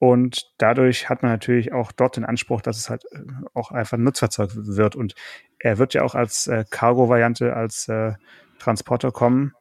und 0.00 0.50
dadurch 0.56 1.10
hat 1.10 1.22
man 1.22 1.30
natürlich 1.30 1.74
auch 1.74 1.92
dort 1.92 2.16
den 2.16 2.24
Anspruch, 2.24 2.62
dass 2.62 2.78
es 2.78 2.88
halt 2.88 3.04
äh, 3.12 3.18
auch 3.52 3.70
einfach 3.70 3.98
ein 3.98 4.02
Nutzfahrzeug 4.02 4.50
wird. 4.54 4.96
Und 4.96 5.14
er 5.58 5.76
wird 5.76 5.92
ja 5.92 6.02
auch 6.02 6.14
als 6.14 6.46
äh, 6.46 6.64
Cargo-Variante, 6.70 7.54
als 7.54 7.86
äh, 7.88 8.14
Transporter 8.58 9.12
kommen. 9.12 9.52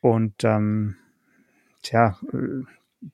Und 0.00 0.42
ähm, 0.42 0.96
tja, 1.82 2.18
äh, 2.32 2.64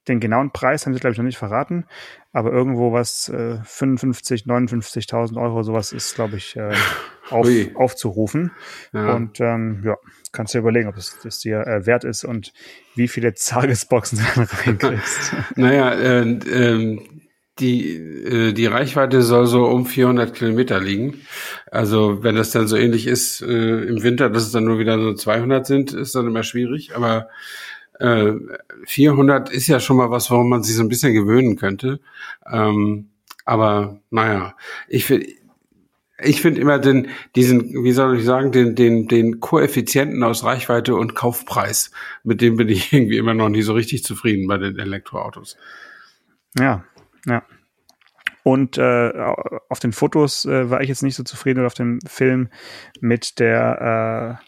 den 0.08 0.20
genauen 0.20 0.50
Preis 0.50 0.84
haben 0.84 0.94
sie, 0.94 1.00
glaube 1.00 1.12
ich, 1.12 1.18
noch 1.18 1.24
nicht 1.24 1.38
verraten, 1.38 1.86
aber 2.32 2.52
irgendwo 2.52 2.92
was 2.92 3.28
äh, 3.28 3.58
55, 3.62 4.44
59.000 4.44 5.40
Euro, 5.40 5.62
sowas 5.62 5.92
ist, 5.92 6.14
glaube 6.14 6.36
ich, 6.36 6.56
äh, 6.56 6.74
auf, 7.30 7.48
aufzurufen. 7.74 8.52
Ja. 8.92 9.14
Und 9.14 9.40
ähm, 9.40 9.82
ja, 9.84 9.96
kannst 10.32 10.54
du 10.54 10.58
dir 10.58 10.62
überlegen, 10.62 10.88
ob 10.88 10.96
es 10.96 11.18
das 11.22 11.38
dir 11.38 11.66
äh, 11.66 11.86
wert 11.86 12.04
ist 12.04 12.24
und 12.24 12.52
wie 12.94 13.08
viele 13.08 13.34
Tagesboxen 13.34 14.18
du 14.34 14.40
dann 14.40 14.44
reinkriegst. 14.44 15.34
naja, 15.56 15.92
äh, 15.92 16.22
äh, 16.22 17.00
die, 17.58 17.94
äh, 17.94 18.52
die 18.52 18.66
Reichweite 18.66 19.22
soll 19.22 19.46
so 19.46 19.64
um 19.66 19.86
400 19.86 20.34
Kilometer 20.34 20.80
liegen. 20.80 21.22
Also 21.70 22.22
wenn 22.22 22.36
das 22.36 22.50
dann 22.50 22.66
so 22.66 22.76
ähnlich 22.76 23.06
ist 23.06 23.40
äh, 23.40 23.84
im 23.84 24.02
Winter, 24.02 24.28
dass 24.30 24.42
es 24.42 24.52
dann 24.52 24.64
nur 24.64 24.78
wieder 24.78 24.98
so 24.98 25.14
200 25.14 25.66
sind, 25.66 25.94
ist 25.94 26.14
dann 26.14 26.26
immer 26.26 26.42
schwierig. 26.42 26.94
Aber 26.94 27.28
äh, 27.98 28.32
400 28.86 29.50
ist 29.50 29.66
ja 29.66 29.80
schon 29.80 29.96
mal 29.96 30.10
was, 30.10 30.30
worum 30.30 30.48
man 30.48 30.62
sich 30.62 30.74
so 30.76 30.82
ein 30.82 30.88
bisschen 30.88 31.14
gewöhnen 31.14 31.56
könnte. 31.56 32.00
Ähm, 32.50 33.10
Aber 33.44 34.00
naja, 34.10 34.56
ich 34.88 35.04
finde, 35.04 35.26
ich 36.18 36.40
finde 36.40 36.60
immer 36.60 36.78
den, 36.78 37.08
diesen, 37.34 37.84
wie 37.84 37.92
soll 37.92 38.18
ich 38.18 38.24
sagen, 38.24 38.50
den, 38.50 38.74
den, 38.74 39.06
den 39.06 39.40
Koeffizienten 39.40 40.22
aus 40.22 40.44
Reichweite 40.44 40.94
und 40.94 41.14
Kaufpreis, 41.14 41.90
mit 42.24 42.40
dem 42.40 42.56
bin 42.56 42.68
ich 42.68 42.92
irgendwie 42.92 43.18
immer 43.18 43.34
noch 43.34 43.48
nicht 43.48 43.64
so 43.64 43.74
richtig 43.74 44.04
zufrieden 44.04 44.46
bei 44.48 44.56
den 44.56 44.78
Elektroautos. 44.78 45.56
Ja, 46.58 46.84
ja. 47.26 47.42
Und 48.42 48.78
äh, 48.78 49.12
auf 49.68 49.80
den 49.80 49.92
Fotos 49.92 50.44
äh, 50.44 50.70
war 50.70 50.80
ich 50.80 50.88
jetzt 50.88 51.02
nicht 51.02 51.16
so 51.16 51.24
zufrieden 51.24 51.58
oder 51.58 51.66
auf 51.66 51.74
dem 51.74 51.98
Film 52.06 52.48
mit 53.00 53.40
der 53.40 54.38
äh, 54.40 54.46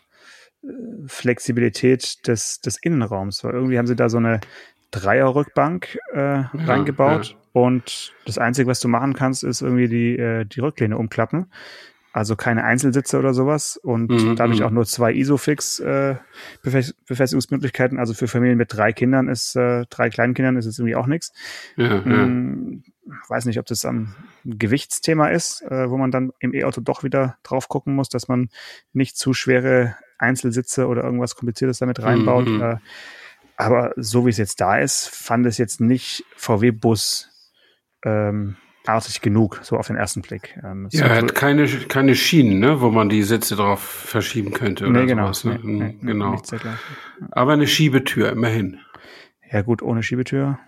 Flexibilität 1.07 2.27
des, 2.27 2.61
des 2.61 2.77
Innenraums. 2.79 3.44
Weil 3.44 3.55
irgendwie 3.55 3.79
haben 3.79 3.87
sie 3.87 3.97
da 3.97 4.09
so 4.09 4.18
eine 4.18 4.40
Dreierrückbank 4.90 5.99
äh, 6.14 6.18
ja, 6.18 6.51
reingebaut. 6.53 7.31
Ja. 7.31 7.37
Und 7.53 8.12
das 8.25 8.38
Einzige, 8.38 8.68
was 8.68 8.81
du 8.81 8.88
machen 8.88 9.14
kannst, 9.14 9.44
ist 9.44 9.62
irgendwie 9.62 9.88
die, 9.88 10.18
äh, 10.18 10.44
die 10.44 10.61
Rücklehne 10.61 10.97
umklappen. 10.97 11.47
Also 12.12 12.37
keine 12.37 12.64
Einzelsitze 12.64 13.18
oder 13.18 13.35
sowas 13.35 13.77
und 13.77 14.11
mhm, 14.11 14.35
dadurch 14.35 14.61
mhm. 14.61 14.66
auch 14.66 14.71
nur 14.71 14.87
zwei 14.87 15.12
Isofix 15.12 15.79
äh. 15.79 16.16
Also 16.64 18.14
für 18.14 18.29
Familien 18.29 18.57
mit 18.57 18.75
drei 18.75 18.92
Kindern 18.92 19.29
ist, 19.29 19.55
äh, 19.57 19.85
drei 19.90 20.09
kleinen 20.09 20.35
Kindern 20.35 20.57
ist 20.57 20.66
es 20.66 20.79
irgendwie 20.79 20.97
auch 20.97 21.07
nichts. 21.07 21.33
Ja, 21.77 22.03
hm, 22.03 22.83
weiß 23.29 23.44
nicht, 23.44 23.59
ob 23.59 23.66
das 23.66 23.85
am 23.85 24.14
Gewichtsthema 24.44 25.29
ist, 25.29 25.62
äh, 25.62 25.90
wo 25.90 25.99
man 25.99 26.11
dann 26.11 26.33
im 26.40 26.55
E-Auto 26.55 26.81
doch 26.81 27.05
wieder 27.05 27.37
drauf 27.42 27.68
gucken 27.68 27.94
muss, 27.94 28.09
dass 28.09 28.27
man 28.27 28.49
nicht 28.92 29.16
zu 29.16 29.35
schwere 29.35 29.94
Einzelsitze 30.18 30.87
oder 30.87 31.04
irgendwas 31.04 31.37
Kompliziertes 31.37 31.78
damit 31.78 32.02
reinbaut. 32.02 32.48
Mhm. 32.48 32.62
Äh, 32.62 32.76
aber 33.57 33.92
so 33.96 34.24
wie 34.24 34.31
es 34.31 34.38
jetzt 34.38 34.61
da 34.61 34.78
ist, 34.78 35.09
fand 35.09 35.46
es 35.46 35.59
jetzt 35.59 35.81
nicht 35.81 36.24
VW-Bus 36.37 37.31
ähm, 38.04 38.57
artig 38.87 39.20
genug, 39.20 39.61
so 39.62 39.76
auf 39.76 39.88
den 39.88 39.96
ersten 39.96 40.22
Blick. 40.22 40.59
Ähm, 40.64 40.88
ja, 40.92 41.07
er 41.07 41.16
hat 41.16 41.35
keine, 41.35 41.66
keine 41.66 42.14
Schienen, 42.14 42.61
ne, 42.61 42.81
wo 42.81 42.90
man 42.90 43.09
die 43.09 43.22
Sitze 43.22 43.57
drauf 43.57 43.81
verschieben 43.81 44.52
könnte 44.52 44.87
oder 44.87 45.00
nee, 45.00 45.07
genau, 45.07 45.33
sowas. 45.33 45.44
Ne? 45.44 45.61
Nee, 45.62 45.98
nee, 46.00 46.12
genau. 46.12 46.40
Aber 47.33 47.52
eine 47.52 47.66
Schiebetür, 47.66 48.31
immerhin. 48.31 48.78
Ja 49.50 49.62
gut, 49.62 49.83
ohne 49.83 50.02
Schiebetür 50.02 50.59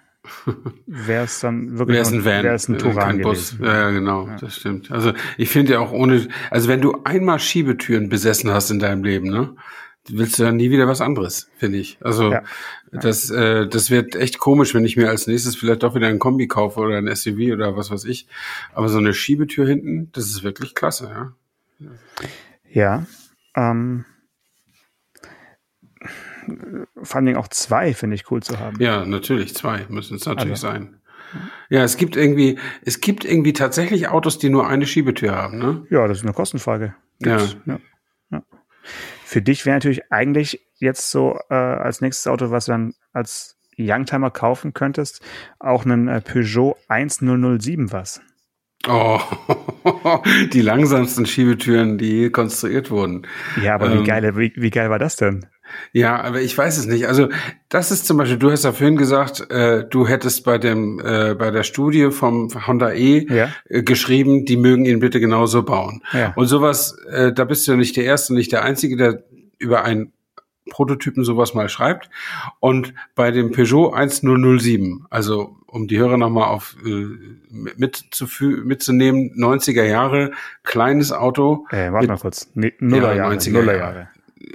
wäre 0.87 1.25
es 1.25 1.41
dann 1.41 1.79
wirklich 1.79 1.97
wäre 1.97 2.07
es 2.07 2.13
ein 2.13 2.25
Van, 2.25 2.45
wäre 2.45 2.55
es 2.55 2.69
ein 2.69 2.79
Touran 2.79 3.09
kein 3.09 3.21
Bus. 3.23 3.57
Ja, 3.61 3.75
ja, 3.75 3.91
genau, 3.91 4.27
ja. 4.27 4.37
das 4.37 4.57
stimmt. 4.57 4.91
Also 4.91 5.13
ich 5.39 5.49
finde 5.49 5.73
ja 5.73 5.79
auch 5.81 5.93
ohne, 5.93 6.29
also 6.51 6.69
wenn 6.69 6.81
du 6.81 7.03
einmal 7.05 7.39
Schiebetüren 7.39 8.09
besessen 8.09 8.51
hast 8.51 8.71
in 8.71 8.79
deinem 8.79 9.03
Leben, 9.03 9.31
ne, 9.31 9.55
willst 10.09 10.39
du 10.39 10.43
dann 10.43 10.57
nie 10.57 10.71
wieder 10.71 10.89
was 10.89 11.01
anderes, 11.01 11.49
finde 11.57 11.79
ich. 11.79 11.99
Also 12.01 12.33
ja. 12.33 12.43
das, 12.93 13.31
äh, 13.31 13.67
das 13.67 13.91
wird 13.91 14.17
echt 14.17 14.39
komisch, 14.39 14.75
wenn 14.75 14.85
ich 14.85 14.97
mir 14.97 15.09
als 15.09 15.27
nächstes 15.27 15.57
vielleicht 15.57 15.83
doch 15.83 15.95
wieder 15.95 16.09
ein 16.09 16.19
Kombi 16.19 16.49
kaufe 16.49 16.81
oder 16.81 16.99
ein 16.99 17.15
SUV 17.15 17.53
oder 17.53 17.77
was 17.77 17.91
weiß 17.91 18.05
ich. 18.05 18.27
Aber 18.73 18.89
so 18.89 18.99
eine 18.99 19.15
Schiebetür 19.15 19.67
hinten, 19.67 20.11
das 20.13 20.25
ist 20.27 20.43
wirklich 20.43 20.75
klasse, 20.75 21.11
ja. 21.11 21.89
Ja. 22.73 23.07
Ähm, 23.57 24.05
vor 27.03 27.17
allen 27.17 27.27
Dingen 27.27 27.39
auch 27.39 27.49
zwei 27.49 27.95
finde 27.95 28.17
ich 28.17 28.31
cool 28.31 28.43
zu 28.43 28.59
haben. 28.59 28.77
Ja, 28.81 29.05
natürlich, 29.05 29.55
zwei 29.55 29.87
müssen 29.89 30.17
es 30.17 30.27
natürlich 30.27 30.53
also. 30.53 30.69
sein. 30.69 31.01
Ja, 31.69 31.85
es 31.85 31.97
gibt 31.97 32.17
irgendwie, 32.17 32.59
es 32.85 33.01
gibt 33.01 33.25
irgendwie 33.25 33.53
tatsächlich 33.53 34.09
Autos, 34.09 34.39
die 34.39 34.51
nur 34.51 34.67
eine 34.67 34.87
Schiebetür 34.87 35.35
haben, 35.35 35.59
ne? 35.59 35.87
Ja, 35.91 36.09
das 36.09 36.19
ist 36.19 36.25
eine 36.25 36.33
Kostenfrage. 36.33 36.95
Gibt's, 37.21 37.57
ja. 37.67 37.75
ja. 37.75 37.81
ja. 38.31 38.43
Für 39.25 39.41
dich 39.41 39.65
wäre 39.65 39.77
natürlich 39.77 40.11
eigentlich 40.11 40.61
jetzt 40.79 41.11
so 41.11 41.39
äh, 41.51 41.55
als 41.55 42.01
nächstes 42.01 42.27
Auto, 42.27 42.51
was 42.51 42.65
du 42.65 42.73
dann 42.73 42.95
als 43.13 43.57
Youngtimer 43.79 44.31
kaufen 44.31 44.75
könntest, 44.75 45.23
auch 45.59 45.85
einen 45.85 46.09
äh, 46.09 46.21
Peugeot 46.21 46.77
1007 46.89 47.93
was. 47.93 48.21
Oh, 48.89 49.21
die 50.53 50.63
langsamsten 50.63 51.27
Schiebetüren, 51.27 51.99
die 51.99 52.23
je 52.23 52.31
konstruiert 52.31 52.91
wurden. 52.91 53.27
Ja, 53.63 53.75
aber 53.75 53.91
ähm, 53.91 54.01
wie, 54.01 54.05
geil, 54.05 54.37
wie, 54.37 54.53
wie 54.57 54.71
geil 54.71 54.89
war 54.89 54.99
das 54.99 55.17
denn? 55.17 55.47
Ja, 55.93 56.21
aber 56.21 56.41
ich 56.41 56.57
weiß 56.57 56.79
es 56.79 56.87
nicht. 56.87 57.07
Also 57.07 57.29
das 57.69 57.91
ist 57.91 58.07
zum 58.07 58.17
Beispiel, 58.17 58.39
du 58.39 58.51
hast 58.51 58.65
ja 58.65 58.73
vorhin 58.73 58.97
gesagt, 58.97 59.51
äh, 59.51 59.85
du 59.89 60.07
hättest 60.07 60.45
bei 60.45 60.59
dem 60.59 61.01
äh, 61.01 61.35
bei 61.35 61.51
der 61.51 61.63
Studie 61.63 62.11
vom 62.11 62.49
Honda 62.67 62.93
E 62.93 63.27
ja. 63.29 63.49
äh, 63.69 63.83
geschrieben, 63.83 64.45
die 64.45 64.57
mögen 64.57 64.85
ihn 64.85 65.01
bitte 65.01 65.21
genauso 65.21 65.63
bauen. 65.63 66.03
Ja. 66.13 66.33
Und 66.37 66.47
sowas, 66.47 66.97
äh, 67.11 67.33
da 67.33 67.45
bist 67.45 67.67
du 67.67 67.73
ja 67.73 67.77
nicht 67.77 67.97
der 67.97 68.05
Erste, 68.05 68.35
nicht 68.35 68.53
der 68.53 68.65
Einzige, 68.65 68.97
der 68.97 69.23
über 69.59 69.85
einen 69.85 70.13
Prototypen 70.71 71.25
sowas 71.25 71.55
mal 71.55 71.69
schreibt. 71.69 72.09
Und 72.61 72.95
bei 73.15 73.31
dem 73.31 73.51
Peugeot 73.53 73.93
1007, 73.93 75.07
also 75.11 75.57
um 75.67 75.87
die 75.87 75.99
Hörer 75.99 76.17
nochmal 76.17 76.49
auf 76.49 76.77
äh, 76.85 77.07
mitzunehmen, 77.51 79.33
90er 79.37 79.85
Jahre, 79.85 80.33
kleines 80.65 81.13
Auto. 81.13 81.67
Äh, 81.71 81.93
warte 81.93 82.09
mal 82.09 82.19
kurz, 82.19 82.51
Nuller 82.55 83.15
Jahre, 83.15 83.35
90er 83.35 83.53
Nuller 83.53 83.77
Jahre 83.77 84.09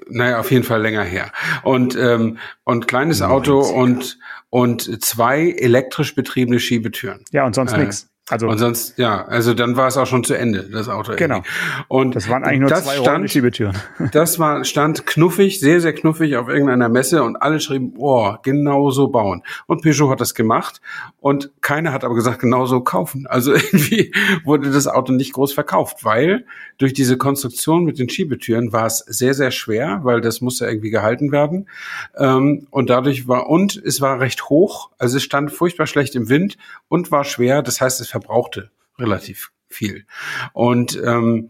naja, 0.08 0.40
auf 0.40 0.52
jeden 0.52 0.64
Fall 0.64 0.82
länger 0.82 1.04
her. 1.04 1.32
Und, 1.64 1.96
ähm, 1.96 2.38
und 2.64 2.88
kleines 2.88 3.22
Auto 3.22 3.60
und, 3.60 4.18
und 4.50 5.04
zwei 5.04 5.52
elektrisch 5.52 6.16
betriebene 6.16 6.60
Schiebetüren. 6.60 7.24
Ja, 7.32 7.46
und 7.46 7.56
sonst 7.56 7.74
äh, 7.74 7.80
nichts. 7.80 8.10
Also 8.28 8.48
und 8.48 8.58
sonst 8.58 8.98
ja, 8.98 9.24
also 9.26 9.54
dann 9.54 9.78
war 9.78 9.88
es 9.88 9.98
auch 9.98 10.08
schon 10.08 10.24
zu 10.24 10.34
Ende 10.34 10.64
das 10.64 10.90
Auto. 10.90 11.14
Genau. 11.16 11.44
Und 11.88 12.16
das 12.16 12.28
waren 12.28 12.44
eigentlich 12.44 12.62
nur 12.62 12.74
zwei 12.74 12.96
stand, 12.98 13.30
Schiebetüren. 13.30 13.78
Das 14.14 14.40
war 14.40 14.66
stand 14.66 15.06
knuffig, 15.06 15.60
sehr 15.60 15.80
sehr 15.80 15.94
knuffig 15.94 16.36
auf 16.36 16.48
irgendeiner 16.48 16.90
Messe 16.90 17.22
und 17.22 17.36
alle 17.36 17.60
schrieben, 17.60 17.94
boah, 17.94 18.40
genau 18.42 18.90
so 18.90 19.10
bauen. 19.10 19.44
Und 19.68 19.84
Peugeot 19.84 20.10
hat 20.10 20.22
das 20.22 20.34
gemacht 20.34 20.82
und 21.20 21.52
keiner 21.62 21.94
hat 21.94 22.04
aber 22.04 22.16
gesagt, 22.16 22.40
genau 22.40 22.66
so 22.66 22.82
kaufen. 22.82 23.28
Also 23.28 23.54
irgendwie 23.54 24.12
wurde 24.44 24.72
das 24.72 24.88
Auto 24.88 25.14
nicht 25.14 25.34
groß 25.34 25.54
verkauft, 25.54 26.04
weil 26.04 26.48
durch 26.80 26.94
diese 26.94 27.18
Konstruktion 27.18 27.84
mit 27.84 28.00
den 28.00 28.10
Schiebetüren 28.10 28.74
war 28.74 28.88
es 28.88 29.00
sehr 29.06 29.36
sehr 29.36 29.52
schwer, 29.52 30.00
weil 30.02 30.22
das 30.22 30.42
musste 30.42 30.66
irgendwie 30.66 30.90
gehalten 30.90 31.32
werden 31.32 31.70
ähm, 32.18 32.66
und 32.72 32.90
dadurch 32.90 33.28
war 33.28 33.48
und 33.52 33.76
es 33.86 34.02
war 34.02 34.20
recht 34.20 34.50
hoch, 34.50 34.90
also 34.98 35.18
es 35.18 35.24
stand 35.24 35.52
furchtbar 35.52 35.86
schlecht 35.86 36.16
im 36.16 36.28
Wind 36.28 36.58
und 36.88 37.12
war 37.12 37.24
schwer. 37.24 37.62
Das 37.62 37.82
heißt, 37.82 38.02
es 38.02 38.15
verbrauchte 38.16 38.72
relativ 38.98 39.52
viel. 39.68 40.06
Und 40.54 40.98
ähm, 41.04 41.50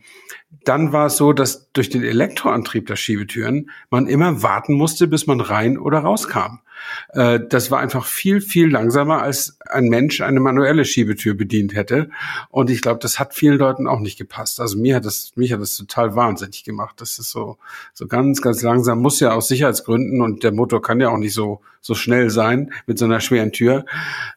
dann 0.63 0.91
war 0.91 1.07
es 1.07 1.17
so, 1.17 1.31
dass 1.31 1.71
durch 1.73 1.91
den 1.91 2.03
Elektroantrieb 2.03 2.87
der 2.87 2.95
Schiebetüren 2.95 3.69
man 3.91 4.07
immer 4.07 4.41
warten 4.41 4.73
musste, 4.73 5.07
bis 5.07 5.27
man 5.27 5.41
rein 5.41 5.77
oder 5.77 5.99
rauskam. 5.99 6.61
Äh, 7.09 7.39
das 7.49 7.71
war 7.71 7.79
einfach 7.79 8.05
viel, 8.05 8.41
viel 8.41 8.69
langsamer, 8.69 9.21
als 9.21 9.57
ein 9.69 9.85
Mensch 9.85 10.21
eine 10.21 10.39
manuelle 10.39 10.85
Schiebetür 10.85 11.33
bedient 11.33 11.75
hätte. 11.75 12.09
Und 12.49 12.69
ich 12.69 12.81
glaube, 12.81 12.99
das 12.99 13.19
hat 13.19 13.33
vielen 13.33 13.57
Leuten 13.57 13.87
auch 13.87 13.99
nicht 13.99 14.17
gepasst. 14.17 14.59
Also 14.59 14.77
mir 14.77 14.95
hat 14.95 15.05
das, 15.05 15.31
mich 15.35 15.53
hat 15.53 15.61
das 15.61 15.77
total 15.77 16.15
wahnsinnig 16.15 16.63
gemacht. 16.63 17.01
Das 17.01 17.19
ist 17.19 17.31
so, 17.31 17.57
so 17.93 18.07
ganz, 18.07 18.41
ganz 18.41 18.61
langsam, 18.61 18.99
muss 18.99 19.19
ja 19.19 19.33
aus 19.33 19.47
Sicherheitsgründen 19.47 20.21
und 20.21 20.43
der 20.43 20.51
Motor 20.51 20.81
kann 20.81 20.99
ja 20.99 21.09
auch 21.09 21.17
nicht 21.17 21.33
so, 21.33 21.61
so 21.81 21.93
schnell 21.93 22.29
sein 22.29 22.71
mit 22.87 22.97
so 22.97 23.05
einer 23.05 23.19
schweren 23.19 23.51
Tür. 23.51 23.85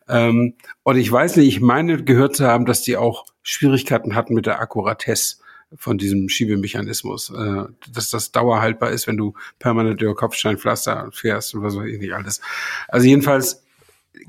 Ähm, 0.09 0.55
und 0.83 0.97
ich 0.97 1.11
weiß 1.11 1.37
nicht, 1.37 1.49
ich 1.49 1.61
meine 1.61 2.03
gehört 2.05 2.37
zu 2.37 2.47
haben, 2.47 2.67
dass 2.67 2.83
die 2.83 2.97
auch 2.97 3.27
Schwierigkeiten 3.43 4.15
hatten 4.15 4.35
mit 4.35 4.47
der 4.47 4.61
Akkuratesse 4.61 5.37
von 5.77 5.99
diesem 5.99 6.29
Schiebemechanismus, 6.29 7.31
äh, 7.31 7.65
dass 7.93 8.11
das 8.11 8.33
dauerhaltbar 8.33 8.91
ist, 8.91 9.07
wenn 9.07 9.17
du 9.17 9.35
permanent 9.59 10.01
über 10.01 10.15
Kopfsteinpflaster 10.15 11.11
fährst 11.13 11.55
und 11.55 11.63
was 11.63 11.77
weiß 11.77 11.87
ich 11.87 11.99
nicht 11.99 12.15
alles. 12.15 12.41
Also 12.89 13.07
jedenfalls 13.07 13.65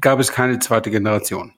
gab 0.01 0.19
es 0.19 0.31
keine 0.31 0.59
zweite 0.59 0.91
Generation. 0.91 1.53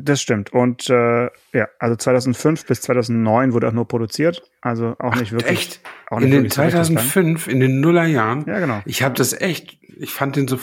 Das 0.00 0.22
stimmt. 0.22 0.52
Und 0.52 0.88
äh, 0.90 1.24
ja, 1.52 1.68
also 1.80 1.96
2005 1.96 2.66
bis 2.66 2.82
2009 2.82 3.52
wurde 3.52 3.68
auch 3.68 3.72
nur 3.72 3.88
produziert. 3.88 4.42
Also 4.60 4.94
auch 5.00 5.16
nicht 5.16 5.28
Ach, 5.28 5.38
wirklich. 5.38 5.50
Echt? 5.50 5.80
Nicht 6.12 6.22
in 6.22 6.30
den 6.30 6.50
2005, 6.50 7.48
in 7.48 7.60
den 7.60 7.80
Nullerjahren? 7.80 8.44
Ja, 8.46 8.60
genau. 8.60 8.80
Ich 8.84 9.02
habe 9.02 9.16
das 9.16 9.32
echt, 9.32 9.76
ich 9.82 10.12
fand 10.12 10.36
den 10.36 10.46
so 10.46 10.58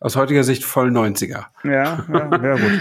aus 0.00 0.16
heutiger 0.16 0.44
Sicht 0.44 0.64
voll 0.64 0.88
90er. 0.90 1.46
Ja, 1.62 1.70
ja, 1.72 2.04
ja 2.42 2.54
gut. 2.54 2.80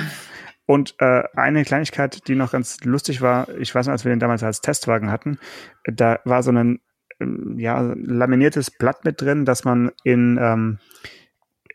Und 0.69 0.93
äh, 0.99 1.23
eine 1.33 1.63
Kleinigkeit, 1.63 2.27
die 2.27 2.35
noch 2.35 2.51
ganz 2.51 2.83
lustig 2.83 3.21
war, 3.21 3.49
ich 3.57 3.73
weiß 3.73 3.87
noch, 3.87 3.91
als 3.91 4.05
wir 4.05 4.11
den 4.11 4.19
damals 4.19 4.43
als 4.43 4.61
Testwagen 4.61 5.09
hatten, 5.09 5.39
da 5.83 6.19
war 6.25 6.43
so 6.43 6.51
ein 6.51 6.79
ähm, 7.19 7.55
ja, 7.57 7.81
laminiertes 7.95 8.69
Blatt 8.69 9.03
mit 9.03 9.19
drin, 9.19 9.45
dass 9.45 9.63
man 9.63 9.89
in, 10.03 10.37
ähm, 10.39 10.77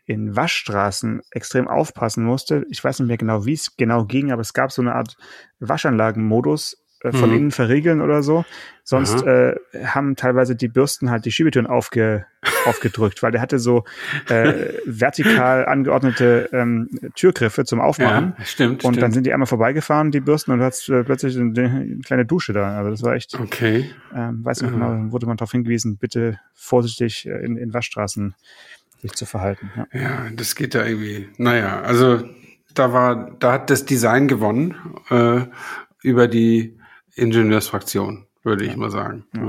in 0.05 0.33
Waschstraßen 0.37 1.21
extrem 1.31 1.67
aufpassen 1.67 2.23
musste. 2.23 2.65
Ich 2.69 2.81
weiß 2.81 2.99
nicht 2.99 3.09
mehr 3.09 3.17
genau, 3.17 3.45
wie 3.45 3.51
es 3.51 3.75
genau 3.75 4.05
ging, 4.05 4.31
aber 4.31 4.41
es 4.41 4.53
gab 4.53 4.71
so 4.71 4.81
eine 4.81 4.95
Art 4.95 5.17
Waschanlagenmodus, 5.59 6.84
äh, 7.01 7.11
von 7.11 7.29
mhm. 7.29 7.35
innen 7.35 7.51
verriegeln 7.51 8.01
oder 8.01 8.23
so. 8.23 8.45
Sonst 8.83 9.23
äh, 9.23 9.55
haben 9.83 10.15
teilweise 10.15 10.55
die 10.55 10.67
Bürsten 10.67 11.09
halt 11.09 11.25
die 11.25 11.31
Schiebetüren 11.31 11.65
aufge, 11.65 12.25
aufgedrückt, 12.65 13.23
weil 13.23 13.31
der 13.31 13.41
hatte 13.41 13.57
so 13.57 13.83
äh, 14.29 14.73
vertikal 14.85 15.65
angeordnete 15.65 16.49
ähm, 16.53 16.89
Türgriffe 17.15 17.65
zum 17.65 17.81
Aufmachen. 17.81 18.35
Ja, 18.37 18.45
stimmt. 18.45 18.85
Und 18.85 18.93
stimmt. 18.93 19.01
dann 19.01 19.11
sind 19.11 19.25
die 19.25 19.33
einmal 19.33 19.47
vorbeigefahren, 19.47 20.11
die 20.11 20.19
Bürsten, 20.19 20.51
und 20.51 20.59
du 20.59 20.65
hast 20.65 20.87
äh, 20.89 21.03
plötzlich 21.03 21.35
eine, 21.35 21.59
eine, 21.59 21.99
kleine 22.05 22.25
Dusche 22.25 22.53
da. 22.53 22.77
Also 22.77 22.91
das 22.91 23.01
war 23.01 23.15
echt. 23.15 23.39
Okay. 23.39 23.89
Ähm, 24.15 24.45
weiß 24.45 24.61
nicht 24.61 24.71
mhm. 24.71 24.79
genau, 24.79 25.11
wurde 25.11 25.25
man 25.25 25.37
darauf 25.37 25.51
hingewiesen, 25.51 25.97
bitte 25.97 26.39
vorsichtig 26.53 27.25
äh, 27.25 27.43
in, 27.43 27.57
in 27.57 27.73
Waschstraßen 27.73 28.35
sich 29.01 29.13
zu 29.13 29.25
verhalten. 29.25 29.71
Ja. 29.75 29.99
ja, 29.99 30.25
das 30.35 30.55
geht 30.55 30.75
da 30.75 30.85
irgendwie. 30.85 31.27
Naja, 31.37 31.81
also 31.81 32.23
da 32.75 32.93
war, 32.93 33.31
da 33.39 33.53
hat 33.53 33.69
das 33.69 33.85
Design 33.85 34.27
gewonnen 34.27 34.75
äh, 35.09 35.41
über 36.03 36.27
die 36.27 36.77
Ingenieursfraktion, 37.15 38.27
würde 38.43 38.65
ich 38.65 38.75
mal 38.75 38.91
sagen. 38.91 39.25
Ja. 39.33 39.45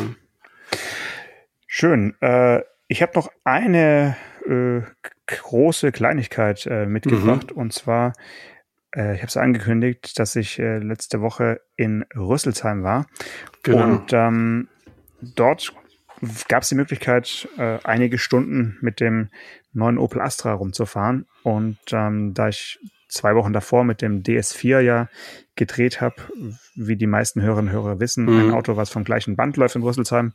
Schön. 1.66 2.14
Äh, 2.20 2.62
ich 2.88 3.02
habe 3.02 3.12
noch 3.14 3.30
eine 3.44 4.16
äh, 4.46 4.80
große 5.26 5.92
Kleinigkeit 5.92 6.66
äh, 6.66 6.86
mitgebracht 6.86 7.50
mhm. 7.50 7.60
und 7.60 7.72
zwar 7.72 8.12
äh, 8.96 9.14
ich 9.14 9.20
habe 9.20 9.28
es 9.28 9.36
angekündigt, 9.36 10.18
dass 10.18 10.34
ich 10.36 10.58
äh, 10.58 10.78
letzte 10.78 11.20
Woche 11.20 11.60
in 11.76 12.04
Rüsselsheim 12.16 12.82
war. 12.82 13.06
Genau. 13.62 13.84
Und 13.84 14.12
ähm, 14.12 14.68
dort 15.20 15.72
gab 16.48 16.62
es 16.62 16.70
die 16.70 16.74
Möglichkeit, 16.74 17.48
äh, 17.58 17.78
einige 17.84 18.18
Stunden 18.18 18.78
mit 18.80 19.00
dem 19.00 19.28
neuen 19.72 19.98
Opel 19.98 20.20
Astra 20.20 20.54
rumzufahren. 20.54 21.26
Und 21.42 21.78
ähm, 21.92 22.32
da 22.32 22.48
ich 22.48 22.78
zwei 23.08 23.34
Wochen 23.34 23.52
davor 23.52 23.84
mit 23.84 24.02
dem 24.02 24.22
DS4 24.22 24.80
ja 24.80 25.08
gedreht 25.54 26.00
habe, 26.00 26.16
wie 26.74 26.96
die 26.96 27.06
meisten 27.06 27.42
Hörerinnen 27.42 27.74
und 27.74 27.82
Hörer 27.82 28.00
wissen, 28.00 28.24
mhm. 28.24 28.48
ein 28.48 28.50
Auto, 28.52 28.76
was 28.76 28.90
vom 28.90 29.04
gleichen 29.04 29.36
Band 29.36 29.56
läuft 29.56 29.76
in 29.76 29.82
Rüsselsheim, 29.82 30.32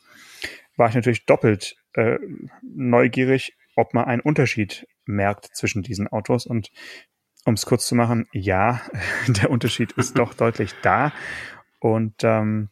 war 0.77 0.89
ich 0.89 0.95
natürlich 0.95 1.25
doppelt 1.25 1.75
äh, 1.93 2.17
neugierig, 2.61 3.55
ob 3.75 3.93
man 3.93 4.05
einen 4.05 4.21
Unterschied 4.21 4.87
merkt 5.05 5.55
zwischen 5.55 5.83
diesen 5.83 6.07
Autos. 6.07 6.45
Und 6.45 6.71
um 7.45 7.55
es 7.55 7.65
kurz 7.65 7.87
zu 7.87 7.95
machen, 7.95 8.27
ja, 8.31 8.81
der 9.27 9.49
Unterschied 9.49 9.91
ist 9.93 10.17
doch 10.17 10.33
deutlich 10.35 10.73
da. 10.81 11.11
Und 11.79 12.23
ähm, 12.23 12.69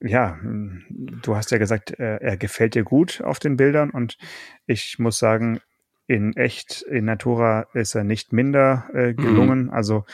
ja, 0.00 0.38
du 0.42 1.34
hast 1.34 1.50
ja 1.50 1.58
gesagt, 1.58 1.98
äh, 1.98 2.18
er 2.18 2.36
gefällt 2.36 2.74
dir 2.74 2.84
gut 2.84 3.20
auf 3.22 3.40
den 3.40 3.56
Bildern 3.56 3.90
und 3.90 4.16
ich 4.66 4.98
muss 4.98 5.18
sagen, 5.18 5.60
in 6.08 6.34
echt, 6.36 6.82
in 6.82 7.04
Natura 7.04 7.66
ist 7.74 7.94
er 7.94 8.02
nicht 8.02 8.32
minder 8.32 8.88
äh, 8.94 9.14
gelungen. 9.14 9.64
Mhm. 9.64 9.70
Also 9.70 10.04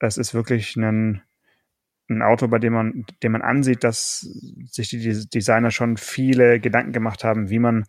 es 0.00 0.18
ist 0.18 0.34
wirklich 0.34 0.76
ein, 0.76 1.22
ein 2.10 2.22
Auto, 2.22 2.48
bei 2.48 2.58
dem 2.58 2.72
man, 2.72 3.06
dem 3.22 3.32
man 3.32 3.42
ansieht, 3.42 3.84
dass 3.84 4.20
sich 4.70 4.88
die 4.90 5.28
Designer 5.28 5.70
schon 5.70 5.96
viele 5.96 6.58
Gedanken 6.58 6.92
gemacht 6.92 7.22
haben, 7.22 7.50
wie 7.50 7.60
man 7.60 7.84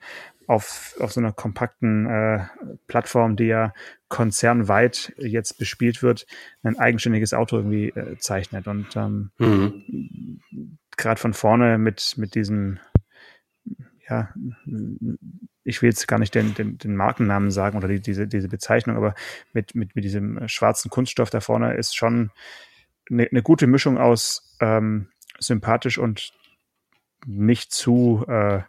auf, 0.45 0.95
auf 0.99 1.12
so 1.12 1.21
einer 1.21 1.31
kompakten 1.31 2.05
äh, 2.05 2.45
Plattform, 2.88 3.35
die 3.35 3.45
ja 3.45 3.73
konzernweit 4.09 5.13
jetzt 5.17 5.57
bespielt 5.57 6.03
wird, 6.03 6.27
ein 6.63 6.77
eigenständiges 6.77 7.33
Auto 7.33 7.57
irgendwie 7.57 7.89
äh, 7.89 8.17
zeichnet. 8.19 8.67
Und 8.67 8.95
ähm, 8.95 9.31
mhm. 9.39 10.39
gerade 10.97 11.19
von 11.19 11.33
vorne 11.33 11.79
mit, 11.79 12.13
mit 12.17 12.35
diesem, 12.35 12.79
ja, 14.09 14.33
ich 15.63 15.81
will 15.81 15.89
jetzt 15.89 16.07
gar 16.07 16.19
nicht 16.19 16.33
den, 16.33 16.53
den, 16.55 16.77
den 16.77 16.95
Markennamen 16.95 17.51
sagen 17.51 17.77
oder 17.77 17.87
die, 17.87 18.01
diese, 18.01 18.27
diese 18.27 18.47
Bezeichnung, 18.47 18.97
aber 18.97 19.13
mit, 19.53 19.75
mit, 19.75 19.95
mit 19.95 20.03
diesem 20.03 20.47
schwarzen 20.47 20.89
Kunststoff 20.89 21.29
da 21.29 21.41
vorne 21.41 21.75
ist 21.75 21.95
schon 21.95 22.31
eine, 23.09 23.27
eine 23.29 23.41
gute 23.41 23.67
Mischung 23.67 23.97
aus 23.97 24.57
ähm, 24.59 25.09
sympathisch 25.39 25.97
und 25.97 26.31
nicht 27.25 27.71
zu 27.71 28.25
äh, 28.27 28.61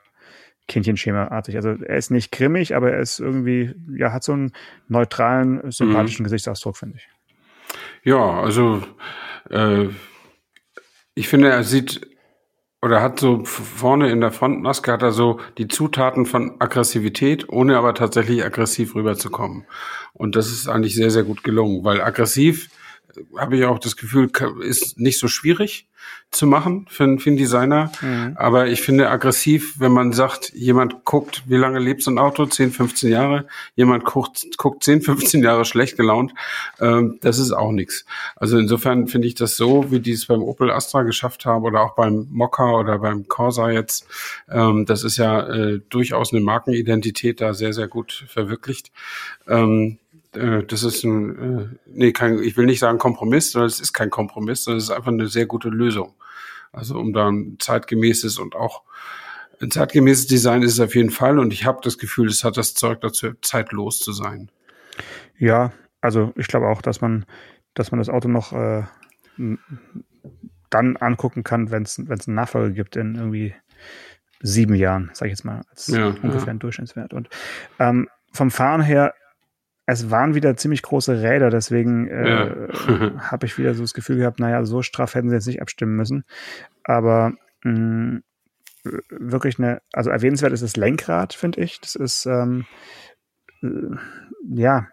Kindchenschema-artig. 0.69 1.57
Also 1.57 1.71
er 1.71 1.97
ist 1.97 2.11
nicht 2.11 2.33
grimmig, 2.33 2.77
aber 2.77 2.93
er 2.93 3.01
ist 3.01 3.19
irgendwie, 3.19 3.75
ja, 3.93 4.13
hat 4.13 4.23
so 4.23 4.33
einen 4.33 4.53
neutralen, 4.89 5.71
sympathischen 5.71 6.23
mhm. 6.23 6.25
Gesichtsausdruck, 6.25 6.77
finde 6.77 6.99
ich. 6.99 7.09
Ja, 8.03 8.41
also 8.41 8.83
äh, 9.51 9.89
ich 11.15 11.29
finde, 11.29 11.51
er 11.51 11.65
sieht 11.65 12.10
oder 12.83 13.03
hat 13.03 13.21
so 13.21 13.45
vorne 13.45 14.11
in 14.11 14.21
der 14.21 14.33
Frontmaske 14.33 14.93
hat 14.93 15.03
er 15.03 15.13
so 15.13 15.39
die 15.59 15.69
Zutaten 15.69 16.25
von 16.25 16.61
Aggressivität, 16.61 17.49
ohne 17.49 17.77
aber 17.77 17.95
tatsächlich 17.95 18.45
aggressiv 18.45 18.95
rüberzukommen. 18.95 19.67
Und 20.15 20.35
das 20.35 20.51
ist 20.51 20.69
eigentlich 20.69 20.95
sehr, 20.95 21.11
sehr 21.11 21.25
gut 21.25 21.45
gelungen, 21.45 21.85
weil 21.85 22.01
aggressiv 22.01 22.71
habe 23.37 23.57
ich 23.57 23.65
auch 23.65 23.79
das 23.79 23.97
Gefühl, 23.97 24.31
ist 24.61 24.99
nicht 24.99 25.19
so 25.19 25.29
schwierig 25.29 25.87
zu 26.31 26.47
machen 26.47 26.87
für, 26.89 27.19
für 27.19 27.31
einen 27.31 27.37
Designer. 27.37 27.91
Mhm. 28.01 28.35
Aber 28.37 28.69
ich 28.69 28.83
finde 28.83 29.11
aggressiv, 29.11 29.81
wenn 29.81 29.93
man 29.93 30.13
sagt, 30.13 30.53
jemand 30.55 31.05
guckt, 31.05 31.43
wie 31.47 31.57
lange 31.57 31.81
lebt 31.81 32.03
so 32.03 32.11
ein 32.11 32.19
Auto? 32.19 32.47
10, 32.47 32.71
15 32.71 33.11
Jahre. 33.11 33.47
Jemand 33.75 34.05
guckt, 34.05 34.47
guckt 34.57 34.85
10, 34.85 35.03
15 35.03 35.43
Jahre 35.43 35.65
schlecht 35.65 35.97
gelaunt. 35.97 36.33
Ähm, 36.81 37.19
das 37.21 37.39
ist 37.39 37.53
auch 37.53 37.73
nichts. 37.73 38.05
Also 38.37 38.59
insofern 38.59 39.09
finde 39.09 39.27
ich 39.27 39.35
das 39.35 39.57
so, 39.57 39.91
wie 39.91 40.01
die 40.01 40.13
es 40.13 40.27
beim 40.27 40.43
Opel 40.43 40.71
Astra 40.71 41.03
geschafft 41.03 41.47
haben 41.47 41.65
oder 41.65 41.81
auch 41.83 41.95
beim 41.95 42.29
Mokka 42.31 42.79
oder 42.79 42.99
beim 43.01 43.27
Corsa 43.27 43.71
jetzt. 43.71 44.07
Ähm, 44.49 44.87
das 44.87 45.03
ist 45.03 45.17
ja 45.17 45.49
äh, 45.49 45.81
durchaus 45.89 46.33
eine 46.33 46.43
Markenidentität 46.43 47.41
da 47.41 47.55
sehr, 47.55 47.73
sehr 47.73 47.89
gut 47.89 48.25
verwirklicht. 48.29 48.93
Ähm, 49.49 49.99
äh, 50.35 50.65
das 50.65 50.83
ist 50.83 51.05
ein, 51.05 51.39
äh, 51.39 51.69
nee, 51.87 52.13
kein, 52.13 52.43
ich 52.43 52.57
will 52.57 52.67
nicht 52.67 52.81
sagen 52.81 52.99
Kompromiss, 52.99 53.53
sondern 53.53 53.69
es 53.69 53.81
ist 53.81 53.93
kein 53.93 54.11
Kompromiss, 54.11 54.65
sondern 54.65 54.79
es 54.79 54.85
ist 54.85 54.91
einfach 54.91 55.13
eine 55.13 55.29
sehr 55.29 55.47
gute 55.47 55.69
Lösung. 55.69 56.15
Also 56.73 56.99
um 56.99 57.13
da 57.13 57.29
ein 57.29 57.57
zeitgemäßes 57.59 58.39
und 58.39 58.55
auch 58.55 58.83
ein 59.61 59.71
zeitgemäßes 59.71 60.27
Design 60.27 60.63
ist 60.63 60.75
es 60.75 60.81
auf 60.81 60.95
jeden 60.95 61.11
Fall 61.11 61.39
und 61.39 61.53
ich 61.53 61.65
habe 61.65 61.81
das 61.83 61.99
Gefühl, 61.99 62.29
es 62.29 62.45
hat 62.45 62.57
das 62.57 62.75
Zeug 62.75 63.01
dazu, 63.01 63.33
zeitlos 63.43 63.99
zu 63.99 64.13
sein. 64.13 64.51
Ja, 65.39 65.73
also 66.01 66.33
ich 66.37 66.47
glaube 66.47 66.69
auch, 66.69 66.81
dass 66.81 67.01
man, 67.01 67.27
dass 67.75 67.91
man 67.91 67.99
das 67.99 68.09
Auto 68.09 68.29
noch 68.29 68.53
äh, 68.53 68.85
dann 70.71 70.97
angucken 70.97 71.43
kann, 71.43 71.71
wenn 71.71 71.83
es 71.83 71.99
einen 71.99 72.35
Nachfolger 72.35 72.71
gibt 72.71 72.97
in 72.97 73.17
irgendwie 73.17 73.55
sieben 74.41 74.75
Jahren, 74.75 75.11
sage 75.13 75.31
ich 75.31 75.39
jetzt 75.39 75.45
mal, 75.45 75.63
als 75.71 75.89
ja, 75.89 76.07
ungefähr 76.07 76.47
ja. 76.47 76.49
ein 76.49 76.59
Durchschnittswert. 76.59 77.13
Und 77.13 77.29
ähm, 77.79 78.09
vom 78.33 78.51
Fahren 78.51 78.81
her 78.81 79.15
es 79.91 80.11
waren 80.11 80.35
wieder 80.35 80.57
ziemlich 80.57 80.83
große 80.83 81.23
Räder, 81.23 81.51
deswegen 81.51 82.09
äh, 82.09 82.29
ja. 82.29 83.21
habe 83.31 83.47
ich 83.47 83.59
wieder 83.59 83.75
so 83.75 83.83
das 83.83 83.95
Gefühl 83.95 84.19
gehabt, 84.19 84.41
naja, 84.41 84.65
so 84.65 84.83
straff 84.83 85.15
hätten 85.15 85.29
sie 85.29 85.35
jetzt 85.35 85.47
nicht 85.47 85.63
abstimmen 85.63 85.97
müssen. 85.97 86.25
Aber 86.85 87.33
mh, 87.65 88.21
wirklich 89.11 89.59
eine, 89.59 89.83
also 89.93 90.11
erwähnenswert 90.11 90.53
ist 90.53 90.63
das 90.63 90.77
Lenkrad, 90.77 91.35
finde 91.35 91.61
ich. 91.61 91.81
Das 91.81 91.95
ist, 91.95 92.27
ähm, 92.27 92.67
äh, 93.63 93.69
ja, 94.49 94.89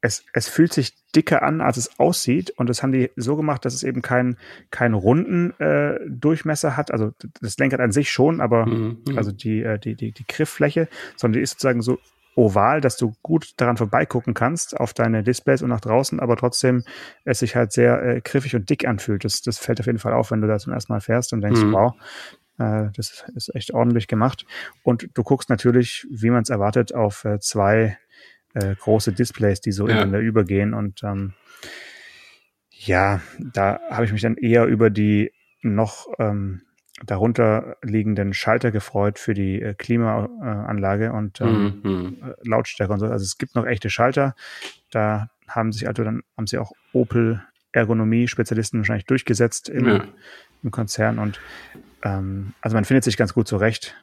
es, 0.00 0.24
es 0.32 0.48
fühlt 0.48 0.72
sich 0.72 0.94
dicker 1.14 1.42
an, 1.42 1.60
als 1.60 1.76
es 1.76 1.98
aussieht. 1.98 2.50
Und 2.56 2.68
das 2.68 2.82
haben 2.82 2.92
die 2.92 3.10
so 3.16 3.36
gemacht, 3.36 3.64
dass 3.64 3.74
es 3.74 3.82
eben 3.82 4.02
keinen 4.02 4.38
keinen 4.70 4.94
runden 4.94 5.58
äh, 5.60 5.98
Durchmesser 6.08 6.76
hat. 6.76 6.92
Also 6.92 7.12
das 7.40 7.58
Lenkrad 7.58 7.80
an 7.80 7.92
sich 7.92 8.10
schon, 8.10 8.40
aber 8.40 8.66
mhm, 8.66 9.02
mhm. 9.06 9.18
also 9.18 9.32
die, 9.32 9.62
äh, 9.62 9.78
die, 9.78 9.96
die, 9.96 10.12
die 10.12 10.26
Grifffläche, 10.26 10.88
sondern 11.16 11.38
die 11.38 11.42
ist 11.42 11.50
sozusagen 11.52 11.82
so 11.82 11.98
oval, 12.36 12.80
dass 12.80 12.96
du 12.96 13.14
gut 13.22 13.54
daran 13.56 13.76
vorbeigucken 13.76 14.34
kannst 14.34 14.76
auf 14.76 14.92
deine 14.94 15.22
Displays 15.22 15.62
und 15.62 15.70
nach 15.70 15.80
draußen, 15.80 16.20
aber 16.20 16.36
trotzdem 16.36 16.84
es 17.24 17.40
sich 17.40 17.56
halt 17.56 17.72
sehr 17.72 18.02
äh, 18.02 18.20
griffig 18.20 18.54
und 18.54 18.68
dick 18.70 18.86
anfühlt. 18.86 19.24
Das, 19.24 19.40
das 19.40 19.58
fällt 19.58 19.80
auf 19.80 19.86
jeden 19.86 19.98
Fall 19.98 20.12
auf, 20.12 20.30
wenn 20.30 20.42
du 20.42 20.46
da 20.46 20.58
zum 20.58 20.72
ersten 20.72 20.92
Mal 20.92 21.00
fährst 21.00 21.32
und 21.32 21.40
denkst, 21.40 21.62
mhm. 21.62 21.72
wow, 21.72 21.94
äh, 22.58 22.90
das 22.94 23.24
ist 23.34 23.54
echt 23.54 23.72
ordentlich 23.72 24.06
gemacht. 24.06 24.46
Und 24.82 25.08
du 25.14 25.22
guckst 25.22 25.48
natürlich, 25.48 26.06
wie 26.10 26.30
man 26.30 26.42
es 26.42 26.50
erwartet, 26.50 26.94
auf 26.94 27.24
äh, 27.24 27.40
zwei 27.40 27.98
äh, 28.54 28.74
große 28.74 29.12
Displays, 29.12 29.60
die 29.60 29.72
so 29.72 29.86
ja. 29.88 29.94
ineinander 29.94 30.20
übergehen. 30.20 30.74
Und 30.74 31.02
ähm, 31.02 31.32
ja, 32.70 33.20
da 33.38 33.80
habe 33.90 34.04
ich 34.04 34.12
mich 34.12 34.22
dann 34.22 34.36
eher 34.36 34.66
über 34.66 34.90
die 34.90 35.32
noch 35.62 36.06
ähm, 36.18 36.62
darunter 37.04 37.76
liegenden 37.82 38.32
Schalter 38.32 38.70
gefreut 38.70 39.18
für 39.18 39.34
die 39.34 39.60
äh, 39.60 39.74
Klimaanlage 39.74 41.12
und 41.12 41.40
ähm, 41.40 41.80
mhm. 41.82 42.16
Äh, 42.22 42.48
Lautstärke 42.48 42.92
und 42.92 43.00
so. 43.00 43.06
Also 43.06 43.22
es 43.22 43.38
gibt 43.38 43.54
noch 43.54 43.66
echte 43.66 43.90
Schalter. 43.90 44.34
Da 44.90 45.28
haben 45.48 45.72
sich 45.72 45.86
also 45.88 46.04
dann 46.04 46.22
haben 46.36 46.46
sie 46.46 46.58
auch 46.58 46.72
Opel 46.92 47.42
Ergonomie-Spezialisten 47.72 48.78
wahrscheinlich 48.78 49.04
durchgesetzt 49.04 49.68
im, 49.68 49.86
ja. 49.86 50.04
im 50.62 50.70
Konzern 50.70 51.18
und 51.18 51.38
ähm, 52.02 52.54
also 52.62 52.74
man 52.74 52.84
findet 52.84 53.04
sich 53.04 53.16
ganz 53.16 53.34
gut 53.34 53.46
zurecht. 53.46 53.94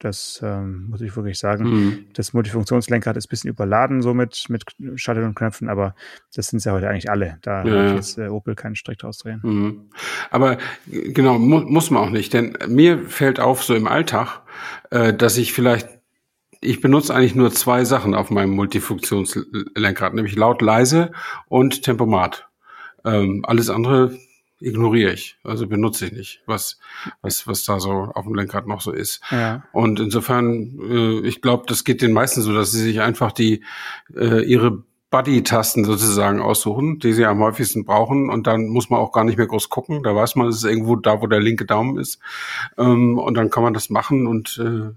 Das 0.00 0.40
ähm, 0.42 0.88
muss 0.88 1.02
ich 1.02 1.14
wirklich 1.14 1.38
sagen. 1.38 1.64
Mhm. 1.64 2.04
Das 2.14 2.32
Multifunktionslenkrad 2.32 3.18
ist 3.18 3.26
ein 3.26 3.28
bisschen 3.28 3.50
überladen, 3.50 4.00
so 4.00 4.14
mit, 4.14 4.46
mit 4.48 4.64
Schaltern 4.96 5.24
und 5.24 5.34
Knöpfen, 5.34 5.68
aber 5.68 5.94
das 6.34 6.48
sind 6.48 6.64
ja 6.64 6.72
heute 6.72 6.88
eigentlich 6.88 7.10
alle. 7.10 7.38
Da 7.42 7.64
ja, 7.64 7.74
ja. 7.74 7.94
jetzt 7.94 8.16
äh, 8.16 8.28
Opel 8.28 8.54
keinen 8.54 8.76
Strick 8.76 8.98
draus 8.98 9.18
drehen. 9.18 9.40
Mhm. 9.42 9.90
Aber 10.30 10.56
genau, 10.86 11.38
mu 11.38 11.60
muss 11.60 11.90
man 11.90 12.02
auch 12.02 12.10
nicht, 12.10 12.32
denn 12.32 12.56
mir 12.66 13.10
fällt 13.10 13.40
auf, 13.40 13.62
so 13.62 13.74
im 13.74 13.86
Alltag, 13.86 14.40
äh, 14.90 15.12
dass 15.12 15.36
ich 15.36 15.52
vielleicht 15.52 15.88
ich 16.62 16.80
benutze 16.80 17.14
eigentlich 17.14 17.34
nur 17.34 17.50
zwei 17.52 17.84
Sachen 17.84 18.14
auf 18.14 18.30
meinem 18.30 18.50
Multifunktionslenkrad, 18.50 20.12
nämlich 20.12 20.36
laut, 20.36 20.60
leise 20.60 21.10
und 21.48 21.82
Tempomat. 21.82 22.48
Ähm, 23.04 23.44
alles 23.46 23.70
andere 23.70 24.18
ignoriere 24.60 25.12
ich, 25.12 25.38
also 25.42 25.66
benutze 25.66 26.06
ich 26.06 26.12
nicht, 26.12 26.42
was, 26.46 26.78
was, 27.22 27.46
was 27.46 27.64
da 27.64 27.80
so 27.80 27.90
auf 27.90 28.24
dem 28.24 28.34
Lenkrad 28.34 28.66
noch 28.66 28.80
so 28.80 28.92
ist. 28.92 29.20
Ja. 29.30 29.64
Und 29.72 30.00
insofern, 30.00 30.78
äh, 30.80 31.26
ich 31.26 31.42
glaube, 31.42 31.64
das 31.66 31.84
geht 31.84 32.02
den 32.02 32.12
meisten 32.12 32.42
so, 32.42 32.52
dass 32.52 32.70
sie 32.72 32.82
sich 32.82 33.00
einfach 33.00 33.32
die 33.32 33.64
äh, 34.14 34.44
ihre 34.44 34.84
Buddy-Tasten 35.10 35.84
sozusagen 35.84 36.40
aussuchen, 36.40 37.00
die 37.00 37.12
sie 37.12 37.26
am 37.26 37.40
häufigsten 37.40 37.84
brauchen. 37.84 38.30
Und 38.30 38.46
dann 38.46 38.68
muss 38.68 38.90
man 38.90 39.00
auch 39.00 39.12
gar 39.12 39.24
nicht 39.24 39.38
mehr 39.38 39.48
groß 39.48 39.68
gucken. 39.68 40.02
Da 40.04 40.14
weiß 40.14 40.36
man, 40.36 40.46
es 40.46 40.56
ist 40.56 40.64
irgendwo 40.64 40.96
da, 40.96 41.20
wo 41.20 41.26
der 41.26 41.40
linke 41.40 41.66
Daumen 41.66 41.98
ist. 41.98 42.20
Ähm, 42.78 43.18
und 43.18 43.34
dann 43.34 43.50
kann 43.50 43.64
man 43.64 43.74
das 43.74 43.90
machen 43.90 44.26
und 44.26 44.58
äh, 44.62 44.94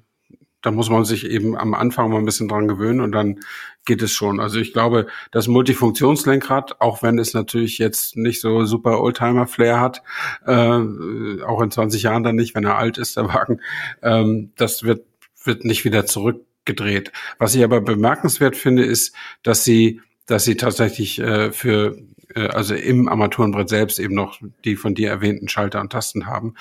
da 0.63 0.71
muss 0.71 0.89
man 0.89 1.06
sich 1.06 1.30
eben 1.30 1.56
am 1.56 1.76
Anfang 1.76 2.10
mal 2.10 2.17
ein 2.17 2.26
bisschen 2.26 2.47
dran 2.47 2.67
gewöhnen 2.67 3.02
und 3.02 3.12
dann 3.12 3.41
geht 3.86 4.02
es 4.02 4.13
schon. 4.13 4.39
Also 4.39 4.60
ich 4.60 4.73
glaube, 4.73 5.08
das 5.32 5.47
Multifunktionslenkrad, 5.47 6.82
auch 6.82 7.04
wenn 7.04 7.19
es 7.19 7.34
natürlich 7.34 7.78
jetzt 7.78 8.15
nicht 8.15 8.41
so 8.41 8.65
super 8.65 9.02
Oldtimer-Flair 9.02 9.80
hat, 9.80 10.02
äh, 10.47 11.41
auch 11.43 11.62
in 11.62 11.69
20 11.69 12.02
Jahren 12.04 12.23
dann 12.23 12.36
nicht, 12.36 12.56
wenn 12.56 12.63
er 12.63 12.78
alt 12.78 12.97
ist, 12.97 13.17
der 13.17 13.28
Wagen, 13.28 13.62
ähm, 14.02 14.52
das 14.56 14.84
wird, 14.84 15.06
wird 15.43 15.65
nicht 15.65 15.84
wieder 15.84 16.06
zurückgedreht. 16.06 17.12
Was 17.38 17.54
ich 17.54 17.63
aber 17.63 17.82
bemerkenswert 17.82 18.56
finde, 18.56 18.86
ist, 18.86 19.13
dass 19.43 19.65
sie, 19.65 20.02
dass 20.26 20.45
sie 20.45 20.56
tatsächlich 20.56 21.19
äh, 21.19 21.52
für 21.52 21.97
äh, 22.36 22.47
also 22.47 22.73
im 22.73 23.10
Armaturenbrett 23.10 23.67
selbst 23.67 23.99
eben 23.99 24.15
noch 24.15 24.39
die 24.63 24.78
von 24.78 24.95
dir 24.95 25.10
erwähnten 25.10 25.49
Schalter 25.49 25.82
und 25.82 25.91
Tasten 25.91 26.26
haben. 26.26 26.56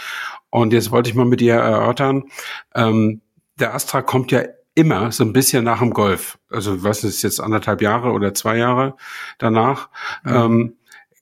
Und 0.50 0.72
jetzt 0.72 0.90
wollte 0.90 1.08
ich 1.08 1.14
mal 1.14 1.24
mit 1.24 1.40
dir 1.40 1.54
erörtern, 1.54 2.24
ähm, 2.74 3.20
der 3.58 3.74
Astra 3.74 4.02
kommt 4.02 4.32
ja 4.32 4.42
immer 4.74 5.12
so 5.12 5.24
ein 5.24 5.32
bisschen 5.32 5.64
nach 5.64 5.80
dem 5.80 5.92
Golf. 5.92 6.38
Also 6.50 6.82
was 6.82 7.04
ist 7.04 7.22
jetzt 7.22 7.40
anderthalb 7.40 7.82
Jahre 7.82 8.12
oder 8.12 8.34
zwei 8.34 8.56
Jahre 8.56 8.96
danach. 9.38 9.90
Mhm. 10.24 10.34
Ähm, 10.34 10.76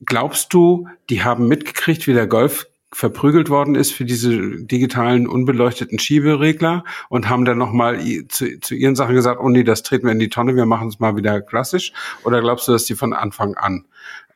glaubst 0.05 0.53
du, 0.53 0.87
die 1.09 1.23
haben 1.23 1.47
mitgekriegt, 1.47 2.07
wie 2.07 2.13
der 2.13 2.27
Golf 2.27 2.67
verprügelt 2.93 3.49
worden 3.49 3.75
ist 3.75 3.93
für 3.93 4.03
diese 4.03 4.65
digitalen 4.65 5.25
unbeleuchteten 5.25 5.97
Schieberegler 5.97 6.83
und 7.07 7.29
haben 7.29 7.45
dann 7.45 7.57
nochmal 7.57 7.99
zu, 8.27 8.59
zu 8.59 8.75
ihren 8.75 8.97
Sachen 8.97 9.15
gesagt, 9.15 9.39
oh 9.41 9.47
nee, 9.47 9.63
das 9.63 9.83
treten 9.83 10.05
wir 10.05 10.11
in 10.11 10.19
die 10.19 10.27
Tonne, 10.27 10.57
wir 10.57 10.65
machen 10.65 10.89
es 10.89 10.99
mal 10.99 11.15
wieder 11.15 11.41
klassisch? 11.41 11.93
Oder 12.25 12.41
glaubst 12.41 12.67
du, 12.67 12.73
dass 12.73 12.83
die 12.83 12.95
von 12.95 13.13
Anfang 13.13 13.55
an 13.55 13.85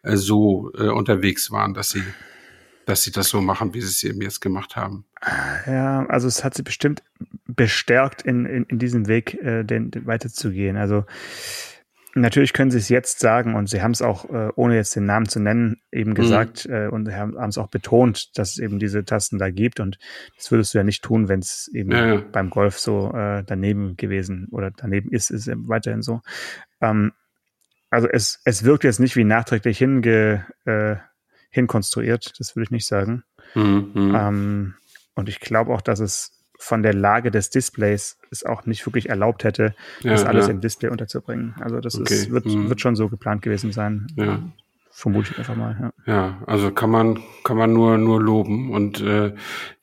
äh, 0.04 0.16
so 0.16 0.72
äh, 0.78 0.88
unterwegs 0.88 1.52
waren, 1.52 1.74
dass 1.74 1.90
sie 1.90 2.04
dass 2.86 3.02
sie 3.02 3.12
das 3.12 3.30
so 3.30 3.42
machen, 3.42 3.74
wie 3.74 3.82
sie 3.82 3.88
es 3.88 4.04
eben 4.04 4.22
jetzt 4.22 4.42
gemacht 4.42 4.76
haben. 4.76 5.06
Ja, 5.66 6.06
also 6.06 6.28
es 6.28 6.44
hat 6.44 6.54
sie 6.54 6.62
bestimmt 6.62 7.02
bestärkt, 7.56 8.22
in, 8.22 8.46
in, 8.46 8.64
in 8.66 8.80
diesem 8.80 9.08
Weg 9.08 9.36
äh, 9.36 9.64
den, 9.64 9.92
den 9.92 10.06
weiterzugehen. 10.06 10.78
Also 10.78 11.06
natürlich 12.16 12.54
können 12.54 12.72
sie 12.72 12.78
es 12.78 12.90
jetzt 12.90 13.20
sagen 13.20 13.56
und 13.56 13.70
sie 13.70 13.82
haben 13.82 13.92
es 13.92 14.02
auch, 14.02 14.30
äh, 14.30 14.50
ohne 14.56 14.76
jetzt 14.76 14.96
den 14.96 15.06
Namen 15.06 15.28
zu 15.28 15.40
nennen, 15.40 15.82
eben 15.92 16.12
mhm. 16.12 16.16
gesagt 16.16 16.68
mhm. 16.68 16.74
äh, 16.74 16.88
und 16.88 17.12
haben 17.12 17.36
es 17.50 17.58
auch 17.58 17.68
betont, 17.68 18.38
dass 18.38 18.52
es 18.52 18.58
eben 18.58 18.80
diese 18.80 19.04
Tasten 19.04 19.38
da 19.38 19.52
gibt 19.52 19.80
und 19.80 20.00
das 20.38 20.50
würdest 20.50 20.74
du 20.74 20.80
ja 20.80 20.84
nicht 20.84 21.04
tun, 21.04 21.28
wenn 21.28 21.40
es 21.40 21.70
eben 21.74 21.92
ja, 21.92 22.16
ja. 22.16 22.22
beim 22.32 22.50
Golf 22.50 22.80
so 22.80 23.12
äh, 23.14 23.44
daneben 23.46 23.98
gewesen 23.98 24.48
oder 24.52 24.72
daneben 24.72 25.12
ist, 25.12 25.30
ist 25.30 25.48
es 25.48 25.56
weiterhin 25.68 26.02
so. 26.02 26.22
Ähm, 26.82 27.12
also 27.90 28.08
es, 28.08 28.42
es 28.46 28.64
wirkt 28.64 28.84
jetzt 28.84 29.00
nicht 29.00 29.16
wie 29.16 29.24
nachträglich 29.24 29.78
hinge, 29.78 30.46
äh, 30.66 30.96
hinkonstruiert, 31.50 32.34
das 32.40 32.56
würde 32.56 32.66
ich 32.66 32.72
nicht 32.72 32.88
sagen. 32.88 33.24
Mhm. 33.54 33.92
mhm. 33.94 34.16
Ähm, 34.16 34.74
und 35.18 35.30
ich 35.30 35.40
glaube 35.40 35.74
auch, 35.74 35.80
dass 35.80 36.00
es 36.00 36.35
von 36.58 36.84
der 36.84 36.94
Lage 36.94 37.32
des 37.32 37.50
Displays 37.50 38.18
es 38.32 38.46
auch 38.46 38.66
nicht 38.66 38.86
wirklich 38.86 39.10
erlaubt 39.10 39.44
hätte, 39.44 39.76
ja, 40.02 40.12
das 40.12 40.26
alles 40.26 40.48
ja. 40.48 40.54
im 40.54 40.62
Display 40.62 40.90
unterzubringen. 40.90 41.56
Also 41.60 41.80
das 41.80 42.00
okay. 42.00 42.14
ist, 42.14 42.32
wird, 42.32 42.46
mhm. 42.46 42.70
wird 42.70 42.82
schon 42.82 42.96
so 42.96 43.10
geplant 43.10 43.42
gewesen 43.42 43.72
sein. 43.72 44.08
Ja. 44.16 44.40
Vermute 44.92 45.32
ich 45.32 45.38
einfach 45.38 45.58
mal. 45.58 45.92
Ja. 46.08 46.14
ja, 46.14 46.42
also 46.48 46.72
kann 46.72 46.90
man 46.90 47.20
kann 47.44 47.58
man 47.58 47.74
nur 47.74 47.98
nur 47.98 48.22
loben 48.22 48.72
und 48.72 49.02
äh, 49.02 49.34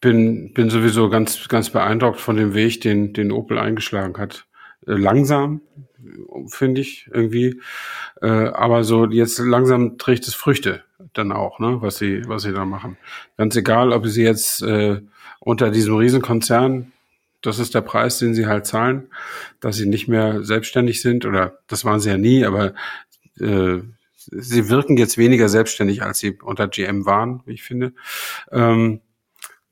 bin 0.00 0.54
bin 0.54 0.70
sowieso 0.70 1.10
ganz 1.10 1.48
ganz 1.48 1.68
beeindruckt 1.68 2.18
von 2.18 2.36
dem 2.36 2.54
Weg, 2.54 2.80
den 2.80 3.12
den 3.12 3.30
Opel 3.30 3.58
eingeschlagen 3.58 4.16
hat. 4.16 4.46
Äh, 4.86 4.92
langsam, 4.92 5.60
finde 6.46 6.80
ich 6.80 7.10
irgendwie, 7.12 7.60
äh, 8.22 8.26
aber 8.26 8.84
so 8.84 9.06
jetzt 9.06 9.38
langsam 9.38 9.98
trägt 9.98 10.26
es 10.26 10.34
Früchte 10.34 10.82
dann 11.12 11.32
auch, 11.32 11.58
ne, 11.58 11.78
was 11.80 11.98
sie, 11.98 12.22
was 12.26 12.42
sie 12.42 12.52
da 12.52 12.64
machen. 12.64 12.96
Ganz 13.36 13.56
egal, 13.56 13.92
ob 13.92 14.06
sie 14.06 14.22
jetzt 14.22 14.62
äh, 14.62 15.02
unter 15.44 15.70
diesem 15.70 15.96
Riesenkonzern, 15.96 16.92
das 17.42 17.58
ist 17.58 17.74
der 17.74 17.80
Preis, 17.80 18.18
den 18.18 18.34
sie 18.34 18.46
halt 18.46 18.64
zahlen, 18.64 19.08
dass 19.60 19.76
sie 19.76 19.86
nicht 19.86 20.06
mehr 20.06 20.44
selbstständig 20.44 21.02
sind, 21.02 21.26
oder 21.26 21.58
das 21.66 21.84
waren 21.84 21.98
sie 21.98 22.10
ja 22.10 22.16
nie, 22.16 22.44
aber 22.46 22.74
äh, 23.40 23.80
sie 24.14 24.68
wirken 24.68 24.96
jetzt 24.96 25.18
weniger 25.18 25.48
selbstständig, 25.48 26.02
als 26.02 26.20
sie 26.20 26.38
unter 26.40 26.68
GM 26.68 27.06
waren, 27.06 27.42
wie 27.44 27.54
ich 27.54 27.64
finde. 27.64 27.92
Ähm, 28.52 29.00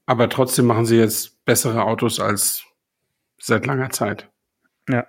aber 0.07 0.29
trotzdem 0.29 0.67
machen 0.67 0.87
sie 0.87 0.97
jetzt 0.97 1.45
bessere 1.45 1.85
Autos 1.85 2.19
als 2.19 2.65
seit 3.39 3.67
langer 3.67 3.91
Zeit. 3.91 4.29
Ja. 4.89 5.07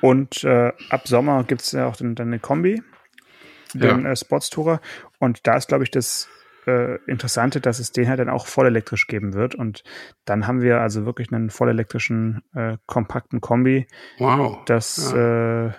Und 0.00 0.42
äh, 0.44 0.72
ab 0.88 1.06
Sommer 1.06 1.44
gibt 1.44 1.60
es 1.60 1.72
ja 1.72 1.86
auch 1.86 1.96
dann, 1.96 2.14
dann 2.14 2.28
eine 2.28 2.38
Kombi, 2.38 2.82
den 3.74 4.04
ja. 4.04 4.12
äh, 4.12 4.16
Sportstourer. 4.16 4.80
Und 5.18 5.46
da 5.46 5.56
ist, 5.58 5.68
glaube 5.68 5.84
ich, 5.84 5.90
das 5.90 6.28
äh, 6.66 6.96
Interessante, 7.06 7.60
dass 7.60 7.78
es 7.78 7.92
den 7.92 8.08
halt 8.08 8.20
dann 8.20 8.28
auch 8.28 8.46
vollelektrisch 8.46 9.06
geben 9.06 9.34
wird. 9.34 9.54
Und 9.54 9.82
dann 10.24 10.46
haben 10.46 10.60
wir 10.60 10.80
also 10.80 11.04
wirklich 11.06 11.32
einen 11.32 11.50
vollelektrischen, 11.50 12.42
äh, 12.54 12.76
kompakten 12.86 13.40
Kombi. 13.40 13.86
Wow. 14.18 14.64
Das 14.66 15.12
ja. 15.12 15.66
äh, 15.66 15.72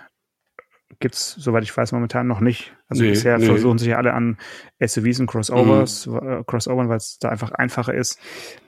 gibt 1.00 1.14
es, 1.14 1.32
soweit 1.32 1.64
ich 1.64 1.76
weiß, 1.76 1.92
momentan 1.92 2.26
noch 2.26 2.40
nicht. 2.40 2.74
Also 2.88 3.02
nee, 3.02 3.10
bisher 3.10 3.38
nee. 3.38 3.46
versuchen 3.46 3.78
sich 3.78 3.88
ja 3.88 3.96
alle 3.96 4.14
an 4.14 4.38
SUVs 4.84 5.20
und 5.20 5.26
Crossovers, 5.26 6.06
mhm. 6.06 6.16
äh, 6.16 6.44
Crossovern, 6.46 6.88
weil 6.88 6.98
es 6.98 7.18
da 7.18 7.28
einfach 7.28 7.52
einfacher 7.52 7.94
ist, 7.94 8.20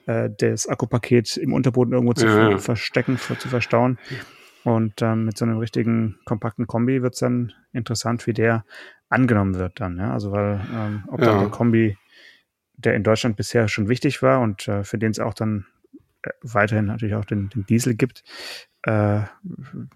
äh, 0.06 0.30
das 0.38 0.68
Akkupaket 0.68 1.36
im 1.36 1.52
Unterboden 1.52 1.92
irgendwo 1.92 2.14
zu 2.14 2.26
ja, 2.26 2.58
verstecken, 2.58 3.18
zu 3.18 3.48
verstauen. 3.48 3.98
Und 4.64 5.00
ähm, 5.00 5.26
mit 5.26 5.38
so 5.38 5.44
einem 5.44 5.58
richtigen 5.58 6.18
kompakten 6.24 6.66
Kombi 6.66 7.00
wird 7.00 7.14
es 7.14 7.20
dann 7.20 7.52
interessant, 7.72 8.26
wie 8.26 8.32
der 8.32 8.64
angenommen 9.08 9.54
wird 9.54 9.80
dann. 9.80 9.96
Ja? 9.96 10.12
Also 10.12 10.32
weil 10.32 10.60
ähm, 10.74 11.04
ob 11.08 11.20
ja. 11.20 11.26
dann 11.26 11.38
der 11.38 11.48
Kombi, 11.50 11.96
der 12.76 12.94
in 12.94 13.02
Deutschland 13.02 13.36
bisher 13.36 13.68
schon 13.68 13.88
wichtig 13.88 14.22
war 14.22 14.40
und 14.40 14.68
äh, 14.68 14.84
für 14.84 14.98
den 14.98 15.10
es 15.10 15.18
auch 15.18 15.34
dann 15.34 15.66
äh, 16.22 16.30
weiterhin 16.42 16.86
natürlich 16.86 17.14
auch 17.14 17.24
den, 17.24 17.48
den 17.48 17.66
Diesel 17.66 17.94
gibt, 17.94 18.22
äh, 18.86 19.22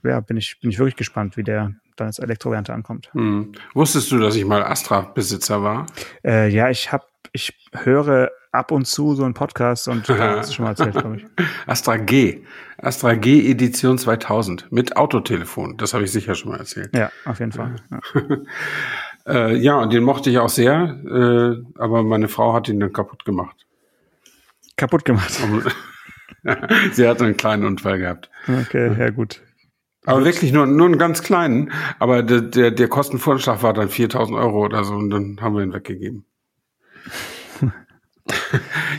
ja, 0.02 0.20
bin 0.20 0.36
ich, 0.36 0.58
bin 0.60 0.70
ich 0.70 0.78
wirklich 0.78 0.96
gespannt, 0.96 1.36
wie 1.36 1.44
der 1.44 1.74
dann 1.96 2.08
als 2.08 2.18
Elektrovariante 2.18 2.72
ankommt. 2.72 3.10
Hm. 3.12 3.52
Wusstest 3.74 4.10
du, 4.10 4.18
dass 4.18 4.34
ich 4.34 4.44
mal 4.44 4.64
Astra-Besitzer 4.64 5.62
war? 5.62 5.86
Äh, 6.24 6.48
ja, 6.48 6.70
ich 6.70 6.90
habe, 6.90 7.04
ich 7.32 7.54
höre 7.72 8.30
ab 8.52 8.72
und 8.72 8.86
zu 8.86 9.14
so 9.14 9.24
einen 9.24 9.34
Podcast 9.34 9.86
und 9.86 10.08
da 10.08 10.38
hast 10.38 10.50
du 10.50 10.54
schon 10.54 10.64
mal 10.64 10.70
erzählt, 10.70 10.94
glaube 10.94 11.18
ich. 11.18 11.26
Astra 11.66 11.98
G. 11.98 12.42
Astra 12.78 13.14
G 13.14 13.48
Edition 13.48 13.96
2000 13.96 14.72
mit 14.72 14.96
Autotelefon. 14.96 15.76
Das 15.76 15.94
habe 15.94 16.04
ich 16.04 16.10
sicher 16.10 16.34
schon 16.34 16.50
mal 16.50 16.58
erzählt. 16.58 16.90
Ja, 16.94 17.12
auf 17.24 17.38
jeden 17.38 17.52
Fall. 17.52 17.76
Ja, 17.90 17.98
äh, 19.30 19.56
ja 19.56 19.76
und 19.76 19.92
den 19.92 20.04
mochte 20.04 20.30
ich 20.30 20.38
auch 20.38 20.48
sehr, 20.48 21.00
äh, 21.06 21.80
aber 21.80 22.02
meine 22.02 22.28
Frau 22.28 22.52
hat 22.52 22.68
ihn 22.68 22.80
dann 22.80 22.92
kaputt 22.92 23.24
gemacht. 23.24 23.66
Kaputt 24.76 25.04
gemacht? 25.04 25.32
Sie 26.92 27.06
hat 27.06 27.20
einen 27.20 27.36
kleinen 27.36 27.64
Unfall 27.64 27.98
gehabt. 27.98 28.30
Okay, 28.48 28.96
ja 28.98 29.10
gut. 29.10 29.42
Aber 30.06 30.24
wirklich 30.24 30.52
nur, 30.52 30.66
nur 30.66 30.86
einen 30.86 30.98
ganz 30.98 31.22
kleinen. 31.22 31.72
Aber 31.98 32.22
der, 32.22 32.40
der, 32.40 32.70
der 32.70 32.88
Kostenvorschlag 32.88 33.62
war 33.62 33.74
dann 33.74 33.90
4000 33.90 34.38
Euro 34.38 34.64
oder 34.64 34.84
so 34.84 34.94
und 34.94 35.10
dann 35.10 35.38
haben 35.40 35.54
wir 35.54 35.62
ihn 35.62 35.74
weggegeben. 35.74 36.24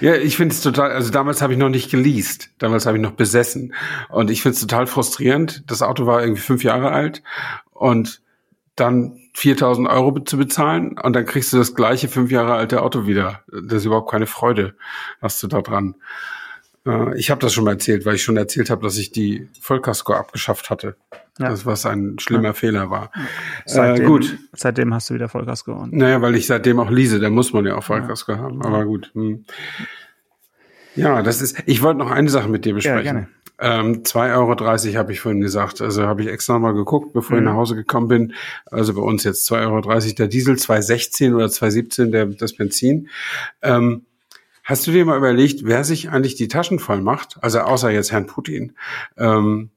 ja, 0.01 0.15
ich 0.15 0.37
finde 0.37 0.53
es 0.53 0.61
total, 0.61 0.91
also 0.91 1.11
damals 1.11 1.41
habe 1.41 1.53
ich 1.53 1.59
noch 1.59 1.69
nicht 1.69 1.89
geleast, 1.89 2.51
damals 2.59 2.85
habe 2.85 2.97
ich 2.97 3.03
noch 3.03 3.11
besessen. 3.11 3.73
Und 4.09 4.29
ich 4.29 4.43
finde 4.43 4.55
es 4.55 4.61
total 4.61 4.85
frustrierend. 4.85 5.63
Das 5.67 5.81
Auto 5.81 6.05
war 6.05 6.21
irgendwie 6.21 6.41
fünf 6.41 6.63
Jahre 6.63 6.91
alt 6.91 7.23
und 7.71 8.20
dann 8.75 9.19
4000 9.33 9.87
Euro 9.89 10.19
zu 10.19 10.37
bezahlen 10.37 10.97
und 10.97 11.15
dann 11.15 11.25
kriegst 11.25 11.53
du 11.53 11.57
das 11.57 11.75
gleiche 11.75 12.07
fünf 12.07 12.31
Jahre 12.31 12.53
alte 12.53 12.81
Auto 12.81 13.05
wieder. 13.05 13.41
Das 13.47 13.79
ist 13.79 13.85
überhaupt 13.85 14.11
keine 14.11 14.27
Freude, 14.27 14.75
hast 15.21 15.41
du 15.43 15.47
da 15.47 15.61
dran. 15.61 15.95
Äh, 16.85 17.17
ich 17.17 17.29
habe 17.29 17.39
das 17.41 17.53
schon 17.53 17.63
mal 17.63 17.71
erzählt, 17.71 18.05
weil 18.05 18.15
ich 18.15 18.23
schon 18.23 18.37
erzählt 18.37 18.69
habe, 18.69 18.83
dass 18.83 18.97
ich 18.97 19.11
die 19.11 19.49
Vollkasko 19.59 20.13
abgeschafft 20.13 20.69
hatte. 20.69 20.95
Ja. 21.39 21.49
Das, 21.49 21.65
was 21.65 21.85
ein 21.85 22.17
schlimmer 22.19 22.49
ja. 22.49 22.53
Fehler 22.53 22.89
war. 22.89 23.11
Seitdem, 23.65 24.03
äh, 24.03 24.07
gut. 24.07 24.37
Seitdem 24.53 24.93
hast 24.93 25.09
du 25.09 25.13
wieder 25.13 25.29
Vollkasko. 25.29 25.73
Und 25.73 25.93
naja, 25.93 26.21
weil 26.21 26.35
ich 26.35 26.47
seitdem 26.47 26.79
auch 26.79 26.89
lease, 26.89 27.19
da 27.19 27.29
muss 27.29 27.53
man 27.53 27.65
ja 27.65 27.75
auch 27.75 27.83
Vollkasko 27.83 28.33
ja. 28.33 28.39
haben. 28.39 28.61
Aber 28.61 28.85
gut. 28.85 29.11
Hm. 29.13 29.45
Ja, 30.95 31.21
das 31.21 31.41
ist. 31.41 31.63
Ich 31.65 31.81
wollte 31.81 31.99
noch 31.99 32.11
eine 32.11 32.29
Sache 32.29 32.49
mit 32.49 32.65
dir 32.65 32.73
besprechen. 32.73 33.05
Ja, 33.05 33.11
gerne. 33.11 33.27
Ähm, 33.59 34.03
2,30 34.03 34.35
Euro 34.35 34.97
habe 34.97 35.11
ich 35.13 35.19
vorhin 35.19 35.41
gesagt. 35.41 35.81
Also 35.81 36.07
habe 36.07 36.23
ich 36.23 36.27
extra 36.27 36.57
mal 36.57 36.73
geguckt, 36.73 37.13
bevor 37.13 37.37
mhm. 37.37 37.43
ich 37.43 37.45
nach 37.49 37.55
Hause 37.55 37.75
gekommen 37.75 38.07
bin. 38.07 38.33
Also 38.65 38.93
bei 38.95 39.01
uns 39.01 39.23
jetzt 39.23 39.49
2,30 39.51 39.67
Euro 39.67 40.13
der 40.17 40.27
Diesel, 40.27 40.55
2,16 40.55 41.35
oder 41.35 41.45
2,17 41.45 42.11
der 42.11 42.25
das 42.25 42.53
Benzin. 42.53 43.09
Ähm, 43.61 44.05
Hast 44.63 44.85
du 44.85 44.91
dir 44.91 45.05
mal 45.05 45.17
überlegt, 45.17 45.65
wer 45.65 45.83
sich 45.83 46.11
eigentlich 46.11 46.35
die 46.35 46.47
Taschen 46.47 46.79
voll 46.79 47.01
macht? 47.01 47.37
Also 47.41 47.59
außer 47.59 47.89
jetzt 47.89 48.11
Herrn 48.11 48.27
Putin. 48.27 48.73
Ähm, 49.17 49.71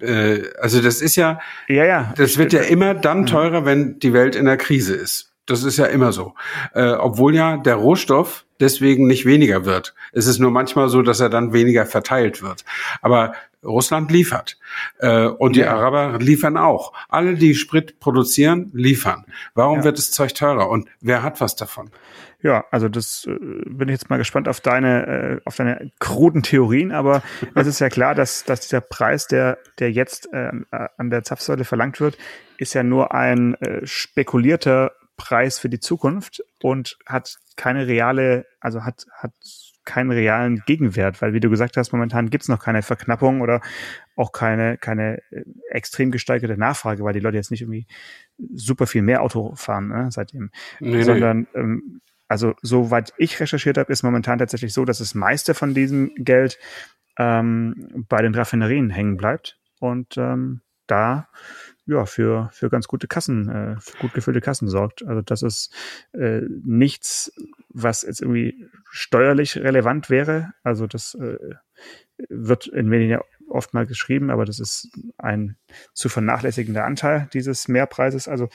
äh, 0.00 0.42
also 0.60 0.82
das 0.82 1.00
ist 1.00 1.16
ja, 1.16 1.40
ja, 1.68 1.84
ja 1.84 2.12
das 2.16 2.36
wird 2.36 2.52
ja 2.52 2.62
immer 2.62 2.94
dann 2.94 3.26
teurer, 3.26 3.64
wenn 3.64 3.98
die 4.00 4.12
Welt 4.12 4.34
in 4.34 4.44
der 4.44 4.56
Krise 4.56 4.94
ist. 4.94 5.32
Das 5.46 5.62
ist 5.62 5.76
ja 5.76 5.86
immer 5.86 6.12
so. 6.12 6.34
Äh, 6.74 6.92
obwohl 6.92 7.34
ja 7.34 7.58
der 7.58 7.76
Rohstoff 7.76 8.43
deswegen 8.60 9.06
nicht 9.06 9.26
weniger 9.26 9.64
wird. 9.64 9.94
Es 10.12 10.26
ist 10.26 10.38
nur 10.38 10.50
manchmal 10.50 10.88
so, 10.88 11.02
dass 11.02 11.20
er 11.20 11.28
dann 11.28 11.52
weniger 11.52 11.86
verteilt 11.86 12.42
wird. 12.42 12.64
Aber 13.02 13.34
Russland 13.64 14.10
liefert. 14.10 14.58
Äh, 14.98 15.26
und 15.26 15.56
die 15.56 15.60
ja. 15.60 15.74
Araber 15.74 16.18
liefern 16.18 16.56
auch. 16.56 16.92
Alle, 17.08 17.34
die 17.34 17.54
Sprit 17.54 17.98
produzieren, 18.00 18.70
liefern. 18.74 19.24
Warum 19.54 19.78
ja. 19.78 19.84
wird 19.84 19.98
das 19.98 20.10
Zeug 20.10 20.34
teurer? 20.34 20.68
Und 20.68 20.88
wer 21.00 21.22
hat 21.22 21.40
was 21.40 21.56
davon? 21.56 21.90
Ja, 22.42 22.66
also 22.70 22.90
das 22.90 23.26
äh, 23.26 23.38
bin 23.66 23.88
ich 23.88 23.94
jetzt 23.94 24.10
mal 24.10 24.18
gespannt 24.18 24.48
auf 24.48 24.60
deine, 24.60 25.06
äh, 25.06 25.40
auf 25.46 25.56
deine 25.56 25.90
kruden 25.98 26.42
Theorien, 26.42 26.92
aber 26.92 27.22
es 27.54 27.66
ist 27.66 27.78
ja 27.80 27.88
klar, 27.88 28.14
dass, 28.14 28.44
dass 28.44 28.60
dieser 28.60 28.82
Preis, 28.82 29.26
der, 29.26 29.58
der 29.78 29.90
jetzt 29.90 30.30
äh, 30.32 30.50
an 30.98 31.10
der 31.10 31.24
Zapfsäule 31.24 31.64
verlangt 31.64 32.00
wird, 32.00 32.18
ist 32.58 32.74
ja 32.74 32.82
nur 32.82 33.14
ein 33.14 33.54
äh, 33.54 33.86
spekulierter 33.86 34.92
Preis 35.16 35.58
für 35.58 35.68
die 35.68 35.80
Zukunft 35.80 36.42
und 36.62 36.98
hat 37.06 37.36
keine 37.56 37.86
reale, 37.86 38.46
also 38.60 38.84
hat, 38.84 39.06
hat 39.12 39.32
keinen 39.84 40.10
realen 40.10 40.62
Gegenwert, 40.66 41.20
weil 41.20 41.34
wie 41.34 41.40
du 41.40 41.50
gesagt 41.50 41.76
hast, 41.76 41.92
momentan 41.92 42.30
gibt's 42.30 42.48
noch 42.48 42.62
keine 42.62 42.82
Verknappung 42.82 43.42
oder 43.42 43.60
auch 44.16 44.32
keine, 44.32 44.78
keine 44.78 45.18
äh, 45.30 45.44
extrem 45.70 46.10
gesteigerte 46.10 46.56
Nachfrage, 46.56 47.04
weil 47.04 47.12
die 47.12 47.20
Leute 47.20 47.36
jetzt 47.36 47.50
nicht 47.50 47.62
irgendwie 47.62 47.86
super 48.54 48.86
viel 48.86 49.02
mehr 49.02 49.22
Auto 49.22 49.54
fahren 49.54 49.88
ne, 49.88 50.08
seitdem, 50.10 50.50
nee, 50.80 51.02
sondern 51.02 51.46
nee. 51.52 51.60
Ähm, 51.60 52.00
also 52.26 52.54
soweit 52.62 53.12
ich 53.18 53.38
recherchiert 53.38 53.76
habe, 53.76 53.92
ist 53.92 54.02
momentan 54.02 54.38
tatsächlich 54.38 54.72
so, 54.72 54.84
dass 54.84 54.98
das 54.98 55.14
meiste 55.14 55.54
von 55.54 55.74
diesem 55.74 56.10
Geld 56.16 56.58
ähm, 57.18 58.06
bei 58.08 58.22
den 58.22 58.34
Raffinerien 58.34 58.90
hängen 58.90 59.16
bleibt 59.16 59.58
und 59.78 60.16
ähm, 60.16 60.62
da 60.86 61.28
ja, 61.86 62.06
für, 62.06 62.48
für 62.52 62.70
ganz 62.70 62.88
gute 62.88 63.06
Kassen, 63.06 63.48
äh, 63.48 63.76
für 63.80 63.98
gut 63.98 64.14
gefüllte 64.14 64.40
Kassen 64.40 64.68
sorgt. 64.68 65.04
Also 65.06 65.22
das 65.22 65.42
ist 65.42 65.74
äh, 66.12 66.40
nichts, 66.64 67.32
was 67.68 68.02
jetzt 68.02 68.22
irgendwie 68.22 68.66
steuerlich 68.90 69.56
relevant 69.56 70.08
wäre. 70.08 70.52
Also 70.62 70.86
das 70.86 71.14
äh, 71.14 71.38
wird 72.28 72.66
in 72.68 72.88
Medien 72.88 73.10
ja 73.10 73.20
oft 73.48 73.74
mal 73.74 73.86
geschrieben, 73.86 74.30
aber 74.30 74.44
das 74.44 74.60
ist 74.60 74.90
ein 75.18 75.56
zu 75.92 76.08
vernachlässigender 76.08 76.84
Anteil 76.84 77.28
dieses 77.32 77.68
Mehrpreises. 77.68 78.28
Also 78.28 78.48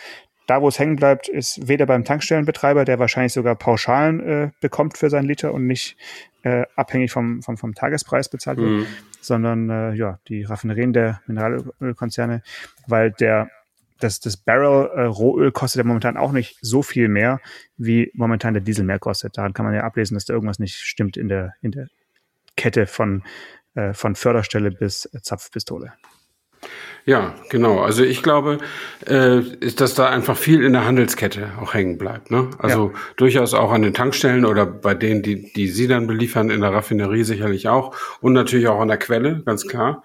da, 0.50 0.62
wo 0.62 0.68
es 0.68 0.80
hängen 0.80 0.96
bleibt, 0.96 1.28
ist 1.28 1.68
weder 1.68 1.86
beim 1.86 2.04
Tankstellenbetreiber, 2.04 2.84
der 2.84 2.98
wahrscheinlich 2.98 3.34
sogar 3.34 3.56
Pauschalen 3.56 4.20
äh, 4.20 4.52
bekommt 4.62 4.98
für 4.98 5.10
seinen 5.10 5.28
Liter 5.28 5.54
und 5.54 5.68
nicht 5.68 5.96
äh, 6.44 6.64
abhängig 6.76 7.12
vom, 7.12 7.44
vom, 7.44 7.58
vom 7.58 7.76
Tagespreis 7.76 8.30
bezahlt 8.30 8.58
wird, 8.58 8.70
mhm. 8.70 8.86
sondern 9.22 9.70
äh, 9.70 9.94
ja, 9.94 10.20
die 10.28 10.44
Raffinerien 10.44 10.94
der 10.94 11.22
Mineralölkonzerne, 11.28 12.42
weil 12.88 13.12
der 13.12 13.50
das, 14.00 14.22
das 14.22 14.38
Barrel 14.38 14.90
äh, 14.96 15.02
Rohöl 15.04 15.52
kostet 15.52 15.80
ja 15.80 15.84
momentan 15.84 16.18
auch 16.18 16.32
nicht 16.32 16.58
so 16.62 16.82
viel 16.82 17.10
mehr, 17.10 17.42
wie 17.78 18.12
momentan 18.16 18.54
der 18.54 18.64
Diesel 18.64 18.86
mehr 18.86 19.00
kostet. 19.00 19.38
Daran 19.38 19.54
kann 19.54 19.66
man 19.66 19.76
ja 19.76 19.84
ablesen, 19.84 20.16
dass 20.16 20.26
da 20.26 20.34
irgendwas 20.34 20.58
nicht 20.58 20.76
stimmt 20.76 21.18
in 21.18 21.28
der, 21.28 21.54
in 21.62 21.72
der 21.72 21.90
Kette 22.56 22.88
von, 22.88 23.24
äh, 23.76 23.94
von 23.94 24.16
Förderstelle 24.16 24.72
bis 24.72 25.06
äh, 25.14 25.22
Zapfpistole. 25.22 25.94
Ja, 27.06 27.34
genau. 27.50 27.80
Also 27.80 28.04
ich 28.04 28.22
glaube, 28.22 28.60
äh, 29.08 29.40
ist, 29.40 29.82
dass 29.82 29.96
da 29.96 30.08
einfach 30.08 30.38
viel 30.38 30.64
in 30.64 30.74
der 30.74 30.86
Handelskette 30.86 31.52
auch 31.62 31.74
hängen 31.74 31.98
bleibt. 31.98 32.32
Ne? 32.32 32.50
Also 32.60 32.92
ja. 32.94 33.00
durchaus 33.18 33.54
auch 33.54 33.72
an 33.72 33.82
den 33.82 33.94
Tankstellen 33.94 34.46
oder 34.46 34.66
bei 34.66 34.94
denen, 34.94 35.22
die, 35.22 35.52
die 35.54 35.68
Sie 35.68 35.88
dann 35.88 36.08
beliefern, 36.08 36.50
in 36.50 36.62
der 36.62 36.74
Raffinerie 36.74 37.24
sicherlich 37.24 37.68
auch 37.68 37.96
und 38.22 38.34
natürlich 38.34 38.68
auch 38.68 38.80
an 38.80 38.90
der 38.90 38.98
Quelle, 38.98 39.42
ganz 39.46 39.68
klar. 39.68 40.04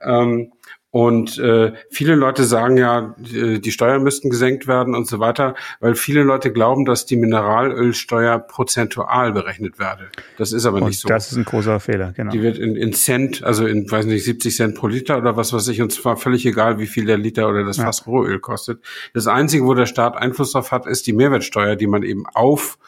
Ähm, 0.00 0.52
und 0.90 1.38
äh, 1.38 1.74
viele 1.90 2.14
Leute 2.14 2.44
sagen 2.44 2.78
ja, 2.78 3.14
die 3.18 3.72
Steuern 3.72 4.02
müssten 4.02 4.30
gesenkt 4.30 4.66
werden 4.66 4.94
und 4.94 5.06
so 5.06 5.18
weiter, 5.18 5.54
weil 5.80 5.94
viele 5.94 6.22
Leute 6.22 6.50
glauben, 6.50 6.86
dass 6.86 7.04
die 7.04 7.16
Mineralölsteuer 7.16 8.38
prozentual 8.38 9.32
berechnet 9.32 9.78
werde. 9.78 10.08
Das 10.38 10.52
ist 10.52 10.64
aber 10.64 10.78
und 10.78 10.88
nicht 10.88 11.00
so. 11.00 11.08
Das 11.08 11.30
ist 11.30 11.36
ein 11.36 11.44
großer 11.44 11.78
Fehler, 11.78 12.12
genau. 12.12 12.30
Die 12.30 12.40
wird 12.40 12.56
in, 12.56 12.74
in 12.74 12.94
Cent, 12.94 13.44
also 13.44 13.66
in, 13.66 13.90
weiß 13.90 14.06
nicht, 14.06 14.24
70 14.24 14.56
Cent 14.56 14.74
pro 14.76 14.86
Liter 14.86 15.18
oder 15.18 15.36
was 15.36 15.52
weiß 15.52 15.68
ich, 15.68 15.82
und 15.82 15.92
zwar 15.92 16.16
völlig 16.16 16.46
egal, 16.46 16.78
wie 16.78 16.86
viel 16.86 17.04
der 17.04 17.18
Liter 17.18 17.50
oder 17.50 17.64
das 17.64 17.76
ja. 17.76 17.84
Fass 17.84 18.06
Rohöl 18.06 18.40
kostet. 18.40 18.80
Das 19.12 19.26
Einzige, 19.26 19.66
wo 19.66 19.74
der 19.74 19.86
Staat 19.86 20.16
Einfluss 20.16 20.52
drauf 20.52 20.72
hat, 20.72 20.86
ist 20.86 21.06
die 21.06 21.12
Mehrwertsteuer, 21.12 21.76
die 21.76 21.86
man 21.86 22.02
eben 22.02 22.24
auf 22.32 22.78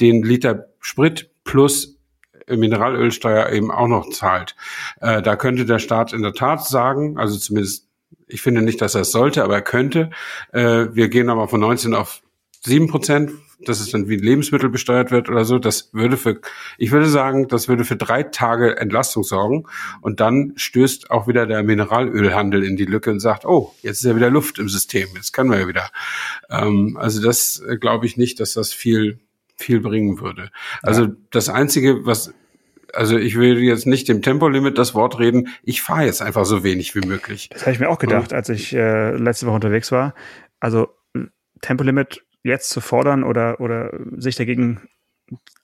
den 0.00 0.22
Liter 0.22 0.68
Sprit 0.80 1.30
plus 1.44 1.91
Mineralölsteuer 2.48 3.50
eben 3.50 3.70
auch 3.70 3.88
noch 3.88 4.10
zahlt. 4.10 4.56
Äh, 5.00 5.22
da 5.22 5.36
könnte 5.36 5.64
der 5.64 5.78
Staat 5.78 6.12
in 6.12 6.22
der 6.22 6.34
Tat 6.34 6.66
sagen, 6.66 7.18
also 7.18 7.38
zumindest, 7.38 7.88
ich 8.26 8.42
finde 8.42 8.62
nicht, 8.62 8.80
dass 8.80 8.94
er 8.94 9.02
es 9.02 9.12
sollte, 9.12 9.44
aber 9.44 9.54
er 9.54 9.62
könnte, 9.62 10.10
äh, 10.52 10.86
wir 10.92 11.08
gehen 11.08 11.30
aber 11.30 11.48
von 11.48 11.60
19 11.60 11.94
auf 11.94 12.22
7 12.64 12.88
Prozent, 12.88 13.32
dass 13.64 13.80
es 13.80 13.90
dann 13.90 14.08
wie 14.08 14.16
Lebensmittel 14.16 14.68
besteuert 14.68 15.10
wird 15.10 15.28
oder 15.28 15.44
so, 15.44 15.58
das 15.58 15.92
würde 15.92 16.16
für, 16.16 16.40
ich 16.78 16.90
würde 16.90 17.08
sagen, 17.08 17.48
das 17.48 17.68
würde 17.68 17.84
für 17.84 17.96
drei 17.96 18.22
Tage 18.22 18.76
Entlastung 18.76 19.22
sorgen 19.22 19.64
und 20.00 20.20
dann 20.20 20.52
stößt 20.56 21.10
auch 21.10 21.28
wieder 21.28 21.46
der 21.46 21.62
Mineralölhandel 21.62 22.64
in 22.64 22.76
die 22.76 22.84
Lücke 22.84 23.10
und 23.10 23.20
sagt, 23.20 23.44
oh, 23.44 23.74
jetzt 23.82 23.98
ist 23.98 24.04
ja 24.04 24.16
wieder 24.16 24.30
Luft 24.30 24.58
im 24.58 24.68
System, 24.68 25.08
jetzt 25.14 25.32
können 25.32 25.50
wir 25.50 25.60
ja 25.60 25.68
wieder. 25.68 25.90
Ähm, 26.50 26.96
also 27.00 27.22
das 27.22 27.62
äh, 27.66 27.76
glaube 27.76 28.06
ich 28.06 28.16
nicht, 28.16 28.40
dass 28.40 28.54
das 28.54 28.72
viel 28.72 29.20
viel 29.62 29.80
bringen 29.80 30.20
würde. 30.20 30.50
Also 30.82 31.04
ja. 31.04 31.12
das 31.30 31.48
Einzige, 31.48 32.04
was 32.06 32.34
also 32.92 33.16
ich 33.16 33.38
will 33.38 33.58
jetzt 33.58 33.86
nicht 33.86 34.08
dem 34.08 34.20
Tempolimit 34.20 34.76
das 34.76 34.94
Wort 34.94 35.18
reden. 35.18 35.48
Ich 35.62 35.80
fahre 35.80 36.04
jetzt 36.04 36.20
einfach 36.20 36.44
so 36.44 36.62
wenig 36.62 36.94
wie 36.94 37.06
möglich. 37.06 37.48
Das 37.50 37.62
habe 37.62 37.72
ich 37.72 37.80
mir 37.80 37.88
auch 37.88 37.98
gedacht, 37.98 38.34
als 38.34 38.50
ich 38.50 38.74
äh, 38.74 39.16
letzte 39.16 39.46
Woche 39.46 39.54
unterwegs 39.54 39.90
war. 39.92 40.14
Also 40.60 40.88
Tempolimit 41.62 42.22
jetzt 42.42 42.68
zu 42.70 42.80
fordern 42.80 43.24
oder, 43.24 43.60
oder 43.60 43.98
sich 44.16 44.36
dagegen 44.36 44.82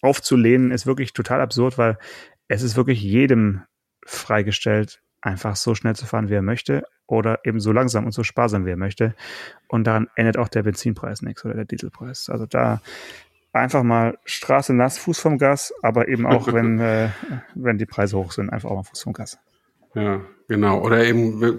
aufzulehnen, 0.01 0.71
ist 0.71 0.87
wirklich 0.87 1.13
total 1.13 1.41
absurd, 1.41 1.77
weil 1.77 1.99
es 2.47 2.63
ist 2.63 2.77
wirklich 2.77 3.03
jedem 3.03 3.63
freigestellt, 4.07 5.03
einfach 5.21 5.57
so 5.57 5.75
schnell 5.75 5.97
zu 5.97 6.07
fahren, 6.07 6.31
wie 6.31 6.35
er 6.35 6.43
möchte 6.43 6.85
oder 7.07 7.41
eben 7.45 7.59
so 7.59 7.73
langsam 7.73 8.05
und 8.05 8.13
so 8.13 8.23
sparsam, 8.23 8.67
wie 8.67 8.71
er 8.71 8.77
möchte. 8.77 9.15
Und 9.67 9.85
daran 9.85 10.09
ändert 10.15 10.37
auch 10.39 10.49
der 10.49 10.63
Benzinpreis 10.63 11.23
nichts 11.23 11.45
oder 11.45 11.55
der 11.55 11.65
Dieselpreis. 11.65 12.29
Also 12.29 12.47
da 12.47 12.81
einfach 13.53 13.83
mal 13.83 14.19
Straße 14.25 14.75
nass, 14.75 14.99
Fuß 14.99 15.19
vom 15.19 15.39
Gas, 15.39 15.73
aber 15.83 16.09
eben 16.09 16.27
auch, 16.27 16.47
wenn, 16.53 16.79
äh, 16.79 17.11
wenn 17.55 17.79
die 17.79 17.87
Preise 17.87 18.17
hoch 18.17 18.33
sind, 18.33 18.51
einfach 18.51 18.71
auch 18.71 18.77
mal 18.77 18.85
Fuß 18.85 19.03
vom 19.03 19.13
Gas. 19.13 19.39
Ja, 19.95 20.21
genau. 20.49 20.81
Oder 20.85 21.05
eben, 21.05 21.59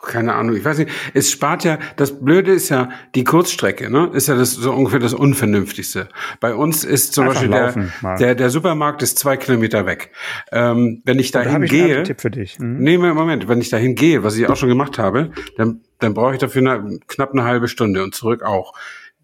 keine 0.00 0.34
Ahnung, 0.34 0.56
ich 0.56 0.64
weiß 0.64 0.78
nicht, 0.78 0.90
es 1.14 1.30
spart 1.30 1.64
ja, 1.64 1.78
das 1.96 2.20
Blöde 2.20 2.52
ist 2.52 2.68
ja, 2.68 2.90
die 3.14 3.24
Kurzstrecke, 3.24 3.90
ne, 3.90 4.10
ist 4.14 4.28
ja 4.28 4.36
das 4.36 4.52
so 4.52 4.72
ungefähr 4.72 5.00
das 5.00 5.12
Unvernünftigste. 5.12 6.08
Bei 6.40 6.54
uns 6.54 6.84
ist 6.84 7.12
zum 7.12 7.28
Einfach 7.28 7.42
Beispiel 7.42 7.90
der, 8.02 8.16
der, 8.18 8.34
der 8.36 8.50
Supermarkt 8.50 9.02
ist 9.02 9.18
zwei 9.18 9.36
Kilometer 9.36 9.84
weg. 9.84 10.12
Ähm, 10.52 11.02
wenn 11.04 11.18
ich 11.18 11.32
dahin 11.32 11.64
ich 11.64 11.70
gehe, 11.70 12.02
Tipp 12.04 12.20
für 12.20 12.30
dich. 12.30 12.58
Mhm. 12.58 12.78
Nee, 12.78 12.98
Moment, 12.98 13.48
wenn 13.48 13.60
ich 13.60 13.68
dahin 13.68 13.94
gehe, 13.94 14.22
was 14.22 14.36
ich 14.36 14.48
auch 14.48 14.56
schon 14.56 14.68
gemacht 14.68 14.98
habe, 14.98 15.32
dann, 15.56 15.80
dann 15.98 16.14
brauche 16.14 16.34
ich 16.34 16.38
dafür 16.38 16.62
eine, 16.62 17.00
knapp 17.08 17.32
eine 17.32 17.44
halbe 17.44 17.68
Stunde 17.68 18.02
und 18.02 18.14
zurück 18.14 18.42
auch. 18.42 18.74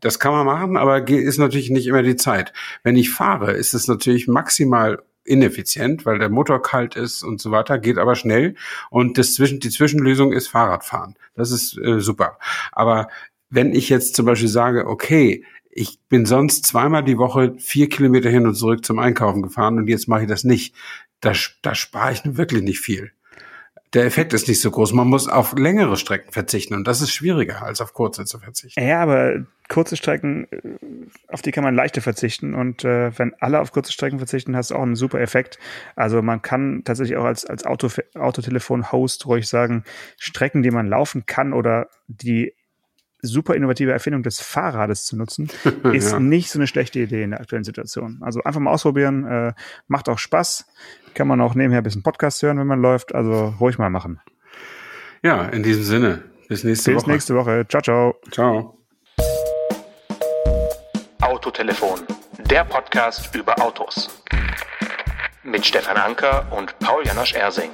Das 0.03 0.19
kann 0.19 0.33
man 0.33 0.45
machen, 0.45 0.77
aber 0.77 1.09
ist 1.09 1.39
natürlich 1.39 1.71
nicht 1.71 1.87
immer 1.87 2.03
die 2.03 2.17
Zeit. 2.17 2.53
Wenn 2.83 2.97
ich 2.97 3.11
fahre, 3.11 3.53
ist 3.53 3.73
es 3.73 3.87
natürlich 3.87 4.27
maximal 4.27 5.01
ineffizient, 5.25 6.05
weil 6.05 6.19
der 6.19 6.29
Motor 6.29 6.61
kalt 6.61 6.97
ist 6.97 7.23
und 7.23 7.41
so 7.41 7.53
weiter, 7.53 7.79
geht 7.79 7.99
aber 7.99 8.17
schnell. 8.17 8.57
Und 8.91 9.17
das 9.17 9.35
zwischen, 9.35 9.61
die 9.61 9.71
Zwischenlösung 9.71 10.33
ist 10.33 10.49
Fahrradfahren. 10.49 11.15
Das 11.37 11.53
ist 11.53 11.79
äh, 11.79 12.01
super. 12.01 12.39
Aber 12.73 13.09
wenn 13.49 13.73
ich 13.73 13.89
jetzt 13.89 14.17
zum 14.17 14.27
Beispiel 14.27 14.49
sage, 14.49 14.89
okay, 14.89 15.45
ich 15.71 16.01
bin 16.09 16.27
sonst 16.27 16.67
zweimal 16.67 17.05
die 17.05 17.19
Woche 17.19 17.55
vier 17.59 17.89
Kilometer 17.89 18.29
hin 18.29 18.45
und 18.45 18.57
zurück 18.57 18.85
zum 18.85 18.99
Einkaufen 18.99 19.43
gefahren 19.43 19.79
und 19.79 19.87
jetzt 19.87 20.09
mache 20.09 20.23
ich 20.23 20.29
das 20.29 20.43
nicht, 20.43 20.75
da, 21.21 21.33
da 21.63 21.77
spare 21.77 22.13
ich 22.13 22.37
wirklich 22.37 22.63
nicht 22.63 22.81
viel 22.81 23.13
der 23.95 24.07
Effekt 24.07 24.33
ist 24.33 24.49
nicht 24.49 24.61
so 24.61 24.71
groß. 24.71 24.93
Man 24.93 25.09
muss 25.09 25.29
auf 25.29 25.57
längere 25.57 25.97
Strecken 25.97 26.33
verzichten 26.33 26.75
und 26.75 26.87
das 26.87 27.03
ist 27.03 27.13
schwieriger, 27.13 27.63
als 27.63 27.81
auf 27.81 27.93
kurze 27.93 28.25
zu 28.25 28.39
verzichten. 28.39 28.83
Ja, 28.83 29.03
aber 29.03 29.45
kurze 29.69 29.97
Strecken, 29.97 30.47
äh, 30.51 30.59
auf 31.29 31.43
die 31.43 31.51
kann 31.51 31.65
man 31.65 31.75
leichter 31.75 32.01
verzichten 32.01 32.55
und 32.55 32.85
äh, 32.85 33.17
wenn 33.19 33.35
alle 33.41 33.61
auf 33.61 33.73
kurze 33.73 33.93
Strecken 33.93 34.19
verzichten, 34.19 34.57
hast 34.57 34.71
du 34.71 34.77
auch 34.77 34.83
einen 34.83 34.97
super 34.97 35.21
Effekt. 35.21 35.59
Also 35.95 36.23
man 36.23 36.41
kann 36.41 36.83
tatsächlich 36.85 37.19
auch 37.19 37.25
als, 37.25 37.45
als 37.45 37.67
Auto, 37.67 37.89
Autotelefon-Host 38.15 39.27
ruhig 39.27 39.49
sagen, 39.49 39.85
Strecken, 40.19 40.63
die 40.63 40.71
man 40.71 40.87
laufen 40.87 41.27
kann 41.27 41.53
oder 41.53 41.89
die 42.07 42.55
super 43.23 43.55
innovative 43.55 43.93
Erfindung 43.93 44.23
des 44.23 44.41
Fahrrades 44.41 45.07
zu 45.07 45.17
nutzen, 45.17 45.49
ist 45.93 46.13
ja. 46.13 46.21
nicht 46.21 46.51
so 46.51 46.59
eine 46.59 46.67
schlechte 46.67 46.99
Idee 46.99 47.23
in 47.23 47.31
der 47.31 47.41
aktuellen 47.41 47.65
Situation. 47.65 48.19
Also 48.21 48.43
einfach 48.43 48.61
mal 48.61 48.73
ausprobieren, 48.73 49.25
äh, 49.27 49.53
macht 49.87 50.09
auch 50.09 50.19
Spaß. 50.19 50.67
Kann 51.15 51.29
man 51.29 51.41
auch 51.41 51.55
nebenher 51.55 51.81
ein 51.81 51.85
bisschen 51.85 52.03
Podcast 52.03 52.43
hören, 52.43 52.59
wenn 52.59 52.67
man 52.67 52.81
läuft. 52.81 53.15
Also 53.15 53.55
ruhig 53.61 53.79
mal 53.79 53.91
machen. 53.91 54.21
Ja, 55.23 55.45
in 55.47 55.63
diesem 55.63 55.85
Sinne. 55.85 56.23
Bis 56.49 56.65
nächste 56.65 56.91
Bis 56.91 56.97
Woche. 56.97 57.07
Bis 57.07 57.13
nächste 57.13 57.35
Woche. 57.37 57.67
Ciao, 57.69 57.83
ciao. 57.83 58.17
Ciao. 58.31 58.79
Autotelefon, 61.21 62.01
der 62.51 62.65
Podcast 62.65 63.35
über 63.35 63.59
Autos. 63.61 64.23
Mit 65.45 65.65
Stefan 65.65 65.97
Anker 65.97 66.47
und 66.51 66.79
Paul 66.81 67.07
Janosch 67.07 67.35
Ersing. 67.35 67.71